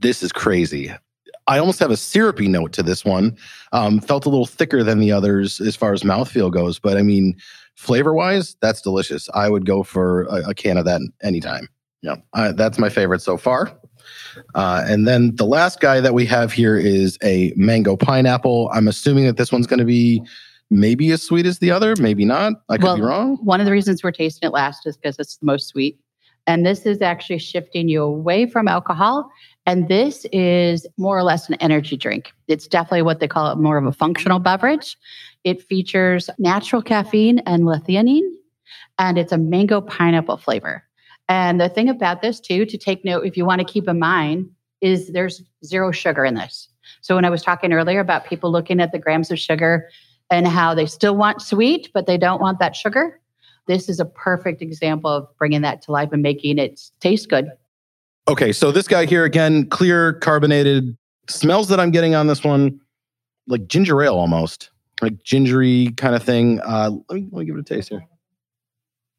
This 0.00 0.22
is 0.22 0.32
crazy. 0.32 0.92
I 1.46 1.58
almost 1.58 1.78
have 1.78 1.90
a 1.90 1.96
syrupy 1.96 2.46
note 2.46 2.72
to 2.74 2.82
this 2.82 3.04
one. 3.04 3.36
Um, 3.72 4.00
felt 4.00 4.26
a 4.26 4.28
little 4.28 4.46
thicker 4.46 4.82
than 4.84 5.00
the 5.00 5.12
others 5.12 5.60
as 5.60 5.76
far 5.76 5.94
as 5.94 6.02
mouthfeel 6.02 6.52
goes, 6.52 6.78
but 6.78 6.98
I 6.98 7.02
mean, 7.02 7.36
flavor 7.74 8.12
wise, 8.12 8.56
that's 8.60 8.82
delicious. 8.82 9.28
I 9.34 9.48
would 9.48 9.64
go 9.64 9.82
for 9.82 10.24
a, 10.24 10.50
a 10.50 10.54
can 10.54 10.76
of 10.76 10.84
that 10.84 11.00
anytime. 11.22 11.68
Yeah, 12.02 12.16
uh, 12.34 12.52
that's 12.52 12.78
my 12.78 12.90
favorite 12.90 13.22
so 13.22 13.36
far. 13.36 13.76
Uh, 14.54 14.84
and 14.86 15.08
then 15.08 15.34
the 15.36 15.46
last 15.46 15.80
guy 15.80 16.00
that 16.00 16.14
we 16.14 16.26
have 16.26 16.52
here 16.52 16.76
is 16.76 17.18
a 17.24 17.52
mango 17.56 17.96
pineapple. 17.96 18.70
I'm 18.72 18.86
assuming 18.86 19.24
that 19.24 19.36
this 19.36 19.50
one's 19.50 19.66
going 19.66 19.80
to 19.80 19.84
be 19.84 20.22
maybe 20.70 21.10
as 21.10 21.22
sweet 21.22 21.46
as 21.46 21.58
the 21.58 21.70
other, 21.70 21.94
maybe 21.98 22.24
not. 22.24 22.54
I 22.68 22.76
could 22.76 22.84
Well, 22.84 22.96
be 22.96 23.02
wrong. 23.02 23.38
One 23.42 23.60
of 23.60 23.66
the 23.66 23.72
reasons 23.72 24.02
we're 24.02 24.12
tasting 24.12 24.46
it 24.48 24.52
last 24.52 24.86
is 24.86 24.96
because 24.96 25.18
it's 25.18 25.36
the 25.36 25.46
most 25.46 25.68
sweet. 25.68 25.98
And 26.46 26.64
this 26.64 26.86
is 26.86 27.02
actually 27.02 27.38
shifting 27.38 27.88
you 27.88 28.02
away 28.02 28.46
from 28.46 28.68
alcohol. 28.68 29.30
And 29.66 29.88
this 29.88 30.24
is 30.32 30.86
more 30.96 31.18
or 31.18 31.22
less 31.22 31.48
an 31.48 31.56
energy 31.56 31.96
drink. 31.96 32.32
It's 32.48 32.66
definitely 32.66 33.02
what 33.02 33.20
they 33.20 33.28
call 33.28 33.52
it 33.52 33.58
more 33.58 33.76
of 33.76 33.84
a 33.84 33.92
functional 33.92 34.38
beverage. 34.38 34.96
It 35.44 35.62
features 35.62 36.30
natural 36.38 36.80
caffeine 36.80 37.40
and 37.40 37.68
L-theanine, 37.68 38.26
and 38.98 39.18
it's 39.18 39.32
a 39.32 39.38
mango 39.38 39.82
pineapple 39.82 40.38
flavor. 40.38 40.82
And 41.28 41.60
the 41.60 41.68
thing 41.68 41.90
about 41.90 42.22
this, 42.22 42.40
too, 42.40 42.64
to 42.64 42.78
take 42.78 43.04
note, 43.04 43.26
if 43.26 43.36
you 43.36 43.44
want 43.44 43.60
to 43.60 43.70
keep 43.70 43.86
in 43.86 43.98
mind, 43.98 44.48
is 44.80 45.12
there's 45.12 45.42
zero 45.64 45.92
sugar 45.92 46.24
in 46.24 46.34
this. 46.34 46.68
So 47.02 47.14
when 47.14 47.26
I 47.26 47.30
was 47.30 47.42
talking 47.42 47.72
earlier 47.72 48.00
about 48.00 48.24
people 48.24 48.50
looking 48.50 48.80
at 48.80 48.92
the 48.92 48.98
grams 48.98 49.30
of 49.30 49.38
sugar 49.38 49.88
and 50.30 50.46
how 50.46 50.74
they 50.74 50.86
still 50.86 51.16
want 51.16 51.42
sweet, 51.42 51.90
but 51.94 52.06
they 52.06 52.18
don't 52.18 52.40
want 52.40 52.58
that 52.58 52.76
sugar. 52.76 53.20
This 53.66 53.88
is 53.88 54.00
a 54.00 54.04
perfect 54.04 54.62
example 54.62 55.10
of 55.10 55.28
bringing 55.38 55.62
that 55.62 55.82
to 55.82 55.92
life 55.92 56.10
and 56.12 56.22
making 56.22 56.58
it 56.58 56.80
taste 57.00 57.28
good. 57.28 57.50
Okay, 58.28 58.52
so 58.52 58.70
this 58.70 58.88
guy 58.88 59.06
here 59.06 59.24
again, 59.24 59.66
clear, 59.68 60.14
carbonated. 60.14 60.96
Smells 61.28 61.68
that 61.68 61.80
I'm 61.80 61.90
getting 61.90 62.14
on 62.14 62.26
this 62.26 62.44
one, 62.44 62.80
like 63.46 63.66
ginger 63.68 64.02
ale 64.02 64.14
almost, 64.14 64.70
like 65.02 65.22
gingery 65.22 65.90
kind 65.96 66.14
of 66.14 66.22
thing. 66.22 66.60
Uh, 66.60 66.90
let 67.08 67.16
me, 67.16 67.28
let 67.30 67.40
me 67.40 67.44
give 67.46 67.56
it 67.56 67.60
a 67.60 67.64
taste 67.64 67.88
here. 67.88 68.06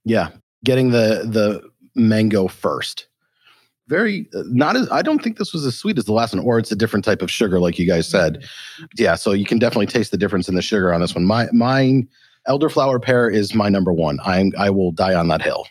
Yeah, 0.05 0.29
getting 0.63 0.91
the 0.91 1.23
the 1.25 1.69
mango 1.95 2.47
first. 2.47 3.08
Very 3.89 4.29
uh, 4.35 4.43
not 4.45 4.75
as 4.75 4.89
I 4.91 5.01
don't 5.01 5.21
think 5.23 5.37
this 5.37 5.51
was 5.51 5.65
as 5.65 5.75
sweet 5.75 5.97
as 5.97 6.05
the 6.05 6.13
last 6.13 6.33
one, 6.33 6.45
or 6.45 6.59
it's 6.59 6.71
a 6.71 6.75
different 6.75 7.03
type 7.03 7.23
of 7.23 7.31
sugar, 7.31 7.59
like 7.59 7.79
you 7.79 7.87
guys 7.87 8.07
said. 8.07 8.45
Yeah, 8.95 9.15
so 9.15 9.31
you 9.31 9.45
can 9.45 9.57
definitely 9.57 9.87
taste 9.87 10.11
the 10.11 10.17
difference 10.17 10.47
in 10.47 10.53
the 10.53 10.61
sugar 10.61 10.93
on 10.93 11.01
this 11.01 11.15
one. 11.15 11.25
My 11.25 11.47
mine 11.51 12.07
elderflower 12.47 13.01
pear 13.01 13.29
is 13.29 13.55
my 13.55 13.67
number 13.67 13.91
one. 13.91 14.19
I'm 14.23 14.51
I 14.57 14.69
will 14.69 14.91
die 14.91 15.15
on 15.15 15.27
that 15.29 15.41
hill. 15.41 15.65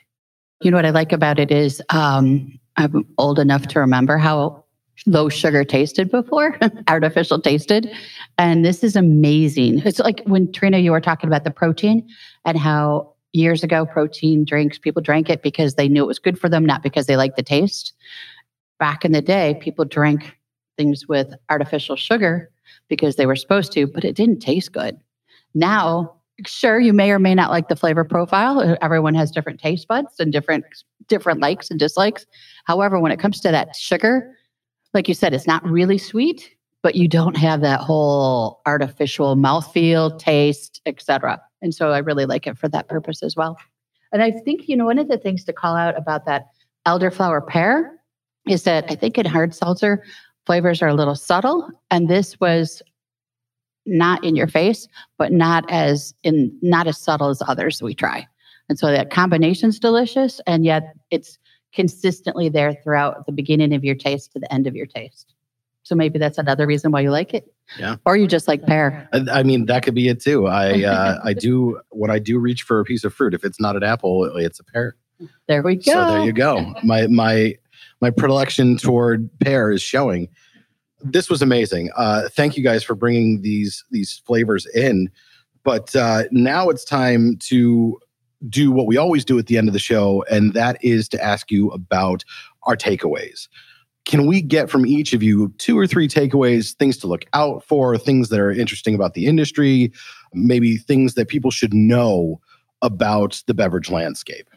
You 0.63 0.73
know 0.73 0.77
what 0.77 0.85
I 0.85 0.91
like 0.91 1.13
about 1.13 1.39
it 1.39 1.53
is 1.53 1.81
um, 1.91 2.59
I'm 2.77 3.05
old 3.19 3.39
enough 3.39 3.69
to 3.69 3.79
remember 3.79 4.19
how 4.19 4.65
low 5.07 5.29
sugar 5.29 5.65
tasted 5.65 6.11
before, 6.11 6.59
artificial 6.89 7.41
tasted. 7.41 7.89
And 8.37 8.65
this 8.65 8.83
is 8.83 8.97
amazing. 8.97 9.83
It's 9.85 10.01
like 10.01 10.23
when 10.25 10.51
Trina, 10.51 10.79
you 10.79 10.91
were 10.91 11.01
talking 11.01 11.29
about 11.29 11.45
the 11.45 11.53
protein 11.53 12.09
and 12.45 12.59
how 12.59 13.15
years 13.33 13.62
ago 13.62 13.87
protein 13.87 14.45
drinks, 14.45 14.79
people 14.79 15.03
drank 15.03 15.29
it 15.31 15.43
because 15.43 15.75
they 15.75 15.88
knew 15.88 16.05
it 16.05 16.09
was 16.09 16.19
good 16.19 16.38
for 16.38 16.49
them, 16.49 16.64
not 16.64 16.83
because 16.83 17.07
they 17.07 17.17
liked 17.17 17.37
the 17.37 17.43
taste. 17.43 17.93
Back 18.79 19.05
in 19.05 19.12
the 19.12 19.23
day, 19.23 19.59
people 19.61 19.85
drank 19.85 20.37
things 20.77 21.07
with 21.09 21.35
artificial 21.51 21.97
sugar 21.97 22.51
because 22.88 23.17
they 23.17 23.27
were 23.27 23.37
supposed 23.37 23.73
to, 23.73 23.87
but 23.87 24.05
it 24.05 24.17
didn't 24.17 24.41
taste 24.41 24.73
good. 24.73 24.99
Now, 25.55 26.14
sure, 26.47 26.79
you 26.79 26.93
may 26.93 27.11
or 27.11 27.19
may 27.19 27.35
not 27.35 27.51
like 27.51 27.69
the 27.69 27.77
flavor 27.77 28.05
profile. 28.05 28.61
Uh, 28.61 28.77
everyone 28.81 29.14
has 29.14 29.31
different 29.31 29.61
taste 29.61 29.88
buds 29.88 30.19
and 30.19 30.33
different 30.33 30.64
different 31.09 31.41
likes 31.41 31.71
and 31.71 31.79
dislikes. 31.79 32.27
However, 32.64 33.01
when 33.01 33.12
it 33.12 33.19
comes 33.19 33.41
to 33.41 33.51
that 33.51 33.75
sugar, 33.75 34.35
like 34.95 35.09
you 35.09 35.14
said, 35.14 35.35
it's 35.35 35.47
not 35.47 35.64
really 35.64 35.99
sweet, 35.99 36.55
but 36.83 36.95
you 36.95 37.09
don't 37.09 37.37
have 37.37 37.61
that 37.62 37.81
whole 37.81 38.61
artificial 38.67 39.37
mouthfeel, 39.37 40.19
taste, 40.19 40.81
etc. 40.87 41.41
And 41.62 41.75
so 41.75 41.90
I 41.90 41.99
really 41.99 42.27
like 42.27 42.47
it 42.47 42.57
for 42.57 42.68
that 42.68 42.88
purpose 42.88 43.23
as 43.23 43.37
well. 43.37 43.57
And 44.12 44.23
I 44.23 44.31
think, 44.31 44.68
you 44.68 44.77
know, 44.77 44.87
one 44.87 44.99
of 44.99 45.09
the 45.09 45.18
things 45.18 45.44
to 45.44 45.53
call 45.53 45.77
out 45.77 45.97
about 45.97 46.25
that 46.27 46.47
elderflower 46.87 47.47
pear 47.47 47.99
is 48.49 48.62
that 48.62 48.87
I 48.88 48.94
think 48.94 49.18
in 49.18 49.27
hard 49.27 49.55
seltzer, 49.55 50.03
flavors 50.47 50.81
are 50.81 50.88
a 50.88 50.94
little 50.94 51.14
subtle. 51.14 51.68
And 51.90 52.09
this 52.09 52.40
was 52.40 52.83
not 53.85 54.23
in 54.25 54.37
your 54.37 54.47
face, 54.47 54.87
but 55.18 55.33
not 55.33 55.64
as 55.71 56.14
in 56.23 56.57
not 56.62 56.87
as 56.87 56.99
subtle 56.99 57.29
as 57.29 57.42
others 57.47 57.83
we 57.83 57.94
try. 57.94 58.27
And 58.68 58.79
so 58.79 58.90
that 58.90 59.11
combination's 59.11 59.79
delicious, 59.79 60.40
and 60.47 60.64
yet 60.64 60.94
it's 61.11 61.38
consistently 61.73 62.49
there 62.49 62.75
throughout 62.75 63.25
the 63.27 63.33
beginning 63.33 63.75
of 63.75 63.85
your 63.85 63.94
taste 63.94 64.33
to 64.33 64.38
the 64.38 64.53
end 64.53 64.66
of 64.66 64.77
your 64.77 64.87
taste. 64.87 65.35
So 65.88 65.94
maybe 65.94 66.18
that's 66.18 66.37
another 66.37 66.66
reason 66.66 66.92
why 66.92 67.01
you 67.01 67.11
like 67.11 67.33
it. 67.33 67.51
Yeah. 67.79 67.96
Or 68.05 68.14
you 68.14 68.27
just 68.27 68.46
like 68.46 68.62
pear. 68.66 69.09
I, 69.14 69.40
I 69.40 69.42
mean, 69.42 69.64
that 69.66 69.83
could 69.83 69.94
be 69.94 70.09
it 70.09 70.20
too. 70.20 70.46
I 70.46 70.83
uh, 70.85 71.18
I 71.24 71.33
do 71.33 71.81
when 71.88 72.11
I 72.11 72.18
do 72.18 72.38
reach 72.38 72.62
for 72.62 72.79
a 72.79 72.85
piece 72.85 73.05
of 73.05 73.14
fruit. 73.14 73.33
If 73.33 73.42
it's 73.42 73.59
not 73.59 73.74
an 73.74 73.83
apple, 73.83 74.27
it's 74.37 74.61
a 74.61 74.64
pear. 74.64 74.96
There 75.46 75.62
we 75.62 75.77
go. 75.77 75.92
So 75.92 76.07
there 76.11 76.24
you 76.27 76.33
go. 76.33 76.74
My 76.85 77.07
my 77.07 77.55
my 78.03 78.11
predilection 78.11 78.77
toward 78.77 79.31
pear 79.40 79.70
is 79.70 79.81
showing. 79.81 80.29
This 81.01 81.31
was 81.31 81.40
amazing. 81.40 81.90
Uh, 81.96 82.29
thank 82.33 82.59
you 82.59 82.62
guys 82.62 82.85
for 82.85 82.94
bringing 82.94 83.40
these 83.40 83.83
these 83.90 84.20
flavors 84.27 84.66
in. 84.74 85.11
But 85.64 85.96
uh, 85.96 86.24
now 86.31 86.68
it's 86.68 86.85
time 86.85 87.38
to 87.44 87.98
do 88.46 88.70
what 88.70 88.87
we 88.87 88.98
always 88.98 89.24
do 89.24 89.38
at 89.38 89.46
the 89.46 89.57
end 89.57 89.68
of 89.68 89.72
the 89.72 89.79
show, 89.79 90.22
and 90.31 90.53
that 90.53 90.77
is 90.85 91.09
to 91.09 91.24
ask 91.24 91.51
you 91.51 91.70
about 91.70 92.24
our 92.64 92.77
takeaways. 92.77 93.48
Can 94.09 94.27
we 94.27 94.40
get 94.40 94.71
from 94.71 94.87
each 94.87 95.12
of 95.12 95.23
you 95.23 95.53
two 95.59 95.79
or 95.79 95.87
three 95.87 96.09
takeaways, 96.09 96.75
things 96.75 96.97
to 96.97 97.07
look 97.07 97.27
out 97.35 97.62
for, 97.62 97.99
things 97.99 98.31
that 98.31 98.40
are 98.40 98.51
interesting 98.51 98.94
about 98.94 99.12
the 99.12 99.27
industry, 99.27 99.92
maybe 100.33 100.79
things 100.79 101.12
that 101.12 101.29
people 101.29 101.51
should 101.51 101.75
know 101.75 102.40
about 102.81 103.42
the 103.47 103.53
beverage 103.53 103.90
landscape? 103.90 104.49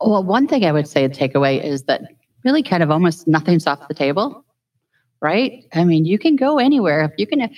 Well, 0.00 0.22
one 0.22 0.46
thing 0.46 0.64
I 0.64 0.70
would 0.70 0.86
say 0.86 1.04
a 1.04 1.08
takeaway 1.08 1.60
is 1.60 1.82
that 1.84 2.02
really 2.44 2.62
kind 2.62 2.84
of 2.84 2.90
almost 2.92 3.26
nothing's 3.26 3.66
off 3.66 3.88
the 3.88 3.94
table, 3.94 4.44
right? 5.20 5.64
I 5.74 5.82
mean, 5.82 6.04
you 6.04 6.16
can 6.16 6.36
go 6.36 6.58
anywhere. 6.58 7.12
You 7.18 7.26
can, 7.26 7.40
have, 7.40 7.50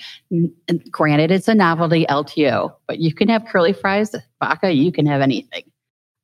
granted, 0.89 1.29
it's 1.29 1.47
a 1.47 1.53
novelty 1.53 2.07
LTO, 2.07 2.73
but 2.87 2.97
you 2.97 3.13
can 3.13 3.29
have 3.29 3.45
curly 3.45 3.73
fries, 3.73 4.15
vodka, 4.41 4.71
you 4.71 4.91
can 4.91 5.05
have 5.05 5.21
anything. 5.21 5.65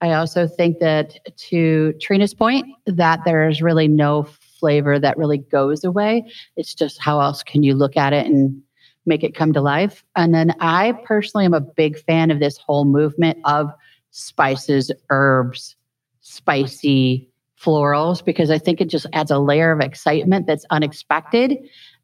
I 0.01 0.13
also 0.13 0.47
think 0.47 0.79
that 0.79 1.19
to 1.49 1.93
Trina's 2.01 2.33
point, 2.33 2.65
that 2.87 3.19
there's 3.25 3.61
really 3.61 3.87
no 3.87 4.27
flavor 4.63 4.97
that 4.97 5.17
really 5.17 5.39
goes 5.39 5.83
away. 5.83 6.23
It's 6.55 6.73
just 6.73 7.01
how 7.01 7.19
else 7.19 7.43
can 7.43 7.63
you 7.63 7.75
look 7.75 7.97
at 7.97 8.13
it 8.13 8.25
and 8.25 8.61
make 9.05 9.21
it 9.21 9.35
come 9.35 9.51
to 9.51 9.59
life? 9.59 10.05
And 10.15 10.33
then 10.33 10.55
I 10.61 10.93
personally 11.03 11.43
am 11.43 11.53
a 11.53 11.59
big 11.59 11.99
fan 11.99 12.31
of 12.31 12.39
this 12.39 12.57
whole 12.57 12.85
movement 12.85 13.39
of 13.43 13.73
spices, 14.11 14.89
herbs, 15.09 15.75
spicy 16.21 17.29
florals, 17.59 18.23
because 18.23 18.49
I 18.49 18.57
think 18.57 18.79
it 18.79 18.89
just 18.89 19.05
adds 19.11 19.31
a 19.31 19.39
layer 19.39 19.73
of 19.73 19.81
excitement 19.81 20.47
that's 20.47 20.65
unexpected. 20.69 21.57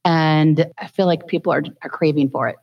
And 0.04 0.66
I 0.80 0.88
feel 0.88 1.06
like 1.06 1.28
people 1.28 1.54
are, 1.54 1.64
are 1.82 1.90
craving 1.90 2.30
for 2.30 2.50
it. 2.50 2.58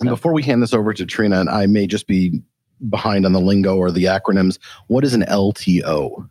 And 0.00 0.08
before 0.08 0.32
we 0.32 0.42
hand 0.42 0.60
this 0.60 0.74
over 0.74 0.92
to 0.92 1.06
Trina, 1.06 1.38
and 1.38 1.48
I 1.48 1.66
may 1.66 1.86
just 1.86 2.08
be 2.08 2.42
behind 2.88 3.26
on 3.26 3.32
the 3.32 3.40
lingo 3.40 3.76
or 3.76 3.92
the 3.92 4.06
acronyms, 4.06 4.58
what 4.88 5.04
is 5.04 5.14
an 5.14 5.22
LTO? 5.22 6.28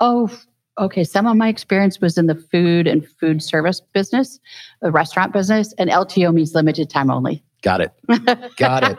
Oh, 0.00 0.30
okay. 0.78 1.04
Some 1.04 1.26
of 1.26 1.36
my 1.36 1.48
experience 1.48 2.00
was 2.00 2.18
in 2.18 2.26
the 2.26 2.34
food 2.34 2.86
and 2.86 3.06
food 3.06 3.42
service 3.42 3.80
business, 3.80 4.38
the 4.80 4.90
restaurant 4.90 5.32
business, 5.32 5.74
and 5.78 5.90
LTO 5.90 6.32
means 6.32 6.54
limited 6.54 6.90
time 6.90 7.10
only. 7.10 7.42
Got 7.62 7.80
it. 7.80 7.92
Got 8.56 8.84
it. 8.84 8.98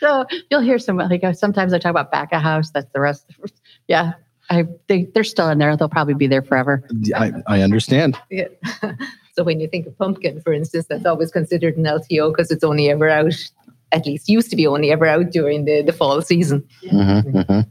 so 0.00 0.26
you'll 0.50 0.60
hear 0.60 0.78
some 0.78 0.96
like 0.96 1.22
uh, 1.22 1.32
sometimes 1.32 1.72
I 1.72 1.78
talk 1.78 1.90
about 1.90 2.10
back 2.10 2.32
of 2.32 2.42
house. 2.42 2.70
That's 2.70 2.90
the 2.92 3.00
rest. 3.00 3.26
Yeah, 3.86 4.14
I 4.50 4.64
they, 4.88 5.04
they're 5.14 5.24
still 5.24 5.48
in 5.48 5.58
there. 5.58 5.76
They'll 5.76 5.88
probably 5.88 6.14
be 6.14 6.26
there 6.26 6.42
forever. 6.42 6.82
I, 7.14 7.32
I 7.46 7.60
understand. 7.62 8.18
Yeah. 8.30 8.48
so 9.34 9.44
when 9.44 9.60
you 9.60 9.68
think 9.68 9.86
of 9.86 9.96
pumpkin, 9.96 10.40
for 10.40 10.52
instance, 10.52 10.86
that's 10.88 11.06
always 11.06 11.30
considered 11.30 11.76
an 11.76 11.84
LTO 11.84 12.32
because 12.32 12.50
it's 12.50 12.64
only 12.64 12.90
ever 12.90 13.08
out, 13.08 13.34
at 13.92 14.04
least 14.04 14.28
used 14.28 14.50
to 14.50 14.56
be 14.56 14.66
only 14.66 14.90
ever 14.90 15.06
out 15.06 15.30
during 15.30 15.64
the, 15.64 15.82
the 15.82 15.92
fall 15.92 16.20
season. 16.22 16.66
Mhm, 16.84 17.22
mhm. 17.32 17.66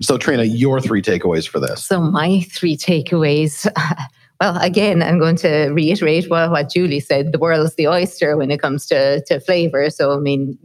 So, 0.00 0.18
Trina, 0.18 0.44
your 0.44 0.80
three 0.80 1.02
takeaways 1.02 1.48
for 1.48 1.60
this. 1.60 1.84
So 1.84 2.00
my 2.00 2.40
three 2.50 2.76
takeaways. 2.76 3.70
Well, 4.40 4.58
again, 4.60 5.04
I'm 5.04 5.20
going 5.20 5.36
to 5.36 5.68
reiterate 5.68 6.28
what, 6.28 6.50
what 6.50 6.68
Julie 6.68 6.98
said. 6.98 7.30
The 7.30 7.38
world's 7.38 7.76
the 7.76 7.86
oyster 7.86 8.36
when 8.36 8.50
it 8.50 8.60
comes 8.60 8.86
to, 8.86 9.22
to 9.26 9.38
flavor. 9.38 9.88
So, 9.88 10.16
I 10.16 10.18
mean, 10.18 10.58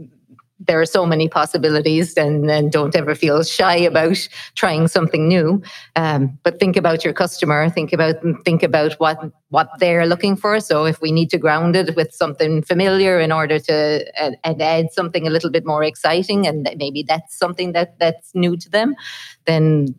there 0.60 0.82
are 0.82 0.86
so 0.86 1.06
many 1.06 1.30
possibilities 1.30 2.16
and, 2.18 2.50
and 2.50 2.72
don't 2.72 2.96
ever 2.96 3.14
feel 3.14 3.44
shy 3.44 3.76
about 3.76 4.28
trying 4.56 4.88
something 4.88 5.28
new. 5.28 5.62
Um, 5.96 6.38
but 6.44 6.60
think 6.60 6.76
about 6.76 7.04
your 7.04 7.14
customer, 7.14 7.70
think 7.70 7.94
about 7.94 8.16
think 8.44 8.64
about 8.64 8.94
what 8.94 9.20
what 9.50 9.70
they're 9.80 10.08
looking 10.08 10.36
for. 10.36 10.60
So 10.60 10.86
if 10.86 11.00
we 11.02 11.12
need 11.12 11.30
to 11.30 11.38
ground 11.38 11.76
it 11.76 11.96
with 11.96 12.14
something 12.14 12.64
familiar 12.64 13.20
in 13.20 13.32
order 13.32 13.60
to 13.60 14.06
uh, 14.20 14.32
and 14.44 14.62
add 14.62 14.92
something 14.92 15.28
a 15.28 15.30
little 15.30 15.52
bit 15.52 15.66
more 15.66 15.84
exciting, 15.84 16.48
and 16.48 16.70
maybe 16.78 17.04
that's 17.04 17.38
something 17.38 17.74
that 17.74 18.00
that's 18.00 18.34
new 18.34 18.58
to 18.58 18.70
them, 18.70 18.96
then 19.46 19.96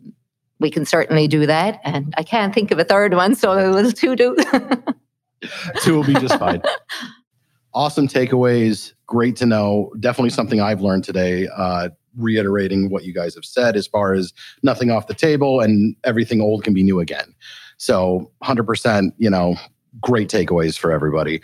we 0.59 0.69
can 0.69 0.85
certainly 0.85 1.27
do 1.27 1.45
that. 1.45 1.79
And 1.85 2.13
I 2.17 2.23
can't 2.23 2.53
think 2.53 2.71
of 2.71 2.79
a 2.79 2.83
third 2.83 3.13
one, 3.13 3.35
so 3.35 3.53
it 3.53 3.73
was 3.73 3.93
two 3.93 4.15
do. 4.15 4.35
Two 5.83 5.95
will 5.95 6.03
be 6.03 6.15
just 6.15 6.37
fine. 6.37 6.61
awesome 7.73 8.07
takeaways. 8.07 8.93
Great 9.05 9.35
to 9.37 9.45
know. 9.45 9.91
Definitely 9.99 10.31
something 10.31 10.61
I've 10.61 10.81
learned 10.81 11.03
today. 11.03 11.47
Uh, 11.47 11.89
reiterating 12.17 12.89
what 12.89 13.03
you 13.03 13.13
guys 13.13 13.35
have 13.35 13.45
said 13.45 13.75
as 13.75 13.87
far 13.87 14.13
as 14.13 14.33
nothing 14.63 14.91
off 14.91 15.07
the 15.07 15.13
table 15.13 15.61
and 15.61 15.95
everything 16.03 16.41
old 16.41 16.63
can 16.63 16.73
be 16.73 16.83
new 16.83 16.99
again. 16.99 17.33
So 17.77 18.31
100%, 18.43 19.11
you 19.17 19.29
know, 19.29 19.55
great 20.01 20.29
takeaways 20.29 20.77
for 20.77 20.91
everybody. 20.91 21.41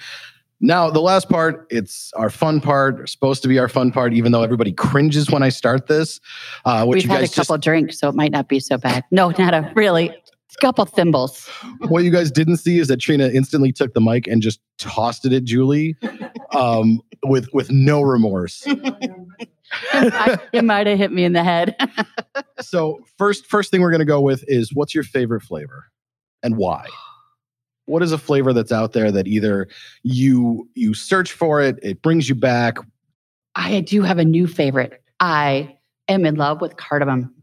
Now, 0.61 0.89
the 0.89 1.01
last 1.01 1.29
part, 1.29 1.67
it's 1.69 2.11
our 2.13 2.29
fun 2.29 2.61
part, 2.61 3.09
supposed 3.09 3.41
to 3.43 3.47
be 3.47 3.59
our 3.59 3.67
fun 3.67 3.91
part, 3.91 4.13
even 4.13 4.31
though 4.31 4.41
everybody 4.41 4.71
cringes 4.71 5.29
when 5.29 5.43
I 5.43 5.49
start 5.49 5.87
this. 5.87 6.19
Uh, 6.63 6.85
which 6.85 6.97
We've 6.97 7.03
you 7.03 7.09
had 7.09 7.17
a 7.17 7.21
guys 7.23 7.31
just 7.31 7.47
couple 7.47 7.57
drinks, 7.57 7.99
so 7.99 8.09
it 8.09 8.15
might 8.15 8.31
not 8.31 8.47
be 8.47 8.59
so 8.59 8.77
bad. 8.77 9.03
No, 9.11 9.31
not 9.37 9.53
a 9.53 9.71
really. 9.75 10.15
A 10.55 10.61
couple 10.61 10.85
thimbles. 10.85 11.47
what 11.87 12.03
you 12.03 12.11
guys 12.11 12.31
didn't 12.31 12.57
see 12.57 12.79
is 12.79 12.87
that 12.87 12.97
Trina 12.97 13.27
instantly 13.29 13.71
took 13.71 13.93
the 13.93 14.01
mic 14.01 14.27
and 14.27 14.41
just 14.41 14.59
tossed 14.77 15.25
it 15.25 15.33
at 15.33 15.43
Julie 15.43 15.95
um, 16.55 17.01
with 17.25 17.47
with 17.53 17.69
no 17.71 18.01
remorse. 18.01 18.63
I- 18.67 20.37
it 20.53 20.63
might 20.63 20.87
have 20.87 20.97
hit 20.97 21.11
me 21.11 21.23
in 21.25 21.33
the 21.33 21.43
head. 21.43 21.75
So 22.61 22.99
first 23.17 23.45
first 23.47 23.69
thing 23.69 23.81
we're 23.81 23.91
gonna 23.91 24.05
go 24.05 24.21
with 24.21 24.43
is 24.47 24.73
what's 24.73 24.95
your 24.95 25.03
favorite 25.03 25.41
flavor 25.41 25.85
and 26.41 26.55
why? 26.57 26.85
What 27.85 28.01
is 28.01 28.11
a 28.13 28.17
flavor 28.17 28.53
that's 28.53 28.71
out 28.71 28.93
there 28.93 29.11
that 29.11 29.27
either 29.27 29.67
you 30.03 30.67
you 30.73 30.93
search 30.93 31.31
for 31.33 31.61
it, 31.61 31.77
it 31.83 32.01
brings 32.01 32.27
you 32.29 32.35
back? 32.35 32.77
I 33.55 33.81
do 33.81 34.01
have 34.03 34.17
a 34.19 34.25
new 34.25 34.47
favorite. 34.47 35.01
I 35.19 35.77
am 36.07 36.25
in 36.25 36.35
love 36.35 36.61
with 36.61 36.77
cardamom. 36.77 37.33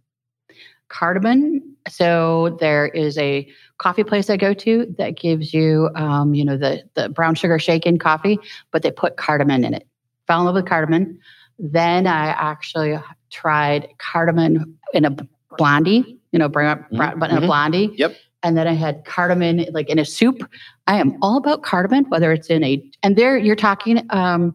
Cardamom. 0.93 1.61
So 1.89 2.57
there 2.61 2.87
is 2.89 3.19
a 3.19 3.51
coffee 3.79 4.05
place 4.05 4.31
I 4.31 4.37
go 4.37 4.55
to 4.55 4.95
that 4.99 5.17
gives 5.17 5.53
you, 5.53 5.89
um, 5.97 6.35
you 6.35 6.45
know, 6.45 6.57
the 6.57 6.85
the 6.95 7.09
brown 7.09 7.35
sugar 7.35 7.59
shake 7.59 7.85
shaken 7.85 7.99
coffee, 7.99 8.39
but 8.71 8.83
they 8.83 8.91
put 8.91 9.17
cardamom 9.17 9.65
in 9.65 9.75
it. 9.75 9.89
Fell 10.27 10.41
in 10.41 10.47
love 10.47 10.55
with 10.55 10.67
cardamom. 10.67 11.19
Then 11.59 12.07
I 12.07 12.27
actually 12.29 12.99
tried 13.31 13.89
cardamom 13.99 14.79
in 14.93 15.05
a 15.05 15.17
blondie, 15.57 16.19
you 16.31 16.39
know, 16.39 16.49
bring 16.49 16.69
up, 16.69 16.91
Mhm, 16.91 17.19
but 17.19 17.31
in 17.31 17.39
a 17.39 17.41
blondie. 17.41 17.91
Yep. 17.97 18.15
And 18.43 18.57
then 18.57 18.69
I 18.69 18.73
had 18.73 19.05
cardamom 19.05 19.65
like 19.73 19.89
in 19.89 19.99
a 19.99 20.05
soup. 20.05 20.49
I 20.87 20.99
am 20.99 21.17
all 21.23 21.37
about 21.39 21.63
cardamom, 21.63 22.05
whether 22.11 22.33
it's 22.33 22.49
in 22.49 22.63
a 22.63 22.83
and 23.03 23.17
there 23.17 23.37
you're 23.39 23.57
talking. 23.57 24.07
Um, 24.11 24.55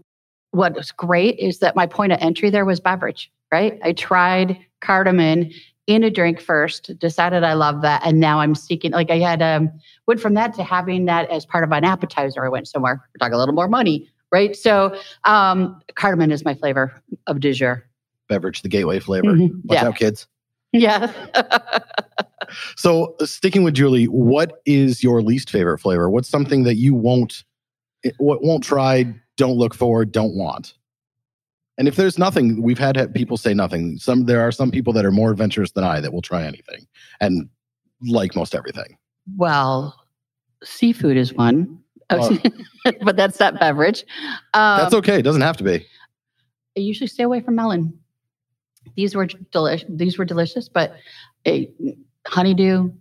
what 0.52 0.76
was 0.76 0.92
great 0.92 1.38
is 1.40 1.60
that 1.60 1.76
my 1.76 1.86
point 1.86 2.14
of 2.14 2.20
entry 2.22 2.50
there 2.50 2.66
was 2.66 2.80
beverage, 2.80 3.32
right? 3.52 3.78
I 3.84 3.92
tried 3.94 4.58
cardamom 4.82 5.50
in 5.88 6.04
a 6.04 6.10
drink 6.10 6.40
first, 6.42 6.98
decided 7.00 7.44
I 7.44 7.54
love 7.54 7.82
that, 7.82 8.02
and 8.06 8.20
now 8.20 8.40
I'm 8.40 8.56
seeking. 8.56 8.92
Like 8.92 9.10
I 9.10 9.18
had 9.20 9.42
um, 9.42 9.72
went 10.06 10.20
from 10.20 10.34
that 10.36 10.54
to 10.56 10.64
having 10.64 11.06
that 11.06 11.30
as 11.30 11.46
part 11.46 11.64
of 11.64 11.72
an 11.72 11.84
appetizer. 11.84 12.46
I 12.46 12.50
went 12.50 12.68
somewhere. 12.68 13.02
We're 13.14 13.20
talking 13.20 13.34
a 13.34 13.38
little 13.38 13.56
more 13.56 13.68
money, 13.70 14.10
right? 14.32 14.56
So 14.56 14.98
um, 15.24 15.82
cardamom 15.96 16.32
is 16.32 16.44
my 16.46 16.54
flavor 16.54 16.94
of 17.28 17.40
du 17.40 17.54
jour. 17.54 17.84
Beverage, 18.30 18.62
the 18.62 18.70
gateway 18.70 19.00
flavor. 19.00 19.32
Mhm. 19.32 19.62
Watch 19.66 19.82
Yeah, 19.82 19.88
out, 19.88 19.96
kids. 19.96 20.28
yeah. 20.74 21.12
So 22.78 23.16
uh, 23.20 23.26
sticking 23.26 23.64
with 23.64 23.74
Julie, 23.74 24.06
what 24.06 24.62
is 24.66 25.04
your 25.04 25.22
least 25.22 25.50
favorite 25.50 25.80
flavor? 25.80 26.10
What's 26.10 26.30
something 26.30 26.64
that 26.64 26.76
you 26.76 26.94
won't 26.96 27.44
what 28.20 28.42
won't 28.42 28.64
try, 28.64 29.14
don't 29.36 29.58
look 29.58 29.74
for, 29.74 30.06
don't 30.06 30.34
want? 30.36 30.74
And 31.78 31.88
if 31.88 31.96
there's 31.96 32.18
nothing, 32.18 32.62
we've 32.62 32.80
had 32.80 33.14
people 33.14 33.38
say 33.38 33.54
nothing. 33.54 33.98
Some 33.98 34.26
there 34.26 34.42
are 34.42 34.52
some 34.52 34.72
people 34.72 34.94
that 34.94 35.06
are 35.06 35.12
more 35.12 35.32
adventurous 35.32 35.72
than 35.72 35.84
I 35.84 36.00
that 36.02 36.12
will 36.12 36.22
try 36.24 36.44
anything 36.44 36.88
and 37.22 37.50
like 38.08 38.36
most 38.36 38.56
everything. 38.56 38.98
well, 39.38 39.96
seafood 40.64 41.18
is 41.18 41.34
one, 41.34 41.80
Oh. 42.10 42.38
but 43.02 43.18
that's 43.18 43.40
not 43.40 43.60
beverage. 43.60 44.04
Um, 44.54 44.80
That's 44.80 44.94
okay. 44.94 45.20
It 45.20 45.24
doesn't 45.24 45.42
have 45.42 45.58
to 45.58 45.64
be. 45.64 45.86
I 46.78 46.80
usually 46.80 47.08
stay 47.08 47.24
away 47.24 47.42
from 47.42 47.56
melon. 47.56 47.98
These 48.96 49.14
were 49.16 49.26
delicious. 49.26 49.86
These 49.90 50.18
were 50.18 50.26
delicious, 50.26 50.70
but 50.70 50.96
a 51.46 51.70
honeydew, 52.28 52.92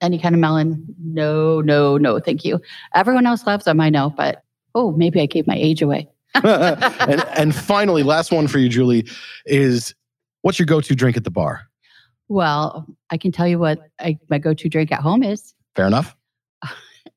any 0.00 0.18
kind 0.18 0.34
of 0.34 0.40
melon, 0.40 0.86
no, 1.02 1.60
no, 1.60 1.98
no, 1.98 2.20
thank 2.20 2.44
you. 2.44 2.60
Everyone 2.94 3.26
else 3.26 3.46
loves 3.46 3.64
them, 3.64 3.80
I 3.80 3.90
know, 3.90 4.10
but 4.10 4.44
oh, 4.74 4.92
maybe 4.92 5.20
I 5.20 5.26
gave 5.26 5.46
my 5.46 5.56
age 5.56 5.82
away. 5.82 6.08
and 6.44 7.24
and 7.36 7.54
finally, 7.54 8.02
last 8.02 8.30
one 8.30 8.46
for 8.46 8.58
you, 8.58 8.68
Julie, 8.68 9.06
is 9.46 9.94
what's 10.42 10.58
your 10.58 10.66
go-to 10.66 10.94
drink 10.94 11.16
at 11.16 11.24
the 11.24 11.30
bar? 11.30 11.62
Well, 12.28 12.86
I 13.10 13.16
can 13.16 13.32
tell 13.32 13.48
you 13.48 13.58
what 13.58 13.80
I, 13.98 14.18
my 14.28 14.38
go-to 14.38 14.68
drink 14.68 14.92
at 14.92 15.00
home 15.00 15.22
is. 15.22 15.54
Fair 15.74 15.86
enough. 15.86 16.16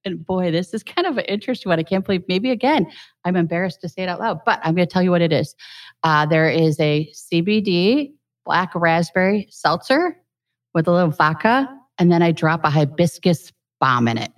And 0.05 0.25
boy, 0.25 0.51
this 0.51 0.73
is 0.73 0.83
kind 0.83 1.07
of 1.07 1.17
an 1.17 1.23
interesting 1.25 1.69
one. 1.69 1.79
I 1.79 1.83
can't 1.83 2.05
believe. 2.05 2.23
Maybe 2.27 2.51
again, 2.51 2.91
I'm 3.23 3.37
embarrassed 3.37 3.79
to 3.81 3.89
say 3.89 4.03
it 4.03 4.09
out 4.09 4.19
loud, 4.19 4.39
but 4.45 4.59
I'm 4.61 4.75
going 4.75 4.85
to 4.85 4.91
tell 4.91 5.01
you 5.01 5.11
what 5.11 5.21
it 5.21 5.31
is. 5.31 5.55
Uh, 6.03 6.25
there 6.25 6.49
is 6.49 6.77
a 6.81 7.09
CBD 7.13 8.11
black 8.43 8.71
raspberry 8.75 9.47
seltzer 9.49 10.17
with 10.73 10.87
a 10.87 10.91
little 10.91 11.11
vodka, 11.11 11.69
and 11.99 12.11
then 12.11 12.21
I 12.21 12.33
drop 12.33 12.65
a 12.65 12.69
hibiscus 12.69 13.53
bomb 13.79 14.09
in 14.09 14.17
it, 14.17 14.31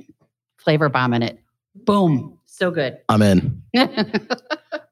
flavor 0.57 0.89
bomb 0.89 1.15
in 1.15 1.23
it. 1.23 1.39
Boom, 1.73 2.37
so 2.45 2.69
good. 2.69 2.99
I'm 3.09 3.23
in. 3.23 3.63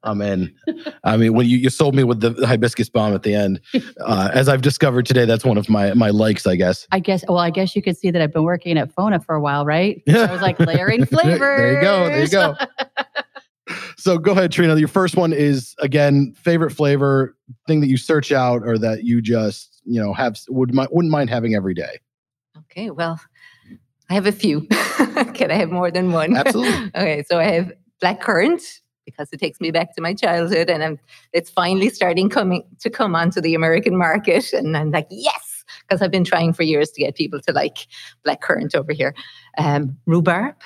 I'm 0.04 0.20
in. 0.20 0.54
I 1.02 1.16
mean, 1.16 1.34
when 1.34 1.46
you, 1.46 1.58
you 1.58 1.70
sold 1.70 1.94
me 1.94 2.04
with 2.04 2.20
the 2.20 2.46
hibiscus 2.46 2.88
bomb 2.88 3.14
at 3.14 3.22
the 3.22 3.34
end, 3.34 3.60
uh, 4.00 4.30
as 4.32 4.48
I've 4.48 4.62
discovered 4.62 5.06
today, 5.06 5.24
that's 5.24 5.44
one 5.44 5.56
of 5.56 5.68
my 5.68 5.94
my 5.94 6.10
likes, 6.10 6.46
I 6.46 6.56
guess. 6.56 6.86
I 6.92 7.00
guess. 7.00 7.24
Well, 7.26 7.38
I 7.38 7.50
guess 7.50 7.74
you 7.74 7.82
could 7.82 7.96
see 7.96 8.10
that 8.10 8.20
I've 8.22 8.32
been 8.32 8.44
working 8.44 8.78
at 8.78 8.92
Fona 8.92 9.20
for 9.20 9.34
a 9.34 9.40
while, 9.40 9.64
right? 9.64 10.02
So 10.08 10.22
I 10.22 10.30
was 10.30 10.42
like 10.42 10.60
layering 10.60 11.06
flavors. 11.06 11.38
there 11.40 11.74
you 11.74 11.80
go. 11.80 12.08
There 12.08 12.22
you 12.22 12.28
go. 12.28 12.54
so 13.96 14.18
go 14.18 14.32
ahead, 14.32 14.52
Trina. 14.52 14.76
Your 14.76 14.88
first 14.88 15.16
one 15.16 15.32
is 15.32 15.74
again 15.80 16.34
favorite 16.36 16.70
flavor 16.70 17.36
thing 17.66 17.80
that 17.80 17.88
you 17.88 17.96
search 17.96 18.32
out 18.32 18.62
or 18.64 18.78
that 18.78 19.04
you 19.04 19.22
just 19.22 19.80
you 19.84 20.00
know 20.00 20.12
have 20.12 20.38
would 20.48 20.74
mi- 20.74 20.86
wouldn't 20.90 21.12
mind 21.12 21.30
having 21.30 21.54
every 21.54 21.74
day. 21.74 21.98
Okay, 22.70 22.90
well, 22.90 23.20
I 24.10 24.14
have 24.14 24.26
a 24.26 24.32
few. 24.32 24.62
Can 25.34 25.50
I 25.50 25.54
have 25.54 25.70
more 25.70 25.90
than 25.90 26.12
one? 26.12 26.36
Absolutely. 26.36 26.90
okay, 26.94 27.24
so 27.28 27.38
I 27.38 27.44
have 27.44 27.72
black 28.00 28.20
currant 28.20 28.62
because 29.04 29.28
it 29.32 29.38
takes 29.38 29.60
me 29.60 29.70
back 29.70 29.94
to 29.94 30.02
my 30.02 30.14
childhood, 30.14 30.70
and 30.70 30.82
I'm, 30.82 30.98
it's 31.32 31.50
finally 31.50 31.90
starting 31.90 32.28
coming 32.28 32.64
to 32.80 32.90
come 32.90 33.14
onto 33.14 33.40
the 33.40 33.54
American 33.54 33.96
market, 33.96 34.52
and 34.52 34.76
I'm 34.76 34.90
like, 34.90 35.06
yes, 35.10 35.64
because 35.80 36.02
I've 36.02 36.10
been 36.10 36.24
trying 36.24 36.52
for 36.52 36.62
years 36.62 36.90
to 36.92 37.00
get 37.00 37.14
people 37.14 37.40
to 37.40 37.52
like 37.52 37.86
black 38.24 38.40
currant 38.40 38.74
over 38.74 38.92
here. 38.92 39.14
Um, 39.58 39.96
rhubarb, 40.06 40.56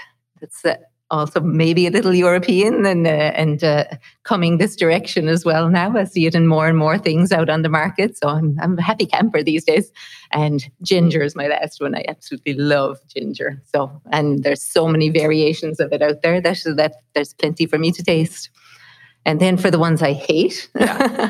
that's 0.40 0.64
uh, 0.64 0.76
also 1.10 1.40
maybe 1.40 1.86
a 1.86 1.90
little 1.90 2.14
European 2.14 2.84
and 2.84 3.06
uh, 3.06 3.10
and 3.10 3.64
uh, 3.64 3.84
coming 4.24 4.58
this 4.58 4.76
direction 4.76 5.28
as 5.28 5.44
well 5.44 5.68
now. 5.68 5.96
I 5.96 6.04
see 6.04 6.26
it 6.26 6.34
in 6.34 6.46
more 6.46 6.68
and 6.68 6.76
more 6.76 6.98
things 6.98 7.32
out 7.32 7.48
on 7.48 7.62
the 7.62 7.68
market, 7.68 8.16
so 8.16 8.28
I'm 8.28 8.58
I'm 8.60 8.78
a 8.78 8.82
happy 8.82 9.06
camper 9.06 9.42
these 9.42 9.64
days. 9.64 9.90
And 10.32 10.68
ginger 10.82 11.22
is 11.22 11.34
my 11.34 11.46
last 11.46 11.80
one. 11.80 11.94
I 11.94 12.04
absolutely 12.08 12.54
love 12.54 12.98
ginger. 13.08 13.62
So 13.74 14.00
and 14.12 14.42
there's 14.42 14.62
so 14.62 14.86
many 14.88 15.08
variations 15.08 15.80
of 15.80 15.92
it 15.92 16.02
out 16.02 16.22
there 16.22 16.40
that 16.40 16.58
that 16.76 16.94
there's 17.14 17.32
plenty 17.32 17.66
for 17.66 17.78
me 17.78 17.90
to 17.92 18.02
taste. 18.02 18.50
And 19.24 19.40
then 19.40 19.56
for 19.56 19.70
the 19.70 19.78
ones 19.78 20.02
I 20.02 20.12
hate, 20.12 20.70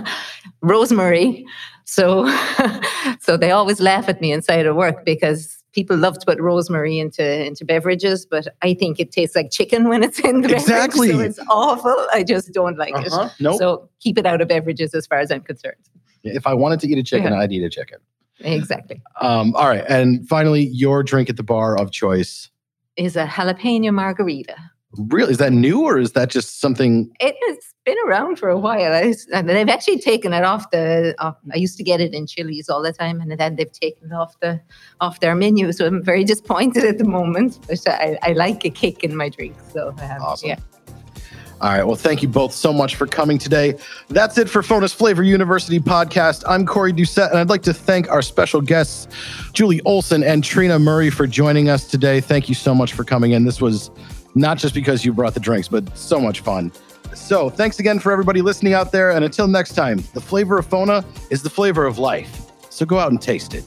rosemary. 0.62 1.47
So 1.85 2.29
so 3.20 3.37
they 3.37 3.53
always 3.53 3.81
laugh 3.81 4.09
at 4.09 4.20
me 4.20 4.33
inside 4.33 4.66
of 4.66 4.76
work 4.76 5.05
because 5.05 5.58
people 5.73 5.97
love 5.97 6.19
to 6.19 6.27
put 6.27 6.41
rosemary 6.41 6.99
into 6.99 7.45
into 7.47 7.64
beverages, 7.64 8.27
but 8.27 8.49
I 8.62 8.75
think 8.75 8.99
it 9.01 9.11
tastes 9.12 9.37
like 9.37 9.51
chicken 9.51 9.89
when 9.89 10.03
it's 10.03 10.19
in 10.21 10.41
the 10.43 10.55
Exactly. 10.55 11.09
beverage. 11.12 11.35
So 11.37 11.41
it's 11.43 11.51
awful. 11.51 12.07
I 12.12 12.23
just 12.25 12.53
don't 12.53 12.79
like 12.79 12.95
it. 12.97 13.12
Uh-huh. 13.12 13.29
Nope. 13.41 13.59
So 13.59 13.89
keep 14.01 14.19
it 14.19 14.27
out 14.27 14.41
of 14.41 14.49
beverages 14.49 14.95
as 14.95 15.07
far 15.07 15.19
as 15.19 15.31
I'm 15.31 15.43
concerned. 15.43 15.77
if 16.25 16.47
I 16.47 16.55
wanted 16.55 16.81
to 16.81 16.89
eat 16.89 16.99
a 16.99 17.03
chicken, 17.03 17.33
Yeah. 17.33 17.39
I'd 17.41 17.53
eat 17.53 17.62
a 17.62 17.71
chicken. 17.71 17.99
Exactly. 18.41 19.01
Um, 19.21 19.55
all 19.57 19.69
right. 19.69 19.85
And 19.89 20.29
finally, 20.29 20.66
your 20.73 21.03
drink 21.03 21.29
at 21.29 21.37
the 21.37 21.43
bar 21.43 21.77
of 21.79 21.91
choice. 21.91 22.51
Is 22.97 23.16
a 23.16 23.27
jalapeno 23.27 23.93
margarita. 23.93 24.57
Really? 24.97 25.32
Is 25.32 25.39
that 25.39 25.53
new 25.53 25.82
or 25.82 25.99
is 25.99 26.12
that 26.12 26.30
just 26.30 26.61
something? 26.61 27.12
It 27.20 27.36
has 27.47 27.59
been 27.84 27.97
around 28.07 28.36
for 28.36 28.49
a 28.49 28.59
while. 28.59 28.93
I, 28.93 29.14
and 29.34 29.49
they've 29.49 29.68
actually 29.68 29.99
taken 29.99 30.32
it 30.32 30.45
off 30.45 30.70
the. 30.70 31.14
Off, 31.18 31.36
I 31.53 31.57
used 31.57 31.76
to 31.76 31.84
get 31.84 32.01
it 32.01 32.14
in 32.14 32.26
Chili's 32.26 32.70
all 32.70 32.82
the 32.82 32.93
time, 32.93 33.20
and 33.20 33.30
then 33.39 33.57
they've 33.57 33.70
taken 33.70 34.11
it 34.11 34.14
off 34.14 34.39
the 34.41 34.61
off 35.01 35.20
their 35.20 35.34
menu. 35.34 35.72
So 35.72 35.86
I'm 35.86 36.03
very 36.03 36.24
disappointed 36.24 36.84
at 36.84 36.97
the 36.97 37.05
moment. 37.05 37.59
But 37.68 37.86
I, 37.86 38.18
I 38.22 38.32
like 38.32 38.64
a 38.64 38.70
kick 38.70 39.05
in 39.05 39.14
my 39.14 39.28
drink. 39.28 39.57
So 39.72 39.91
um, 39.91 40.22
Awesome. 40.22 40.49
yeah. 40.51 40.59
All 41.61 41.70
right. 41.70 41.82
Well, 41.82 41.97
thank 41.97 42.22
you 42.22 42.28
both 42.28 42.53
so 42.53 42.72
much 42.72 42.95
for 42.95 43.07
coming 43.07 43.36
today. 43.36 43.74
That's 44.09 44.39
it 44.39 44.49
for 44.49 44.62
Fona's 44.62 44.93
Flavor 44.93 45.24
University 45.24 45.80
podcast. 45.80 46.45
I'm 46.47 46.64
Corey 46.64 46.93
Doucette, 46.93 47.30
and 47.30 47.39
I'd 47.39 47.49
like 47.49 47.62
to 47.62 47.74
thank 47.74 48.09
our 48.11 48.22
special 48.22 48.61
guests, 48.61 49.09
Julie 49.53 49.80
Olson 49.82 50.22
and 50.22 50.45
Trina 50.45 50.78
Murray, 50.78 51.11
for 51.11 51.26
joining 51.26 51.68
us 51.68 51.89
today. 51.89 52.20
Thank 52.20 52.49
you 52.49 52.55
so 52.55 52.76
much 52.76 52.93
for 52.93 53.03
coming 53.03 53.32
in. 53.32 53.45
This 53.45 53.61
was 53.61 53.91
not 54.39 54.59
just 54.59 54.74
because 54.74 55.05
you 55.05 55.12
brought 55.12 55.34
the 55.34 55.41
drinks, 55.41 55.68
but 55.68 55.97
so 55.97 56.20
much 56.20 56.41
fun. 56.41 56.72
So, 57.14 57.49
thanks 57.51 57.78
again 57.78 57.99
for 57.99 58.12
everybody 58.12 58.43
listening 58.43 58.74
out 58.74 58.93
there. 58.93 59.11
And 59.11 59.24
until 59.24 59.49
next 59.49 59.74
time, 59.74 59.99
the 60.14 60.20
flavor 60.20 60.59
of 60.59 60.66
Fona 60.66 61.05
is 61.30 61.43
the 61.43 61.51
flavor 61.51 61.86
of 61.86 61.99
life. 61.99 62.43
So 62.70 62.86
go 62.86 62.99
out 62.99 63.11
and 63.11 63.20
taste 63.20 63.55
it. 63.55 63.64